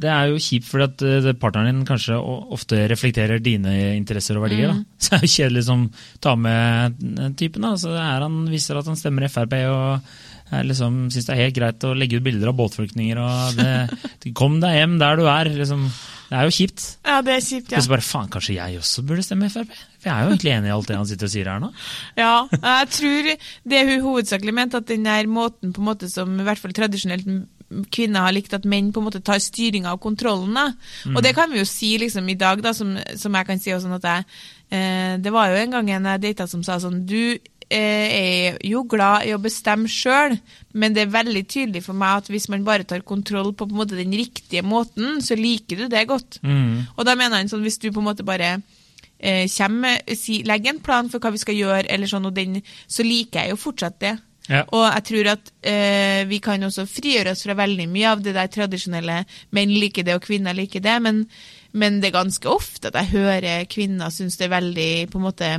det 0.05 0.13
er 0.13 0.31
jo 0.33 0.43
kjipt 0.43 0.69
fordi 0.69 0.87
at 0.91 1.07
eh, 1.07 1.33
partneren 1.41 1.73
din 1.73 1.89
kanskje 1.89 2.21
ofte 2.21 2.85
reflekterer 2.93 3.43
dine 3.43 3.75
interesser 3.97 4.39
og 4.39 4.47
verdier. 4.47 4.75
Mm. 4.77 4.85
Da. 4.85 4.97
Så 5.07 5.13
det 5.13 5.19
er 5.19 5.27
jo 5.27 5.35
kjedelig 5.35 5.67
som 5.71 5.89
tar 6.25 6.41
med 6.41 7.03
typen. 7.41 7.65
Da. 7.65 7.75
Så 7.81 7.97
han 7.97 8.41
viser 8.53 8.81
at 8.81 8.89
han 8.91 8.99
stemmer 8.99 9.31
Frp 9.33 9.57
og 9.67 10.11
jeg 10.47 10.69
liksom, 10.69 10.99
syns 11.11 11.27
det 11.27 11.33
er 11.35 11.41
helt 11.41 11.57
greit 11.57 11.87
å 11.87 11.95
legge 11.99 12.21
ut 12.21 12.27
bilder 12.27 12.53
av 12.53 12.59
båtflyktninger. 12.59 13.19
og 13.19 13.57
det, 13.59 13.71
det, 14.23 14.35
Kom 14.41 14.61
deg 14.63 14.77
hjem 14.79 14.95
der 15.03 15.19
du 15.19 15.25
er. 15.27 15.51
Liksom. 15.51 15.89
Det 16.27 16.37
er 16.37 16.49
jo 16.49 16.55
kjipt. 16.57 16.85
Ja, 17.07 17.21
det 17.23 17.35
er 17.37 17.45
kjipt, 17.45 17.73
ja. 17.73 17.79
Og 17.79 17.87
så 17.87 17.93
bare 17.93 18.05
faen, 18.05 18.31
kanskje 18.33 18.57
jeg 18.57 18.81
også 18.81 19.05
burde 19.07 19.25
stemme 19.27 19.51
Frp? 19.53 19.75
For 20.01 20.11
jeg 20.11 20.15
er 20.15 20.25
jo 20.25 20.33
egentlig 20.35 20.55
enig 20.57 20.71
i 20.71 20.75
alt 20.77 20.89
det 20.91 20.97
han 20.99 21.09
sitter 21.11 21.29
og 21.29 21.35
sier 21.35 21.51
her 21.51 21.61
nå. 21.63 21.73
Ja, 22.19 22.33
jeg 22.55 22.89
tror 22.97 23.29
det 23.73 23.83
hun 23.91 24.07
hovedsakelig 24.09 24.57
mente, 24.57 24.81
at 24.83 24.89
den 24.91 25.07
der 25.07 25.31
måten 25.31 25.75
på 25.77 25.83
en 25.85 25.91
måte 25.91 26.11
som 26.11 26.35
i 26.35 26.47
hvert 26.47 26.63
fall 26.63 26.75
tradisjonelt 26.77 27.29
kvinner 27.93 28.27
har 28.27 28.35
likt 28.35 28.55
at 28.55 28.67
menn 28.69 28.93
på 28.95 29.03
en 29.03 29.09
måte 29.09 29.23
tar 29.27 29.41
styringa 29.43 29.95
og 29.97 30.03
kontrollen. 30.05 30.55
Da. 30.55 30.69
Og 31.15 31.23
det 31.25 31.35
kan 31.37 31.51
vi 31.51 31.61
jo 31.61 31.67
si 31.69 31.97
liksom 31.99 32.29
i 32.31 32.39
dag, 32.39 32.63
da, 32.63 32.73
som, 32.77 32.95
som 33.19 33.35
jeg 33.39 33.49
kan 33.49 33.63
si 33.63 33.75
også 33.75 33.89
sånn 33.89 33.99
at 33.99 34.07
jeg 34.11 34.27
eh, 34.71 35.15
Det 35.23 35.33
var 35.35 35.51
jo 35.51 35.59
en 35.63 35.75
gang 35.75 35.91
en 35.97 36.09
jeg 36.13 36.25
data 36.29 36.47
som 36.51 36.63
sa 36.67 36.79
sånn 36.83 37.03
Du 37.09 37.37
er 37.73 38.59
jo 38.63 38.85
glad 38.87 39.27
i 39.27 39.33
å 39.35 39.41
bestemme 39.43 39.91
sjøl, 39.91 40.37
men 40.79 40.95
det 40.95 41.07
er 41.07 41.15
veldig 41.15 41.43
tydelig 41.51 41.83
for 41.87 41.99
meg 41.99 42.23
at 42.23 42.31
hvis 42.31 42.49
man 42.53 42.67
bare 42.67 42.87
tar 42.87 43.03
kontroll 43.07 43.53
på, 43.55 43.67
på 43.67 43.79
måte 43.79 43.99
den 43.99 44.15
riktige 44.15 44.63
måten, 44.63 45.21
så 45.25 45.39
liker 45.39 45.83
du 45.83 45.89
det 45.91 46.07
godt. 46.07 46.39
Mm. 46.47 46.87
Og 46.95 47.09
da 47.09 47.17
mener 47.19 47.41
han 47.41 47.51
sånn, 47.51 47.65
hvis 47.67 47.81
du 47.83 47.91
på 47.91 48.03
en 48.03 48.09
måte 48.13 48.27
bare 48.27 48.59
eh, 49.19 49.51
kommer, 49.51 49.99
si, 50.15 50.43
legger 50.47 50.75
en 50.75 50.85
plan 50.85 51.11
for 51.11 51.23
hva 51.23 51.35
vi 51.35 51.43
skal 51.43 51.59
gjøre, 51.59 51.89
eller 51.91 52.11
sånn, 52.11 52.29
og 52.31 52.37
den, 52.37 52.61
så 52.87 53.07
liker 53.07 53.43
jeg 53.43 53.55
jo 53.57 53.61
fortsatt 53.67 54.01
det. 54.05 54.17
Ja. 54.47 54.63
Og 54.71 54.85
jeg 54.85 55.07
tror 55.09 55.31
at 55.33 55.49
eh, 55.67 56.23
vi 56.31 56.39
kan 56.43 56.63
også 56.63 56.87
frigjøre 56.87 57.33
oss 57.35 57.43
fra 57.47 57.57
veldig 57.59 57.89
mye 57.91 58.13
av 58.13 58.23
det 58.23 58.37
der 58.37 58.51
tradisjonelle 58.53 59.25
menn 59.57 59.73
liker 59.75 60.07
det 60.07 60.15
og 60.15 60.23
kvinner 60.27 60.55
liker 60.55 60.85
det, 60.85 60.95
men, 61.03 61.25
men 61.75 61.99
det 61.99 62.13
er 62.13 62.21
ganske 62.21 62.51
ofte 62.51 62.93
at 62.93 63.01
jeg 63.01 63.15
hører 63.17 63.67
kvinner 63.71 64.15
synes 64.15 64.39
det 64.39 64.47
er 64.47 64.55
veldig 64.55 64.93
på 65.11 65.19
en 65.19 65.27
måte 65.27 65.51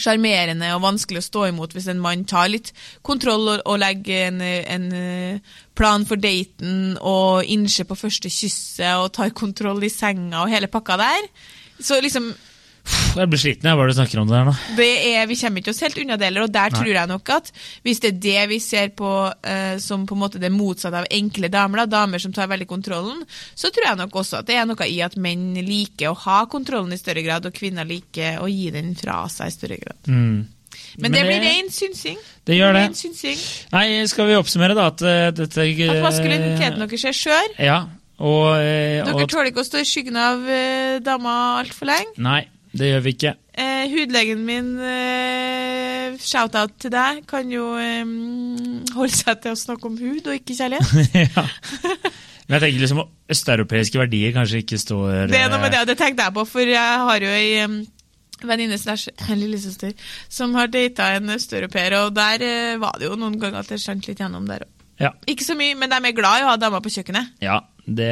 sjarmerende 0.00 0.72
og 0.74 0.82
vanskelig 0.84 1.22
å 1.22 1.26
stå 1.28 1.44
imot 1.50 1.74
hvis 1.74 1.88
en 1.92 2.02
mann 2.02 2.24
tar 2.28 2.50
litt 2.50 2.72
kontroll 3.06 3.48
og, 3.52 3.60
og 3.68 3.78
legger 3.82 4.28
en, 4.28 4.40
en 4.42 4.88
eh, 4.98 5.52
plan 5.78 6.06
for 6.08 6.20
daten 6.20 6.96
og 7.00 7.46
innser 7.50 7.86
på 7.88 7.98
første 7.98 8.32
kysset 8.32 8.98
og 8.98 9.12
tar 9.16 9.34
kontroll 9.36 9.82
i 9.86 9.92
senga 9.92 10.44
og 10.44 10.52
hele 10.54 10.70
pakka 10.70 10.98
der. 11.00 11.30
Så 11.82 12.00
liksom, 12.02 12.32
Jeg 13.14 13.30
blir 13.30 13.40
sliten 13.40 13.68
jeg 13.68 13.78
bare 13.78 13.92
du 13.92 13.96
snakker 13.96 14.20
om 14.20 14.28
det 14.28 14.36
her 14.36 14.48
nå. 14.48 14.54
det 14.76 14.88
er, 15.14 15.26
vi 15.30 15.36
kommer 15.38 15.62
ikke 15.62 15.72
oss 15.72 15.82
helt 15.84 15.98
unna 16.02 16.16
det 16.20 16.28
heller, 16.28 16.46
og 16.46 16.54
der 16.54 16.72
Nei. 16.72 16.80
tror 16.80 16.90
jeg 16.92 17.10
nok 17.10 17.30
at 17.36 17.50
hvis 17.86 18.02
det 18.02 18.10
er 18.10 18.18
det 18.26 18.46
vi 18.50 18.58
ser 18.62 18.90
på 18.98 19.10
uh, 19.30 19.76
som 19.82 20.06
på 20.08 20.16
en 20.16 20.22
måte 20.24 20.40
det 20.42 20.50
motsatte 20.52 21.04
av 21.04 21.08
enkle 21.14 21.50
damer, 21.52 21.84
da, 21.84 22.00
damer 22.00 22.22
som 22.22 22.34
tar 22.34 22.50
veldig 22.50 22.68
kontrollen, 22.68 23.22
så 23.54 23.70
tror 23.72 23.88
jeg 23.88 24.00
nok 24.02 24.18
også 24.20 24.42
at 24.42 24.50
det 24.50 24.58
er 24.58 24.68
noe 24.68 24.90
i 24.90 24.98
at 25.06 25.16
menn 25.16 25.52
liker 25.64 26.10
å 26.10 26.18
ha 26.26 26.42
kontrollen 26.50 26.92
i 26.94 27.00
større 27.00 27.24
grad, 27.24 27.46
og 27.46 27.56
kvinner 27.56 27.88
liker 27.88 28.42
å 28.42 28.50
gi 28.50 28.68
den 28.74 28.92
fra 28.98 29.22
seg 29.32 29.52
i 29.52 29.56
større 29.56 29.80
grad. 29.80 30.00
Mm. 30.10 30.38
Men, 30.98 31.14
det 31.14 31.22
blir 31.26 31.42
ren 31.42 31.70
synsing. 31.70 32.18
Det 32.46 32.56
gjør 32.58 32.74
det. 32.76 32.88
Synsing. 32.98 33.38
Nei, 33.72 33.86
skal 34.10 34.28
vi 34.28 34.36
oppsummere, 34.38 34.74
da? 34.76 34.88
At 34.90 35.02
eh, 35.06 35.28
dette 35.34 35.68
At 35.70 36.02
maskuliniteten 36.02 36.82
deres 36.82 37.06
er 37.10 37.16
skjør. 37.16 37.54
Ja. 37.62 37.78
Og, 38.18 38.42
og, 38.46 39.08
Dere 39.10 39.26
tåler 39.30 39.50
ikke 39.50 39.64
å 39.64 39.66
stå 39.66 39.80
i 39.82 39.86
skyggen 39.88 40.18
av 40.18 40.42
uh, 40.46 40.98
dama 41.02 41.32
altfor 41.62 41.90
lenge. 41.90 42.14
Nei, 42.22 42.44
det 42.74 42.90
gjør 42.90 43.02
vi 43.04 43.14
ikke. 43.14 43.34
Eh, 43.54 43.84
hudlegen 43.92 44.44
min, 44.46 44.70
eh, 44.82 46.18
shout-out 46.18 46.74
til 46.82 46.90
deg, 46.94 47.22
kan 47.30 47.50
jo 47.52 47.74
eh, 47.78 48.04
holde 48.96 49.14
seg 49.14 49.42
til 49.44 49.54
å 49.54 49.58
snakke 49.58 49.90
om 49.90 49.98
hud 50.00 50.26
og 50.26 50.38
ikke 50.40 50.56
kjærlighet. 50.58 51.14
ja. 51.36 51.46
Men 52.44 52.58
jeg 52.58 52.64
tenker 52.66 52.82
liksom 52.82 53.02
østeuropeiske 53.32 54.00
verdier 54.00 54.34
kanskje 54.36 54.60
ikke 54.60 54.78
står 54.80 55.30
Det 55.32 55.38
er 55.38 55.52
noe 55.52 55.62
med 55.62 55.72
det, 55.72 55.78
eh, 55.80 55.84
og 55.86 55.90
det 55.92 55.98
tenkte 56.00 56.26
jeg 56.26 56.36
på, 56.36 56.44
for 56.50 56.74
jeg 56.74 57.04
har 57.08 57.24
jo 57.24 57.32
ei 57.32 57.50
em, 57.64 57.78
venninne 58.44 58.78
slash 58.80 59.14
lillesøster 59.32 59.94
som 60.28 60.54
har 60.58 60.72
data 60.72 61.14
en 61.16 61.36
østeuropeer, 61.36 61.96
og 62.02 62.14
der 62.16 62.44
eh, 62.44 62.78
var 62.82 62.98
det 63.00 63.08
jo 63.08 63.18
noen 63.20 63.38
ganger 63.40 63.62
at 63.62 63.72
det 63.72 63.80
skjønte 63.82 64.12
litt 64.12 64.24
gjennom 64.24 64.48
der 64.50 64.66
òg. 64.66 64.72
Ja. 65.00 65.10
Ikke 65.30 65.46
så 65.46 65.56
mye, 65.58 65.74
men 65.78 65.90
de 65.90 65.98
er 65.98 66.16
glad 66.16 66.40
i 66.40 66.44
å 66.46 66.52
ha 66.52 66.58
damer 66.60 66.84
på 66.84 66.92
kjøkkenet. 66.94 67.34
ja 67.44 67.62
det, 67.84 68.08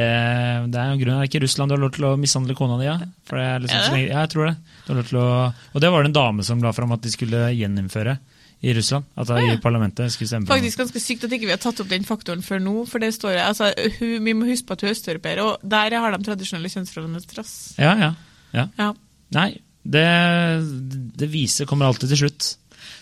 det 0.69 0.77
er 0.77 0.91
jo 0.93 0.99
grunnen. 1.01 1.07
Det 1.07 1.13
Er 1.13 1.23
det 1.23 1.29
ikke 1.31 1.43
Russland 1.43 1.71
du 1.71 1.75
har 1.75 1.81
lov 1.81 1.93
til 1.95 2.05
å 2.05 2.13
mishandle 2.19 2.55
kona 2.57 2.77
di? 2.77 2.85
Ja? 2.85 2.99
For 3.25 3.39
det 3.39 3.47
er 3.47 3.63
liksom, 3.63 3.77
Er 3.77 3.81
det? 3.81 3.87
så 3.87 3.95
lenge, 3.95 4.11
ja, 4.11 4.19
jeg 4.21 4.31
tror 4.33 4.49
det. 4.49 5.17
Å, 5.17 5.25
og 5.73 5.81
det 5.81 5.91
var 5.93 6.03
det 6.03 6.11
en 6.11 6.19
dame 6.19 6.45
som 6.45 6.61
la 6.63 6.73
fram 6.75 6.93
at 6.93 7.03
de 7.05 7.13
skulle 7.13 7.41
gjeninnføre 7.57 8.15
i 8.63 8.75
Russland. 8.77 9.09
At 9.19 9.31
da 9.31 9.41
i 9.41 9.57
parlamentet 9.63 10.13
skulle 10.13 10.29
stemme 10.29 10.47
Faktisk 10.47 10.83
ganske 10.83 11.01
sykt 11.03 11.25
at 11.27 11.33
ikke 11.35 11.49
vi 11.49 11.55
har 11.55 11.61
tatt 11.63 11.81
opp 11.83 11.89
den 11.91 12.05
faktoren 12.07 12.45
før 12.45 12.61
nå. 12.63 12.75
for 12.87 13.03
det 13.03 13.11
står 13.17 13.41
altså, 13.43 13.73
hun, 13.97 14.15
Vi 14.23 14.37
må 14.37 14.47
huske 14.47 14.69
på 14.69 14.77
at 14.77 14.85
hun 14.85 14.91
er 14.91 14.95
østeuropeer, 14.95 15.43
og 15.43 15.65
der 15.75 15.97
har 15.99 16.15
de 16.15 16.23
tradisjonelle 16.29 16.71
kjønnsrollene. 16.71 17.23
Ja, 17.81 17.97
ja. 17.99 18.11
ja. 18.53 18.67
Ja. 18.79 18.91
Nei, 19.33 19.49
det, 19.83 20.05
det 21.17 21.27
viser 21.33 21.67
kommer 21.67 21.89
alltid 21.89 22.13
til 22.13 22.25
slutt. 22.25 22.53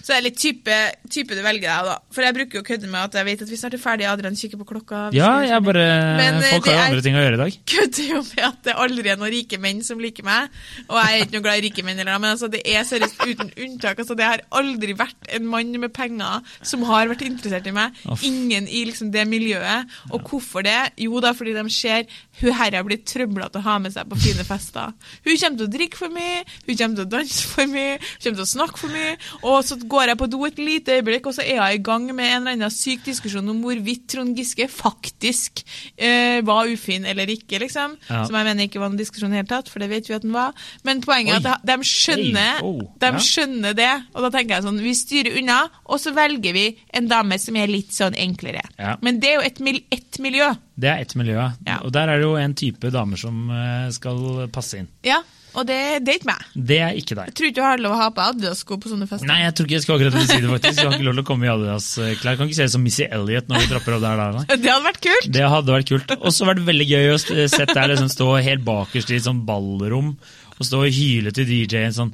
Så 0.02 0.12
det 0.12 0.18
er 0.18 0.26
litt 0.26 0.38
type, 0.42 0.78
type 1.10 1.36
du 1.38 1.42
velger 1.46 1.68
deg, 1.68 1.90
da. 1.92 1.96
For 2.14 2.26
jeg 2.26 2.36
bruker 2.38 2.60
jo 2.60 2.64
å 2.64 2.68
kødde 2.68 2.90
med 2.92 3.02
at 3.04 3.18
jeg 3.20 3.28
vet 3.28 3.42
at 3.46 3.52
vi 3.52 3.60
snart 3.60 3.76
er 3.78 3.82
ferdige. 3.84 4.10
Adrian 4.12 4.36
kikker 4.38 4.62
på 4.62 4.68
klokka. 4.74 5.02
Ja, 5.16 5.32
jeg 5.46 5.64
bare 5.64 5.86
Men, 6.18 6.40
eh, 6.42 6.50
Folk 6.56 6.66
har 6.66 6.74
jo 6.74 6.80
er- 6.80 6.90
andre 6.92 7.02
ting 7.06 7.16
å 7.16 7.24
gjøre 7.26 7.38
i 7.38 7.42
dag. 7.44 7.58
kødder 7.74 8.10
jo 8.10 8.22
med 8.32 8.44
at 8.48 8.62
det 8.64 8.76
aldri 8.86 9.10
er 9.14 9.18
noen 9.22 9.34
rike 9.36 9.60
menn 9.62 9.84
som 9.84 10.00
liker 10.00 10.24
meg. 10.28 10.50
Og 10.90 10.98
jeg 11.00 11.20
er 11.20 11.26
ikke 11.26 11.38
noe 11.38 11.46
glad 11.48 11.62
i 11.62 11.66
rike 11.68 11.86
menn, 11.86 12.00
eller, 12.00 12.20
men 12.20 12.34
altså, 12.36 12.50
det 12.52 12.62
er 12.66 12.84
seriøst 12.88 13.22
uten 13.28 13.54
unntak. 13.58 14.00
Altså, 14.02 14.18
det 14.18 14.26
har 14.28 14.44
aldri 14.52 14.94
vært 14.98 15.30
en 15.38 15.46
mann 15.48 15.72
med 15.82 15.94
penger 15.94 16.42
som 16.66 16.84
har 16.90 17.08
vært 17.12 17.26
interessert 17.28 17.68
i 17.68 17.76
meg. 17.76 17.94
Off. 18.06 18.24
Ingen 18.28 18.68
i 18.68 18.84
liksom, 18.90 19.12
det 19.14 19.28
miljøet. 19.28 19.88
Og 20.12 20.22
hvorfor 20.28 20.64
det? 20.66 20.78
Jo 21.02 21.20
da, 21.24 21.34
fordi 21.38 21.54
de 21.58 21.66
ser 21.72 22.06
hun 22.42 22.54
herre 22.58 22.80
har 22.80 22.86
blitt 22.88 23.06
trøblete 23.06 23.60
å 23.60 23.66
ha 23.66 23.78
med 23.82 23.94
seg 23.94 24.08
på 24.10 24.18
fine 24.20 24.44
fester. 24.48 24.94
Hun 25.26 25.38
kommer 25.38 25.58
til 25.62 25.68
å 25.68 25.72
drikke 25.72 26.00
for 26.00 26.14
mye, 26.14 26.42
hun 26.66 26.78
kommer 26.78 26.96
til 26.98 27.06
å 27.06 27.12
danse 27.12 27.48
for 27.52 27.70
mye, 27.70 27.98
hun 28.00 28.24
kommer 28.24 28.40
til 28.40 28.46
å 28.46 28.50
snakke 28.52 28.82
for 28.82 28.94
mye. 28.94 29.12
Og 29.44 29.58
så 29.72 29.78
går 29.90 30.12
jeg 30.12 30.20
på 30.20 30.28
do 30.32 30.42
et 30.48 30.60
lite 30.62 30.98
øyeblikk, 31.00 31.28
og 31.32 31.36
så 31.38 31.44
er 31.46 31.58
jeg 31.62 31.80
i 31.80 31.84
gang 31.88 32.06
med 32.12 32.28
en 32.28 32.42
eller 32.44 32.58
annen 32.60 32.74
syk 32.76 33.06
diskusjon 33.08 33.48
om 33.52 33.62
hvorvidt 33.64 34.06
Trond 34.12 34.36
Giske 34.38 34.68
faktisk 34.72 35.64
eh, 35.98 36.42
var 36.48 36.68
ufin 36.72 37.06
eller 37.08 37.30
ikke, 37.32 37.60
liksom. 37.64 37.96
Ja. 38.10 38.24
Som 38.28 38.36
jeg 38.38 38.48
mener 38.50 38.68
ikke 38.68 38.82
var 38.84 38.92
noen 38.92 39.00
diskusjon 39.02 39.32
i 39.32 39.38
det 39.40 39.44
hele 39.44 39.52
tatt, 39.56 39.72
for 39.72 39.84
det 39.84 39.90
vet 39.92 40.10
vi 40.12 40.16
at 40.18 40.26
den 40.28 40.36
var. 40.36 40.54
Men 40.88 41.02
poenget 41.06 41.42
er 41.46 41.56
at 41.58 41.66
de 41.72 41.78
skjønner, 41.88 42.62
Oh, 42.68 42.82
de 43.02 43.10
ja. 43.14 43.22
skjønner 43.24 43.76
det, 43.78 43.92
og 44.14 44.26
da 44.28 44.32
tenker 44.36 44.58
jeg 44.58 44.66
sånn, 44.68 44.82
vi 44.84 44.94
styrer 44.98 45.38
unna, 45.42 45.60
og 45.88 46.02
så 46.04 46.14
velger 46.16 46.54
vi 46.58 46.66
en 46.98 47.08
dame 47.12 47.38
som 47.42 47.58
er 47.58 47.72
litt 47.72 47.96
sånn 47.96 48.18
enklere. 48.20 48.62
Ja. 48.78 48.98
Men 49.02 49.20
det 49.24 49.32
er 49.32 49.40
jo 49.40 49.46
ett 49.48 49.62
mil 49.64 49.80
ett 49.92 50.20
miljø. 50.22 50.52
Det 50.82 50.90
er 50.90 51.02
ett 51.04 51.16
miljø, 51.20 51.38
Ja. 51.68 51.78
og 51.86 51.92
der 51.94 52.10
er 52.10 52.18
det 52.20 52.26
jo 52.26 52.36
en 52.40 52.54
type 52.58 52.90
damer 52.94 53.18
som 53.20 53.50
eh, 53.54 53.90
skal 53.94 54.48
passe 54.54 54.80
inn. 54.82 54.88
Ja, 55.06 55.22
Og 55.52 55.66
det, 55.68 55.78
det 56.06 56.14
er 56.14 56.20
ikke 56.22 56.30
meg. 56.30 56.44
Det 56.56 56.78
er 56.80 56.98
ikke 57.00 57.16
deg. 57.18 57.30
Jeg 57.32 57.36
tror 57.36 57.48
ikke 57.50 57.58
du 57.58 57.66
har 57.66 57.82
lov 57.84 57.96
å 57.96 58.00
ha 58.00 58.08
på 58.16 58.24
Adidas-sko 58.24 58.78
på 58.80 58.92
sånne 58.92 59.08
fester. 59.10 59.28
Nei, 59.28 59.40
jeg 59.44 59.56
tror 59.58 59.68
ikke 59.68 59.76
jeg 59.76 59.84
skal 59.84 59.98
akkurat 59.98 60.16
si 60.30 60.38
det, 60.38 60.52
faktisk. 60.54 60.78
Jeg 60.80 60.88
har 60.88 60.96
ikke 60.96 61.08
lov 61.10 61.18
til 61.18 61.24
å 61.24 61.28
komme 61.28 61.48
i 61.48 61.52
Adidas-klær. 61.52 62.38
Kan 62.40 62.52
ikke 62.52 62.60
se 62.60 62.68
ut 62.70 62.76
som 62.76 62.86
Missy 62.86 63.08
Elliot 63.08 63.50
når 63.52 63.66
vi 63.66 63.72
trapper 63.74 63.98
opp 63.98 64.06
der. 64.06 64.22
der. 64.22 64.60
Det 64.64 64.72
hadde 64.72 64.86
vært 64.88 65.02
kult! 65.08 65.32
Det 65.36 65.50
hadde 65.56 65.76
vært 65.76 65.92
kult. 65.92 66.14
Og 66.22 66.36
så 66.36 66.48
vært 66.48 66.64
veldig 66.70 66.88
gøy 66.92 67.10
å 67.12 67.18
sette 67.26 67.68
deg 67.76 67.90
liksom 67.92 68.12
stå 68.16 68.30
helt 68.48 68.64
bakerst 68.68 69.12
i 69.12 69.20
et 69.20 69.28
sånt 69.28 69.44
ballrom 69.48 70.14
og 70.62 70.68
stå 70.68 70.84
og 70.86 70.94
hyle 70.94 71.34
til 71.36 71.50
DJ-en 71.50 71.96
sånn 71.96 72.14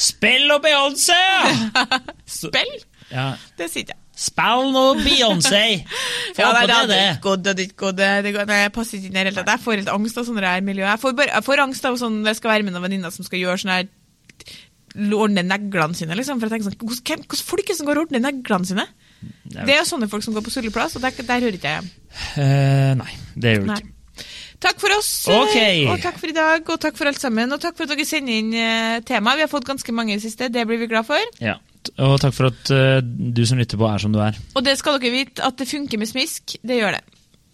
Spill 0.00 0.48
og 0.54 0.64
Beyoncé! 0.64 1.20
Spill? 2.40 2.72
Ja. 3.12 3.34
Det 3.58 3.68
sier 3.70 3.92
jeg. 3.92 3.98
Spill 4.14 4.68
nå 4.74 4.84
Beyoncé! 5.02 5.64
Ja, 6.38 6.48
nei, 6.50 6.64
det 6.64 6.68
det, 6.68 6.74
hadde 6.74 6.94
det. 6.94 7.02
ikke 7.14 7.22
gått, 7.28 7.42
det 7.46 7.64
ikke 7.68 7.76
gått. 7.84 7.96
Det, 7.98 8.30
går- 8.34 8.46
nei, 8.50 8.56
jeg 8.64 8.72
passer 8.74 8.96
ikke 8.98 9.06
inn 9.06 9.12
i 9.12 9.14
det 9.14 9.22
hele 9.28 9.34
tatt. 9.36 9.50
Jeg 9.54 9.62
får 9.62 9.76
helt 9.78 9.90
angst 9.92 10.16
av 10.18 10.24
sånne 10.26 10.48
her 10.50 10.64
miljø. 10.66 10.82
Jeg 10.86 11.00
får, 11.02 11.12
bare, 11.20 11.30
jeg 11.30 11.46
får 11.46 11.62
angst 11.62 11.84
av 11.86 11.98
sånn, 12.00 12.16
jeg 12.26 12.38
skal 12.40 12.50
være 12.50 12.66
med 12.66 12.74
noen 12.74 12.84
venninner 12.88 13.14
som 13.14 13.26
skal 13.26 13.38
gjøre 13.42 13.62
sånn 13.62 13.74
her 13.76 13.86
Ordne 14.94 15.42
neglene 15.42 15.96
sine, 15.98 16.14
liksom. 16.14 16.38
For 16.38 16.46
jeg 16.46 16.52
tenker 16.60 16.70
sånn, 16.70 16.78
hvem- 16.78 17.24
hvordan 17.26 17.46
folk 17.48 17.70
som 17.74 17.86
går 17.88 17.98
og 17.98 18.04
ordner 18.06 18.22
neglene 18.22 18.68
sine? 18.68 18.84
Det 19.50 19.64
er 19.74 19.80
jo 19.80 19.88
sånne 19.88 20.06
folk 20.10 20.22
som 20.22 20.34
går 20.36 20.44
på 20.46 20.52
sulleplass, 20.54 20.94
og 20.98 21.02
der, 21.02 21.10
der 21.18 21.42
hører 21.48 21.56
ikke 21.58 21.72
jeg 21.72 21.80
hjemme. 21.80 21.90
Uh, 22.38 22.92
nei, 23.00 23.10
det 23.34 23.54
gjør 23.56 23.64
du 23.64 23.72
ikke. 23.74 23.93
Takk 24.64 24.80
for 24.80 24.94
oss, 24.96 25.10
okay. 25.28 25.82
Og 25.92 26.00
takk 26.00 26.16
for 26.20 26.30
i 26.30 26.34
dag, 26.36 26.62
og 26.72 26.80
takk 26.80 26.96
for 26.96 27.10
alt 27.10 27.20
sammen. 27.20 27.52
Og 27.52 27.60
takk 27.60 27.76
for 27.76 27.84
at 27.84 27.92
dere 27.92 28.06
sender 28.08 28.38
inn 28.40 28.54
eh, 28.56 29.00
tema. 29.04 29.34
Vi 29.36 29.44
har 29.44 29.50
fått 29.52 29.66
ganske 29.68 29.92
mange 29.92 30.14
i 30.14 30.16
det 30.16 30.24
siste, 30.24 30.48
det 30.52 30.64
blir 30.68 30.80
vi 30.80 30.88
glad 30.88 31.04
for. 31.08 31.20
Ja. 31.44 31.58
Og 32.00 32.14
takk 32.22 32.32
for 32.32 32.48
at 32.48 32.70
uh, 32.72 33.02
du 33.04 33.42
som 33.44 33.60
lytter 33.60 33.76
på, 33.80 33.84
er 33.84 34.00
som 34.00 34.14
du 34.14 34.22
er. 34.24 34.38
Og 34.56 34.64
det 34.64 34.78
skal 34.80 34.96
dere 34.96 35.12
vite, 35.12 35.44
at 35.44 35.58
det 35.60 35.68
funker 35.68 36.00
med 36.00 36.08
smisk. 36.08 36.56
Det 36.64 36.80
gjør 36.80 36.96
det. 36.96 37.02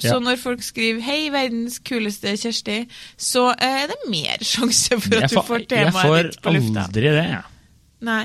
Så 0.00 0.14
Ja. 0.14 0.20
når 0.22 0.38
folk 0.40 0.62
skriver 0.64 1.02
'Hei, 1.02 1.18
verdens 1.34 1.80
kuleste 1.84 2.32
Kjersti', 2.38 2.86
så 3.18 3.50
uh, 3.50 3.66
er 3.66 3.90
det 3.90 3.98
mer 4.08 4.38
sjanse 4.52 5.00
for 5.02 5.18
at 5.18 5.26
får, 5.26 5.34
du 5.34 5.34
får, 5.34 5.46
får 5.50 5.66
temaet 5.74 6.30
ditt 6.30 6.42
på 6.46 6.54
lufta. 6.54 6.86
aldri 6.86 7.10
det, 7.10 7.26
jeg. 7.26 7.44
Nei. 8.06 8.24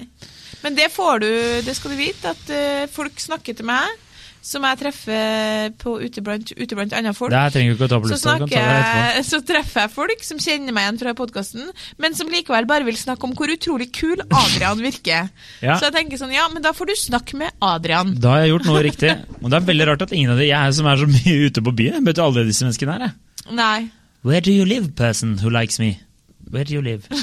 Men 0.61 0.77
det 0.77 0.91
får 0.93 1.19
du, 1.25 1.31
det 1.65 1.75
skal 1.75 1.91
du 1.91 1.97
vite, 1.97 2.31
at 2.31 2.89
folk 2.93 3.19
snakker 3.19 3.57
til 3.57 3.65
meg, 3.67 4.04
som 4.45 4.65
jeg 4.67 4.77
treffer 4.77 5.71
på 5.81 5.95
ute 6.03 6.21
blant, 6.21 6.51
ute 6.53 6.77
blant 6.77 6.93
andre 6.93 7.13
folk. 7.17 7.31
Det 7.33 7.39
her 7.41 7.53
trenger 7.55 7.73
du 7.73 7.77
ikke 7.79 7.87
å 7.87 7.91
ta 7.95 7.99
på 8.03 8.09
Så, 8.11 8.17
lufta. 8.19 8.45
etterpå. 8.45 9.23
så 9.31 9.39
treffer 9.49 9.81
jeg 9.87 9.93
folk 9.95 10.25
som 10.27 10.41
kjenner 10.43 10.75
meg 10.75 10.85
igjen 10.85 10.99
fra 11.01 11.13
podkasten, 11.17 11.71
men 12.03 12.13
som 12.17 12.29
likevel 12.29 12.67
bare 12.69 12.85
vil 12.85 12.99
snakke 12.99 13.25
om 13.25 13.33
hvor 13.37 13.49
utrolig 13.49 13.89
kul 13.95 14.21
Adrian 14.29 14.83
virker. 14.85 15.31
Ja. 15.65 15.79
Så 15.79 15.89
jeg 15.89 15.95
tenker 15.97 16.21
sånn, 16.21 16.35
ja, 16.35 16.45
men 16.53 16.61
da 16.61 16.75
får 16.77 16.91
du 16.93 16.95
snakke 17.07 17.39
med 17.41 17.57
Adrian. 17.65 18.13
Da 18.21 18.35
har 18.35 18.45
jeg 18.45 18.53
gjort 18.53 18.69
noe 18.69 18.85
riktig. 18.85 19.15
Og 19.41 19.49
det 19.49 19.57
er 19.59 19.69
veldig 19.73 19.89
rart 19.91 20.05
at 20.05 20.13
ingen 20.13 20.35
av 20.35 20.41
de 20.43 20.51
jeg 20.51 20.77
som 20.77 20.85
er 20.93 21.01
så 21.01 21.09
mye 21.09 21.37
ute 21.49 21.65
på 21.65 21.75
byen, 21.81 22.03
møter 22.05 22.23
alle 22.27 22.45
disse 22.45 22.67
menneskene 22.67 22.99
her. 22.99 23.07
jeg. 23.09 23.55
Nei. 23.57 23.89
Where 24.25 24.41
do 24.41 24.51
you 24.53 24.65
live, 24.65 24.93
person 24.95 25.37
who 25.41 25.49
likes 25.53 25.79
me? 25.81 25.95
Where 26.51 26.63
do 26.63 26.73
you 26.77 26.81
live? 26.85 27.07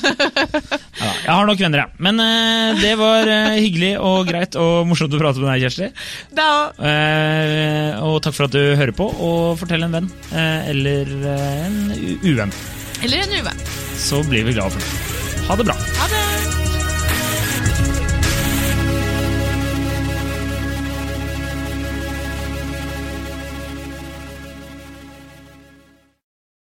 Ja, 1.03 1.09
jeg 1.25 1.33
har 1.35 1.47
nok 1.49 1.59
venner, 1.59 1.81
jeg. 1.83 2.01
Men 2.05 2.21
eh, 2.23 2.79
det 2.79 2.93
var 3.01 3.27
eh, 3.27 3.57
hyggelig 3.59 3.93
og 3.99 4.27
greit 4.29 4.55
og 4.61 4.85
morsomt 4.87 5.15
å 5.17 5.19
prate 5.19 5.43
med 5.43 5.49
deg, 5.51 5.65
Kjersti. 5.65 5.89
Da 6.37 6.49
Eh, 6.79 7.99
og 8.07 8.21
takk 8.23 8.37
for 8.37 8.47
at 8.47 8.55
du 8.55 8.61
hører 8.79 8.95
på, 8.95 9.09
og 9.11 9.57
fortell 9.63 9.83
en 9.89 9.97
venn 9.99 10.11
eh, 10.31 10.71
eller 10.71 11.11
eh, 11.33 11.67
en 11.67 11.81
u- 11.97 12.29
uvenn. 12.35 12.55
Eller 13.03 13.25
en 13.25 13.35
uvenn. 13.41 13.65
Så 13.99 14.23
blir 14.31 14.47
vi 14.47 14.55
glad 14.59 14.71
for 14.75 14.79
det. 14.85 15.43
Ha 15.49 15.59
det 15.59 15.69
bra. 15.73 15.79
Ha 15.99 16.13
det! 16.15 16.32